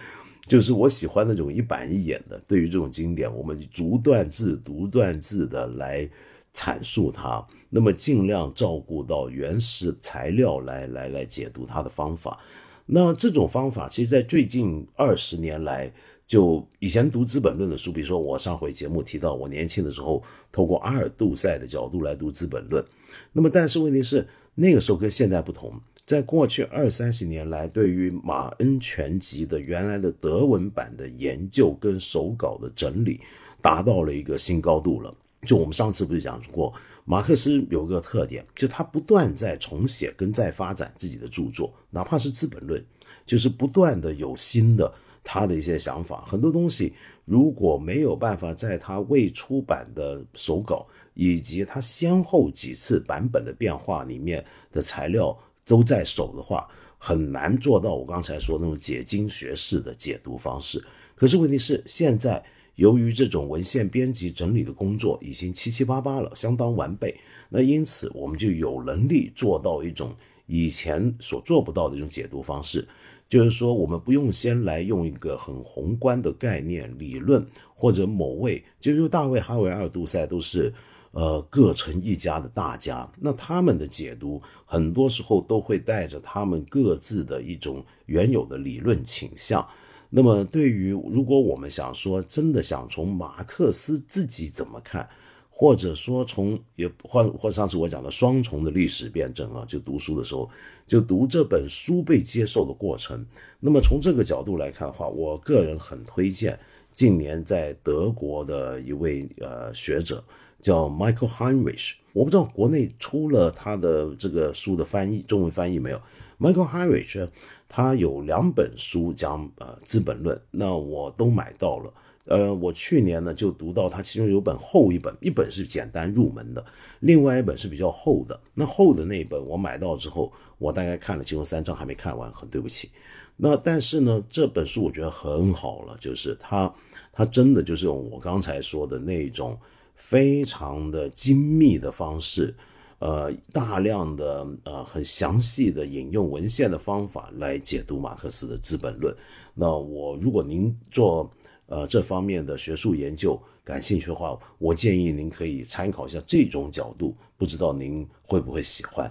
[0.46, 2.40] 就是我喜欢那种一板一眼的。
[2.46, 6.08] 对于这种经典，我们逐段字、逐段字的来
[6.52, 12.38] 阐述它，那么尽量照顾到原始材料来来来解读它的方法。
[12.86, 15.92] 那这种方法，其实在最近二十年来。
[16.26, 22.82] 就以前读《资本论》的书，比如说我上回节目提到，我年轻的时候透过阿尔杜塞的角度来读《资本论》，
[23.30, 33.20] 那么但是问题是那个时候跟现在不同，在过去二三十年来，对于马恩全集的原来的德文版的研究跟手稿的整理，
[33.62, 35.14] 达到了一个新高度了。
[35.46, 36.72] 就我们上次不是讲过，
[37.04, 42.80] 马克思有个特点，就他不断在重写跟再发展自己的著作，哪怕是《资本论》，
[43.24, 44.92] 就是不断的有新的。
[45.26, 46.92] 他的一些想法，很多东西
[47.24, 55.34] 如果没有办法在他未出版的手稿以及他先后几次版本的变化里面的材料
[55.66, 56.68] 都在手的话，
[56.98, 60.84] 很难做到我刚才说那种解经学式的解读方式。
[61.14, 67.14] 可是问题是，现在由于这种文献编辑整理的工作已经七七八八了，相当完备，
[67.48, 70.14] 那因此我们就有能力做到一种
[70.46, 72.86] 以前所做不到的一种解读方式。
[73.26, 80.72] 就是说，我们不用先来用一个很宏观的概念理论，或者某位，就是大卫·哈维尔、杜塞都是，
[81.14, 83.08] 呃，各成一家的大家。
[83.20, 89.66] 那他们的解读，很多时候都会带着他们各自的一种原有的理论倾向。
[90.10, 95.08] 那么，对于如果我们想说，真的想从马克思自己怎么看？
[95.56, 100.50] 或者说，从也或或上次我讲的双重的历史辩证啊，就读书的时候，
[100.84, 103.24] 就读这本书被接受的过程。
[103.60, 106.58] 那么从这个角度来看的话，我个人很推荐
[106.92, 110.24] 近年在德国的一位呃学者
[110.64, 111.92] 叫 Michael Heinrich。
[112.14, 116.00] 我不知道国内出了他的这个书的翻译，中文翻译没有
[116.40, 117.28] ？Michael Heinrich
[117.68, 121.92] 他有两本书讲呃《资本论》，那我都买到了。
[122.26, 126.64] 呃，我去年呢就读到他其中有本厚一本，一本是简单入门的，
[127.00, 128.40] 另外一本是比较厚的。
[128.54, 132.88] 那厚的那一本我买到之后，我大概看了其中三章还没看完，很对不起。
[133.36, 136.72] 那但是呢，这本书我觉得很好了，就是他
[137.12, 139.58] 他真的就是我刚才说的那种
[139.94, 142.54] 非常的精密的方式，
[142.98, 149.14] 呃，大量的呃很详细的引用文献的方法来解读马克思的《资本论》。
[149.54, 151.30] 那我如果您做
[151.66, 159.10] 呃，这方面的学术研究感兴趣的话，我建议您可以参考一下这种角度，不知道您会不会喜欢？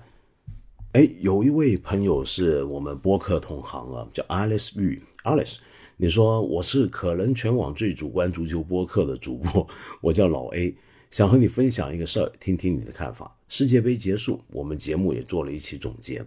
[0.92, 5.58] 哎，有一位朋友是我们播客同行啊，叫 Alice 玉，Alice，
[5.98, 9.68] 你说我是可能全网最主观足球播客的主播，
[10.02, 10.76] 我叫老 A，
[11.12, 13.36] 想和你分享一个事儿，听听你的看法。
[13.48, 16.26] 世界杯结束，我们节目也做了一期总结，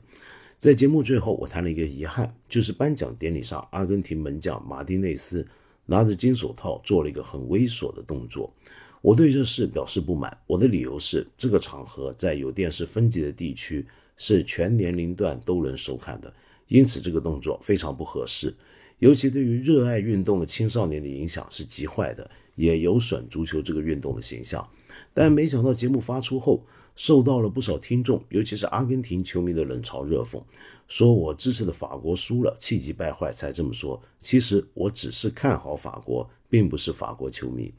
[0.57, 5.47] 在节目最后，我谈了一个遗憾，就是颁奖典礼上，阿根廷门将马丁内斯。
[5.89, 8.53] 拿着金手套做了一个很猥琐的动作，
[9.01, 10.37] 我对这事表示不满。
[10.49, 13.87] 我的理由是，这个场合在有电视分级的地区
[14.17, 16.35] 是全年龄段都能收看的，
[16.67, 18.53] 因此这个动作非常不合适，
[18.99, 24.67] 尤其对于热爱运动的青少年的影响是极坏的，也有损足球这个运动的形象。
[25.13, 26.65] 但没想到节目发出后，
[26.95, 30.43] 受到了不少听众，尤其是阿根廷球迷的冷嘲热讽。
[30.89, 34.01] 说我支持的法国输了，气急败坏才这么说。
[34.19, 37.73] 其实我只是看好法国，并不是法国球迷。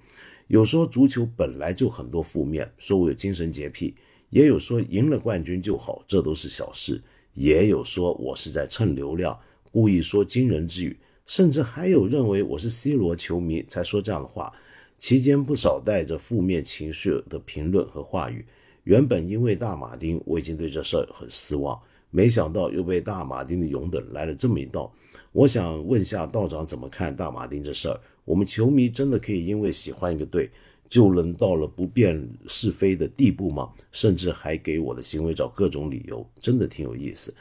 [0.48, 3.94] 有说足球本来就很多负面，说我有精神洁癖；
[4.30, 7.02] 也有说赢了冠军就好，这都是小事；
[7.34, 9.40] 也有说我是在蹭流量，
[9.72, 10.98] 故意说惊人之语，
[11.28, 14.52] 甚至还有认为我是 C 罗球迷才说这样的话。
[14.98, 18.44] 期间不少带着负面情绪的评论和话语。
[18.86, 21.80] 原本因为大马丁，我已经对这事儿很失望。
[22.10, 24.92] 没想到又被大马丁的勇等来了这么一道，
[25.34, 28.00] 我想问下道长怎么看大马丁这事儿？
[28.24, 30.50] 我们球迷真的可以因为喜欢一个队，
[30.90, 33.70] 就能到了不辨是非的地步吗？
[33.92, 37.36] 甚至还给我的行为找各种理由，真的挺有意思。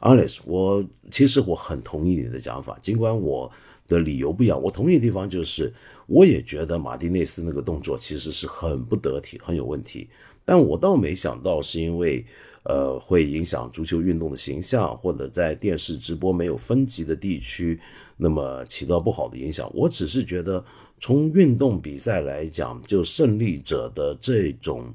[0.00, 3.50] Alice，我其实我很同意你的讲法，尽管我
[3.86, 4.60] 的理由不一样。
[4.62, 5.72] 我同意的地方就是，
[6.06, 10.08] 我也觉得马丁内斯那个动作其实是很不得体，很有问题。
[10.44, 12.24] 但我倒没想到是因为。
[12.64, 17.80] 呃，会影响足球运动的形象，或者在电视直播没有分级的地区，
[18.18, 19.70] 那么起到不好的影响。
[19.72, 20.62] 我只是觉得，
[21.00, 24.92] 从运动比赛来讲，就胜利者的这种，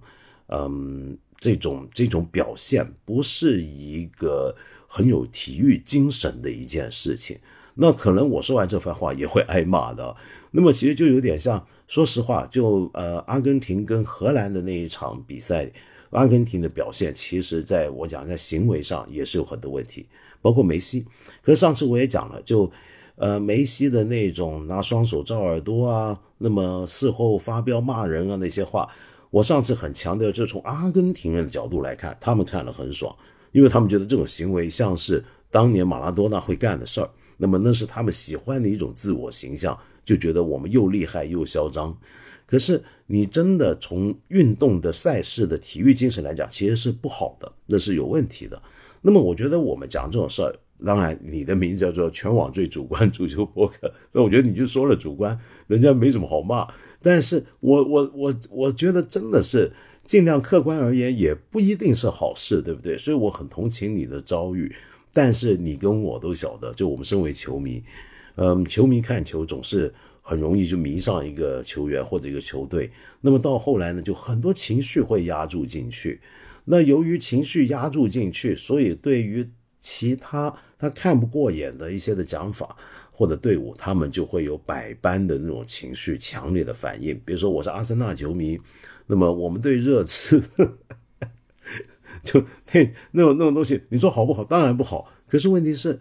[0.50, 4.56] 嗯，这种这种表现，不是一个
[4.88, 7.38] 很有体育精神的一件事情。
[7.76, 10.16] 那可能我说完这番话也会挨骂的。
[10.52, 15.70] 那么其实就有点像，说实话，就呃，阿根廷跟荷兰的那一场比赛。
[16.12, 20.06] 阿根廷的表现，其实在我讲在行为上也是有很多问题，
[20.44, 21.06] 包括梅西。
[21.42, 22.72] 可是上次我也讲了，就，
[23.16, 28.88] 呃，梅西的那种拿双手照耳朵啊，那么事后发飙骂人啊那些话，
[29.34, 33.16] 我上次很强调，就从阿根廷人的角度来看，他们看了很爽，
[33.52, 41.98] 因为他们觉得这种行为像是当年马拉多纳会干的事儿，那么那是他们喜欢的一种自我形象，就觉得我们又厉害又嚣张。
[42.46, 48.62] 可是你真的从运动的赛事的体育精神来讲，其实是不好的，那是有问题的。
[49.02, 50.56] 那么我觉得我们讲这种事儿，
[50.86, 55.36] 当然你的名字叫做全网最主观足球博客，那我觉得你就说了主观，
[55.66, 56.68] 人家没什么好骂。
[57.04, 59.72] 但是我我我我觉得真的是
[60.04, 62.98] 尽量客观而言，也不一定是好事，对不对？
[62.98, 64.74] 所以我很同情你的遭遇，
[65.14, 67.84] 但是你跟我都晓得，就我们身为球迷，
[68.38, 69.94] 嗯，球迷看球总是。
[70.26, 72.90] 很容易就迷上一个球员或者一个球队，
[73.20, 76.22] 那么到后来呢，就很多情绪会压住进去。
[76.64, 79.46] 那由于情绪压住进去，所以对于
[79.82, 82.74] 其他他看不过眼的一些的讲法
[83.14, 87.18] 或者队伍，他们就会有百般的那种情绪强烈的反应。
[87.24, 88.60] 比如说我是阿森纳球迷，
[89.08, 90.44] 那么我们对热刺，
[92.24, 94.44] 就那那种那种东西，你说好不好？
[94.44, 95.10] 当然不好。
[95.30, 96.00] 可是问题是。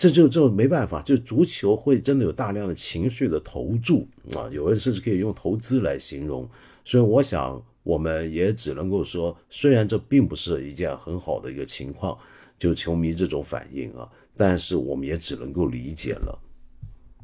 [0.00, 4.06] 这就就没办法，就足球会真的有大量的情绪的投注
[4.36, 6.48] 啊，有人甚至可以用投资来形容。
[6.84, 12.16] 所以我想，我们也只能够说，虽然这并不是一件很好的一个情况，
[12.56, 14.08] 就球迷这种反应啊，
[14.38, 16.38] 但是我们也只能够理解了。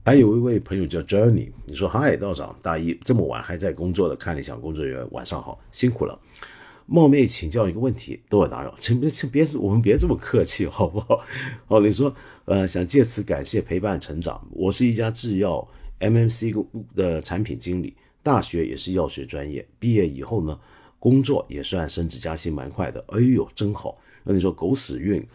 [0.04, 6.20] 还有一位朋友叫 Journey，你说嗨道长大一这么晚还在工作的看理想工作人员，晚上好，辛苦了。
[6.86, 11.24] 冒昧请教一个问题，多我打扰，请别请别，我们别这么客气，好不好？
[11.68, 12.14] 哦，你说，
[12.44, 14.46] 呃，想借此感谢陪伴成长。
[14.50, 15.66] 我是一家制药
[16.00, 20.60] MMC 的产品经理，大学也是药学专业，毕业以后呢，
[20.98, 23.02] 工作也算升职加薪蛮快的。
[23.08, 23.96] 哎呦，真好！
[24.22, 25.26] 那你说狗屎运，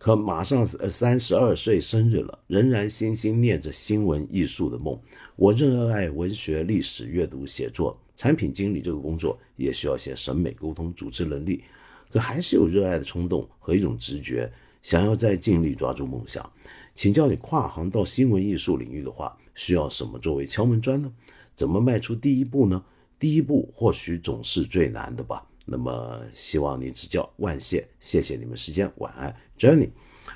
[0.00, 4.98] 可马上三十二岁生日了，仍然心心念着新闻艺术的梦。
[5.36, 11.64] 我热爱文学、历史、阅读、写作，产品经理这个工作也需要些审美、沟通、组织能力，
[12.10, 14.50] 可还是有热爱的冲动和一种直觉，
[14.80, 16.50] 想要再尽力抓住梦想。
[16.94, 21.12] 请教你，跨行到新闻艺术领域的话，需要什么作为敲门砖呢？
[21.54, 22.82] 怎么迈出第一步呢？
[23.18, 25.46] 第一步或许总是最难的吧。
[25.72, 29.90] 那么希望你指教，万谢，谢谢你们时间，晚安，Jenny。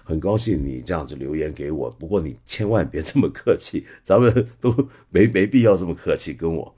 [0.04, 4.72] 很高兴你这样子留言给我，不过你千万别这么客气，咱们都
[5.10, 6.74] 没没必要这么客气跟我。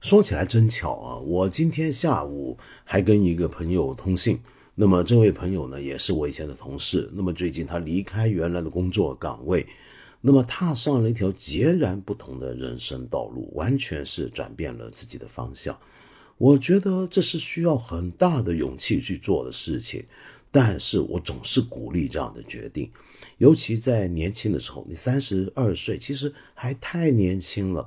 [0.00, 4.40] 说起来真巧啊，我今天下午还跟一个朋友通信，
[4.76, 9.66] 那么这位朋友呢也是我以前的同事，那么最近他离开原来的工作岗位。
[10.20, 15.78] 那么踏上了一条截然不同的人生道路，完全是转变了自己的方向。
[16.38, 20.02] 我觉得这是需要很大的勇气去做的事情，
[20.50, 22.90] 但是我总是鼓励这样的决定，
[23.36, 27.86] 尤其在年轻的时候，你三十二岁其实还太年轻了。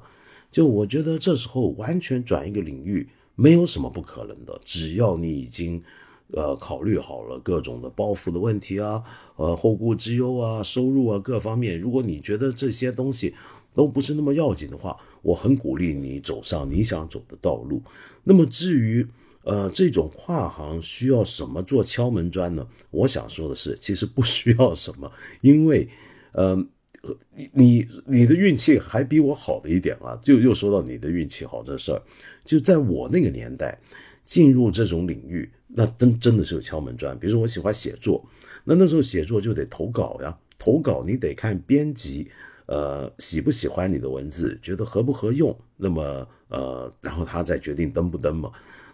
[0.51, 5.81] 就我觉得这时候完全转一个领域没有什么不可能的，只要你已经。
[6.33, 9.03] 呃，考虑好了各种的包袱的问题啊，
[9.35, 11.77] 呃，后顾之忧啊，收入啊，各方面。
[11.77, 13.35] 如果你觉得这些东西
[13.73, 17.81] 都不是那么要紧的话，我很鼓励你走上你想走的道路。
[18.23, 19.05] 那么至于
[19.43, 22.67] 呃这种跨行需要什么做敲门砖呢？
[22.89, 25.11] 我想说的是，其实不需要什么，
[25.41, 25.87] 因为
[26.33, 26.55] 呃
[27.53, 32.01] 你你的运气还比我好的一点啊，就又说到你的运气好这事儿，
[32.45, 33.79] 就在我那个年代
[34.23, 35.49] 进入这种领域。
[35.73, 38.27] 那真真的是有敲门砖，比如说我喜欢写作，
[38.65, 42.29] 那那时候写作就得投稿呀，投稿你得看编辑，
[42.71, 48.49] 呃喜不喜欢你的文字，觉得合不合用，那么呃然后他再决定登不登嘛。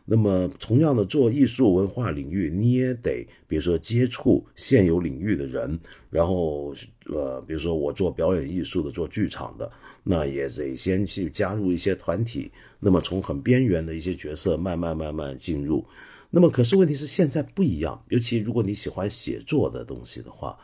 [0.10, 5.80] 那么同样的做艺术文化领域，你也得比如说接触现有领域的人，
[6.10, 6.74] 然后
[7.06, 9.70] 呃比如说我做表演艺术的，做剧场的，
[10.04, 15.86] 那也得先去加入一些团体，那么从很边缘的一些角色慢慢慢慢进入。
[16.30, 20.58] 那么，可是问题是现在不一样，尤其如果你喜欢写作的东西的话，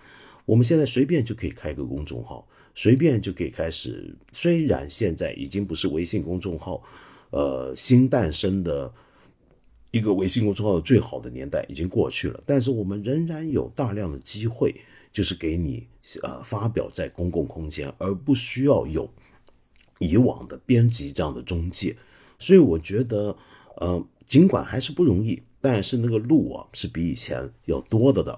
[0.46, 4.16] 我们现在随便就可以开个公众号，随便就可以开始。
[4.32, 6.82] 虽然现在已经不是微信公众号，
[7.32, 8.92] 呃，新诞生的
[9.92, 14.76] 一个微信公众号最好的年代已经过去了，但是我们仍然有大量的机会，
[15.12, 15.88] 就是给你
[16.22, 19.10] 呃发表在公共空间，而不需要有
[20.00, 21.96] 以往的编辑这样的中介。
[22.40, 23.38] 所以我觉得，
[23.78, 25.42] 呃，尽管还是不容易。
[25.66, 28.38] 但是那个路啊是比以前要多的的，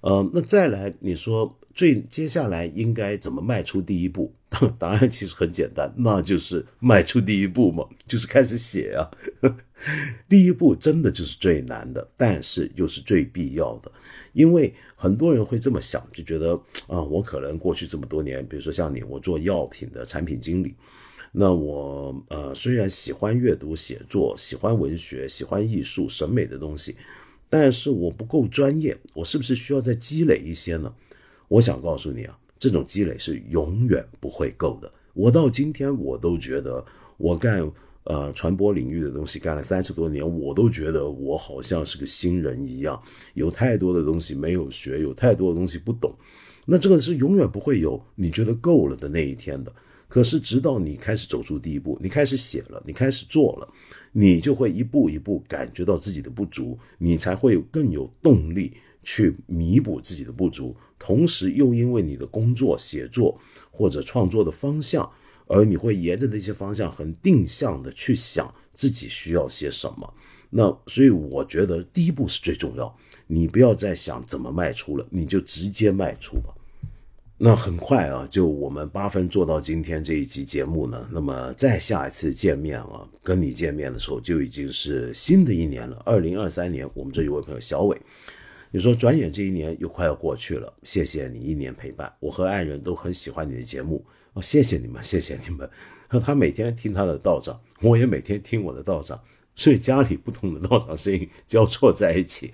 [0.00, 4.32] 呃，那再来你说最接下来应该怎么迈出第一步？
[4.78, 9.10] 答案其实很简单，那就是迈出第一步嘛， 就是开始写啊。
[10.28, 13.90] 第一步真的就是最难的，但是又是最必要的，
[14.32, 16.52] 因为很多人会这么想，就觉得
[16.86, 20.74] 啊，我可能过去这么多年，比如说像你，我做药品的产品经理。
[21.32, 26.94] 那我呃虽然喜欢阅读写作，喜欢文学，喜欢艺术审美的东西，
[27.50, 30.94] 但是我不够专业，我是不是需要再积累一些呢？
[31.54, 34.92] 我想告诉你啊，这种积累是永远不会够的。
[35.12, 36.84] 我到今天我都觉得，
[37.16, 37.70] 我干
[38.02, 43.00] 呃传播领域的东西干了三十多年，我都觉得我好像是个新人一样，
[43.34, 46.12] 有太多的东西没有学，有太多的东西不懂。
[46.66, 49.72] 那这个是永远不会有你觉得够了的那一天的。
[50.08, 53.68] 可是，直到你开始走出第一步，你开始写了，你开始做了，
[54.10, 58.72] 你就会一步一步感觉到自己的不足，你才会更有动力
[59.04, 60.74] 去弥补自己的不足。
[61.06, 63.38] 同时，又因为你的工作、写作
[63.70, 65.06] 或者创作的方向，
[65.46, 70.14] 而你会沿着那些方向很定向的去想自己需要些什么。
[70.48, 72.96] 那所以，我觉得第一步是最重要。
[73.26, 76.54] 你不要再想怎么迈出了，你就直接迈出吧。
[77.36, 81.06] 那很快啊，就我们八分做到今天这一集节目呢。
[81.12, 86.88] 那么再下一次见面啊，跟你见面的时候就已经是新的一年了，二零二三年。
[86.94, 88.00] 我们这一位朋友小伟，
[88.74, 95.70] 你说转眼这一年又快要过去了，谢谢你一年陪伴，我和爱人都很喜欢你的节目哦，谢谢你们，谢谢你们。
[96.24, 99.16] 他每天听他的道长，我也每天听我的道长。
[99.54, 102.52] 所以家里不同的道长声音交错在一起，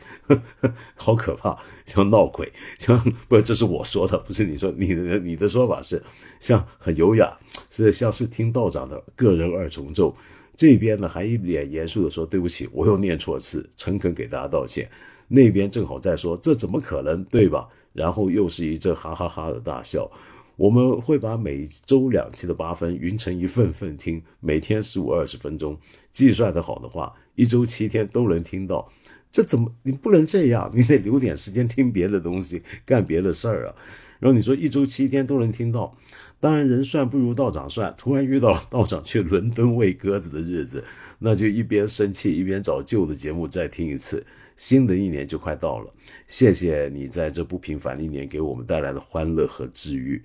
[0.94, 6.02] 好可怕，像闹鬼，像不，这是我说的，不是你说你的你的说法是
[6.38, 7.34] 像很优雅，
[7.70, 10.14] 是像是听道长的个人二重奏。
[10.54, 14.86] 这边呢还一脸严肃的说对不起，我又念错字，诚恳给大家道歉。
[15.32, 17.68] 那边正好在说这怎么可能对吧？
[17.92, 20.10] 然后又是一阵哈哈哈的大笑。
[20.56, 25.78] 我们会把每周两期的八分匀成一份份听，每天十五二十分钟，
[26.10, 28.92] 计算的好的话，一周七天都能听到。
[29.30, 30.70] 这怎么你不能这样？
[30.74, 33.74] 你得留点时间听别的东西，干别的事儿啊。
[34.18, 35.96] 然后你说一周七天都能听到，
[36.40, 37.94] 当然人算不如道长算。
[37.96, 40.84] 突然遇到了道长去伦敦喂鸽子的日子，
[41.20, 44.26] 那就一边生气一边找旧的节目再听一次。
[44.60, 45.90] 新的一年就快到了，
[46.26, 50.22] 谢谢你在这不平凡的一年给我们带来的欢乐和治愈。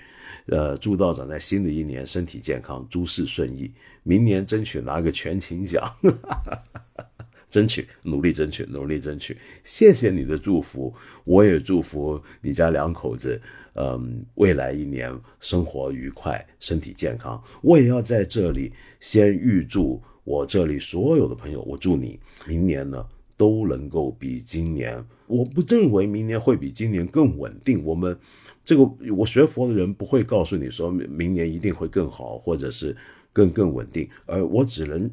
[0.47, 3.71] 呃，祝道长在新的一年身体健康，诸事顺意，
[4.03, 5.89] 明年争取拿个全勤奖。
[7.49, 9.37] 争取，努力争取，努力争取。
[9.63, 10.93] 谢谢你的祝福，
[11.23, 13.41] 我也祝福你家两口子，
[13.75, 17.41] 嗯，未来一年生活愉快，身体健康。
[17.61, 23.01] 我也要在这里先预祝我这里所有的朋友，我祝你明年呢
[23.37, 25.05] 都能够比今年。
[25.27, 27.83] 我不认为明年会比今年更稳定。
[27.83, 28.17] 我们
[28.63, 28.83] 这个
[29.15, 32.95] 我学佛的人不会告诉你说明年一定会更好，或者是
[33.33, 35.09] 更更稳定，而我只能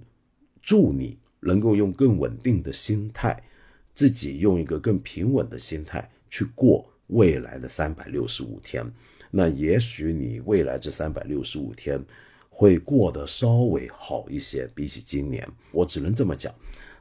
[0.61, 1.19] 祝你。
[1.45, 3.43] 能够用更稳定的心态，
[3.93, 8.89] 自己用一个更平稳的心态去过未来的三百六十五天，
[9.33, 12.01] 那也许你未来这三百六十五天
[12.49, 16.55] 会过得稍微好一些，比起今年，我只能这么讲。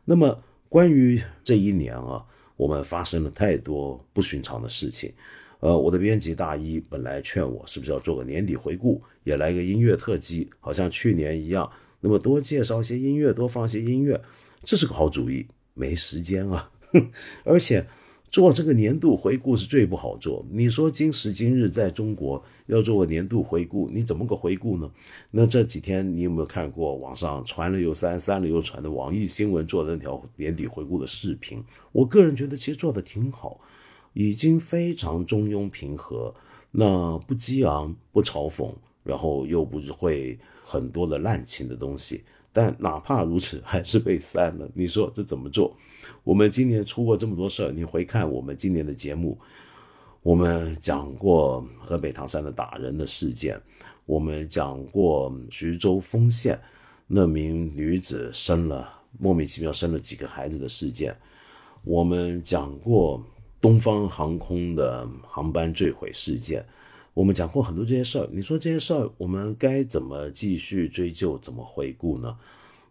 [0.03, 2.25] 那么关于这一年啊，
[2.55, 5.11] 我们发生了太多不寻常的事情。
[5.59, 11.69] 呃，我的编辑大一本来劝我是不是要做个年底回顾，也来个音乐特辑，好像去年一样。
[11.99, 14.21] 那么多介绍一些音乐，多放些音乐，
[14.63, 15.45] 这是个好主意。
[15.73, 17.11] 没时间啊，哼
[17.43, 17.85] 而且
[18.31, 20.45] 做这个年度回顾是最不好做。
[20.49, 24.89] 你说今时今日在中国要做个年度回顾，你怎么个回顾呢？
[25.31, 31.61] 那这几天你有没有看过网上传了又删，删了又传的网易新闻做的那条年底回顾的视频？
[31.91, 33.59] 我个人觉得其实做的挺好，
[34.13, 36.33] 已经非常中庸平和，
[36.71, 40.39] 那不激昂，不嘲讽，然后又不是会。
[40.63, 44.69] 很多的滥情的东西，但哪怕如此，还是被删了。
[44.73, 45.75] 你说这怎么做？
[46.23, 49.39] 我们今年出过这么多事儿，你回看我们今年的节目，
[50.21, 53.59] 我们讲过河北唐山的打人的事件，
[54.05, 56.59] 我们讲过徐州丰县
[57.07, 61.15] 那名女子生了莫名其妙生了几个孩子的事件，
[61.83, 63.23] 我们讲过
[63.59, 66.65] 东方航空的航班坠毁事件。
[67.13, 72.37] 我们讲过很多这些事儿，你说这些事儿我们该怎么继续追究、怎么回顾呢？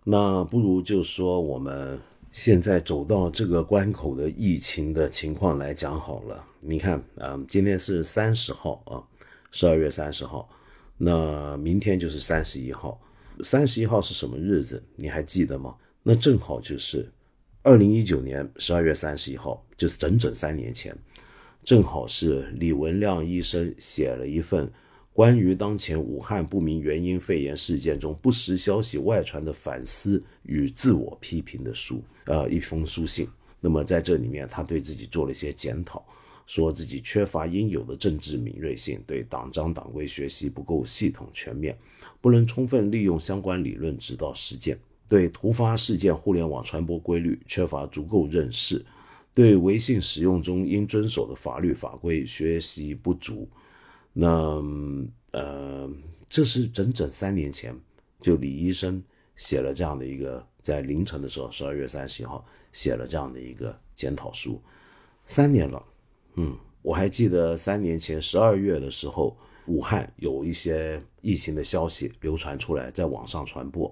[0.05, 1.99] 那不如就说我们
[2.31, 6.45] 现在走到这个关口的疫情的情况来讲好了。
[6.61, 9.03] 你看，嗯，今天是三十号啊，
[9.51, 10.49] 十二月三十号，
[10.99, 13.01] 那明天就是三十一号。
[13.43, 14.83] 三十一号是什么日子？
[14.97, 15.75] 你还记得吗？
[16.03, 17.11] 那正好就是
[17.63, 20.95] 二零一九年十二月三十一号，就是整整三年前。
[21.71, 24.69] 正好是李文亮医生写了一份
[25.13, 33.29] 关于当前武汉不明原因肺炎事件中不实消息外传的反思与自我批评的书，呃，一封书信。
[33.61, 36.05] 那么在这里面，他对自己做了一些检讨，
[36.45, 41.79] 说自己缺乏应有的政治敏锐性，对党章党规学习不够系统全面，
[42.21, 44.77] 不能充分利用相关理论指导实践，
[45.09, 48.85] 对突发事件互联网传播规律缺乏足够认识。
[49.33, 53.49] 对微信使用中应遵守的法律法规学习不足，
[54.13, 54.63] 那
[55.31, 55.89] 呃，
[56.29, 57.75] 这是整整三年前，
[58.21, 59.03] 就李医生
[59.37, 64.61] 写了这样的一个，在凌晨的时候，十二月三十一号写了这样的一个检讨书，
[65.27, 65.83] 三年了，
[66.35, 69.37] 嗯，我还记得三年前十二月的时候，
[69.67, 73.91] 武汉有一些疫情的消息流传出来，在网上传播，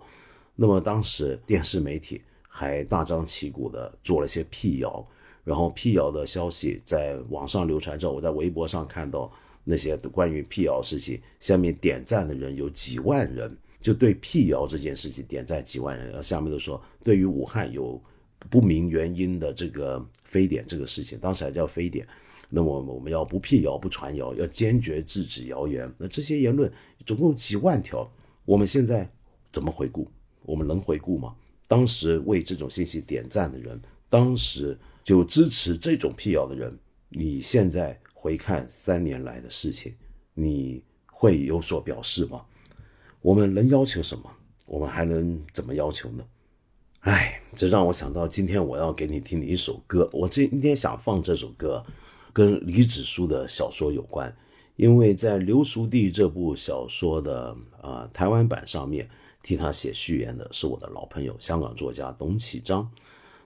[0.56, 5.09] 那么当时电视媒体还大张旗鼓的做了些辟谣。
[5.44, 9.32] 然后辟谣的消息在网上流传之后，我在微博上看到
[9.65, 16.09] 那些关于辟谣事情，下面点赞的人有几万人，就对辟谣这件事情点赞几万人。
[16.09, 17.98] 然后下面都说，对于武汉有
[18.51, 22.06] 不明原因的这个非典这个事情，当时还叫非典，
[22.51, 25.90] 那么我们要不辟谣不传谣，要坚决制止谣言。
[25.97, 26.70] 那这些言论
[27.06, 28.06] 总共几万条，
[28.44, 29.10] 我们现在
[29.51, 30.06] 怎么回顾？
[30.43, 31.35] 我们能回顾吗？
[31.66, 34.78] 当时为这种信息点赞的人，当时。
[35.09, 36.79] 就支持这种辟谣的人，
[37.09, 39.95] 你现在回看三年来的事情，
[40.35, 42.45] 你会有所表示吗？
[43.23, 44.31] 我们能要求什么？
[44.67, 46.23] 我们还能怎么要求呢？
[47.01, 50.11] 哎，这让我想到今天我要给你听的一首歌。
[50.13, 51.83] 我今天想放这首歌，
[52.35, 54.37] 跟李子书的小说有关，
[54.77, 59.09] 因为在《刘叔弟》这部小说的啊台湾版上面，
[59.43, 62.87] 替他写序言的是我的老朋友香港作家董启章。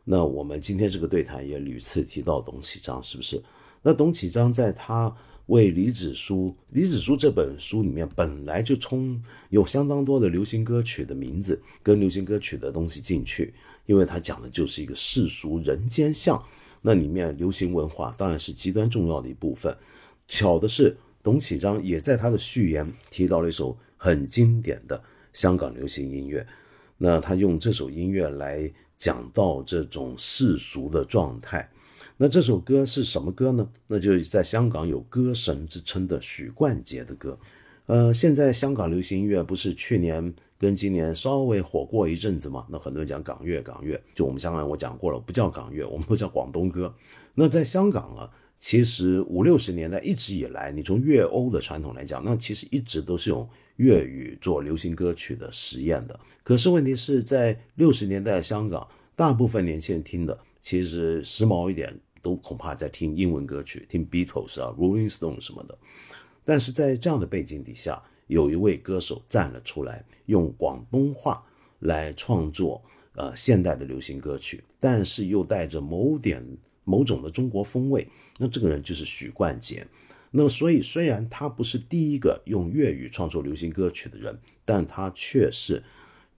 [0.05, 3.43] 那我们今天这个对谈也屡次提到董启章，是不是？
[3.83, 5.15] 那董启章在他
[5.47, 9.21] 为李子书，李子书这本书里面本来就充
[9.51, 13.53] 有相当多的流行歌曲的名字跟流行歌曲的东西进去，
[13.87, 16.41] 因为他讲的就是一个世俗人间相，
[16.81, 19.77] 那里面流行文化当然是极端重要的一部分。
[20.29, 25.03] 巧的是，董启章也在他的序言提到了一首很经典的
[25.33, 26.47] 香港流行音乐，
[26.97, 28.73] 那他用这首音乐来
[29.03, 31.69] 讲到这种世俗的状态。
[32.17, 33.69] 那这首歌是什么歌呢？
[33.89, 37.37] 那就是在香港有歌神之称的许冠杰的歌。
[37.87, 42.65] 呃，现在香港流行音乐不是去年跟今年稍微火过一阵子嘛？
[42.71, 46.95] 那很多人讲港乐，港乐就我们香港我讲过了，不叫港乐，我们都叫广东歌。
[47.35, 48.31] 那在香港啊，
[48.61, 53.49] 其实五六十年代一直以来，你从粤欧的传统来讲，那其实一直都是用
[53.83, 56.19] 粤语做流行歌曲的实验的。
[56.45, 58.87] 可是问题是在六十年代的香港，
[59.17, 61.93] 大部分年轻人听的其实时髦一点。
[62.23, 65.77] 都恐怕在听英文歌曲，听 Beatles 啊、Rolling Stone 什么的。
[66.45, 71.43] 但是在这样的背景底下，有一位歌手站了出来，用广东话
[71.81, 72.81] 来创作
[73.17, 76.41] 呃现代的流行歌曲，但是又带着某点
[76.85, 78.07] 某种的中国风味。
[78.39, 79.85] 那这个人就是许冠杰。
[80.33, 85.83] 那么所以虽然他不是第一个用粤语创作流行歌曲的人，但他却是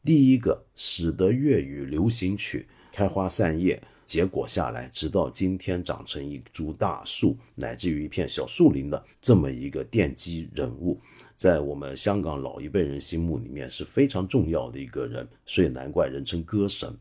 [0.05, 3.83] 第一个使得粤语流行曲开花散叶。
[4.05, 11.01] 结果下来，直到今天长成一株大树，乃至于一片小树林的这么一个奠基人物，
[11.37, 16.95] 在我们香港老一辈人心目里面是非常重要的一个人，所以难怪人称歌神。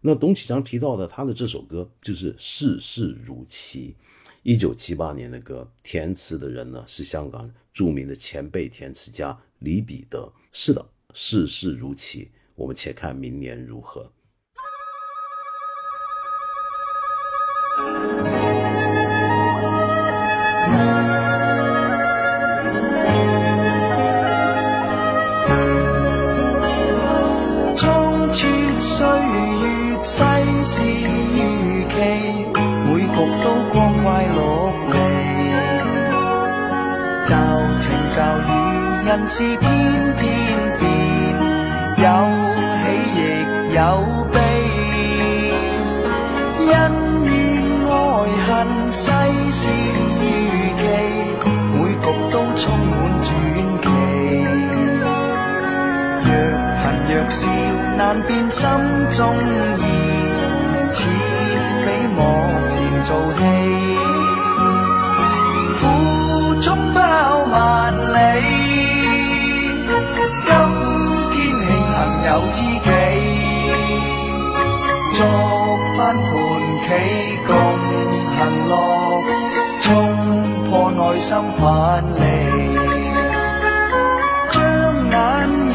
[0.00, 3.94] 那董启章提到的他的这首歌就是《世事如棋》，
[4.42, 10.32] 一九七八年的歌，填词的人呢是香港著名的前辈填词家李彼得。
[10.50, 14.10] 是的，世事如棋，我们且看明年如何。
[39.10, 39.60] 人事天
[40.18, 40.22] 天
[40.78, 40.86] 变，
[41.98, 42.06] 有
[42.78, 43.18] 喜亦
[43.74, 43.82] 有
[44.32, 44.38] 悲，
[46.68, 46.72] 恩
[47.24, 47.28] 怨
[47.90, 47.92] 爱
[48.46, 48.48] 恨
[48.92, 49.10] 世
[49.50, 49.66] 事
[50.14, 50.22] 如
[50.78, 50.82] 棋，
[51.74, 53.28] 每局都充满传
[53.82, 53.84] 奇。
[56.22, 56.30] 若
[56.78, 57.40] 贫若笑
[57.98, 58.62] 难辨心
[59.10, 59.18] 中
[59.80, 59.82] 意，
[60.92, 60.98] 似
[61.84, 62.18] 比幕
[62.68, 63.42] 前做戏，
[72.30, 72.80] 有知己，
[75.14, 75.26] 作
[75.98, 76.22] 翻盘
[76.86, 76.88] 棋
[77.44, 77.50] 共
[78.36, 78.38] 行
[78.68, 78.72] 乐，
[79.80, 79.84] 冲
[80.64, 81.28] 破内心
[81.58, 82.22] 藩篱，
[84.52, 84.54] 将
[85.10, 85.18] 眼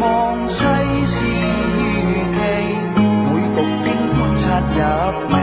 [0.00, 0.64] 望世
[1.04, 1.16] 事
[1.76, 1.78] 如
[2.32, 2.38] 棋，
[2.96, 4.80] 每局应观察入
[5.28, 5.34] 微，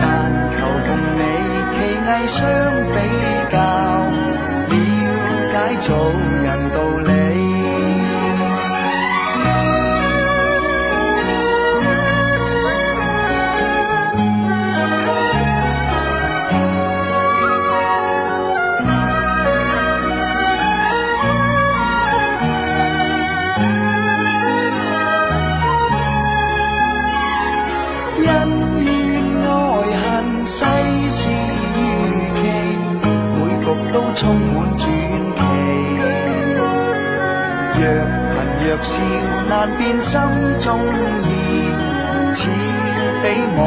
[0.00, 0.02] 但
[0.50, 1.22] 求共你
[1.70, 2.42] 棋艺相
[38.84, 39.00] 笑
[39.48, 40.20] 难辨心
[40.60, 40.78] 中
[41.22, 41.26] 意，
[42.34, 42.50] 似
[43.22, 43.58] 比幕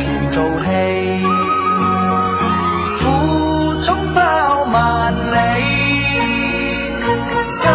[0.00, 0.66] 前做戏。
[2.98, 3.02] 苦
[3.82, 4.20] 中包
[4.72, 5.32] 万里，
[7.62, 7.70] 今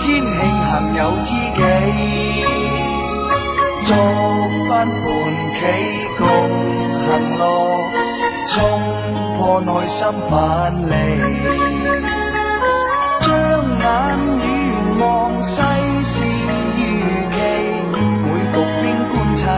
[0.00, 0.02] 天
[0.32, 1.60] 庆幸有知己，
[3.84, 3.90] 作
[4.70, 4.96] 翻盘
[5.54, 5.60] 棋
[6.18, 6.24] 共
[7.04, 7.42] 行乐，
[8.48, 8.56] 冲
[9.36, 10.00] 破内心
[10.30, 10.32] 藩
[10.88, 10.92] 篱，
[13.20, 13.30] 将
[13.78, 13.84] 眼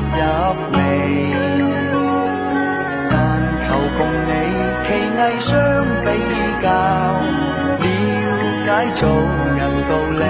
[0.01, 0.19] 入
[0.73, 0.79] 微，
[3.11, 3.15] 但
[3.63, 3.67] 求
[3.97, 4.31] 共你
[4.85, 5.53] 奇艺相
[6.05, 6.07] 比
[6.63, 6.67] 较，
[7.81, 7.85] 了
[8.67, 9.03] 解做
[9.57, 10.25] 人道理。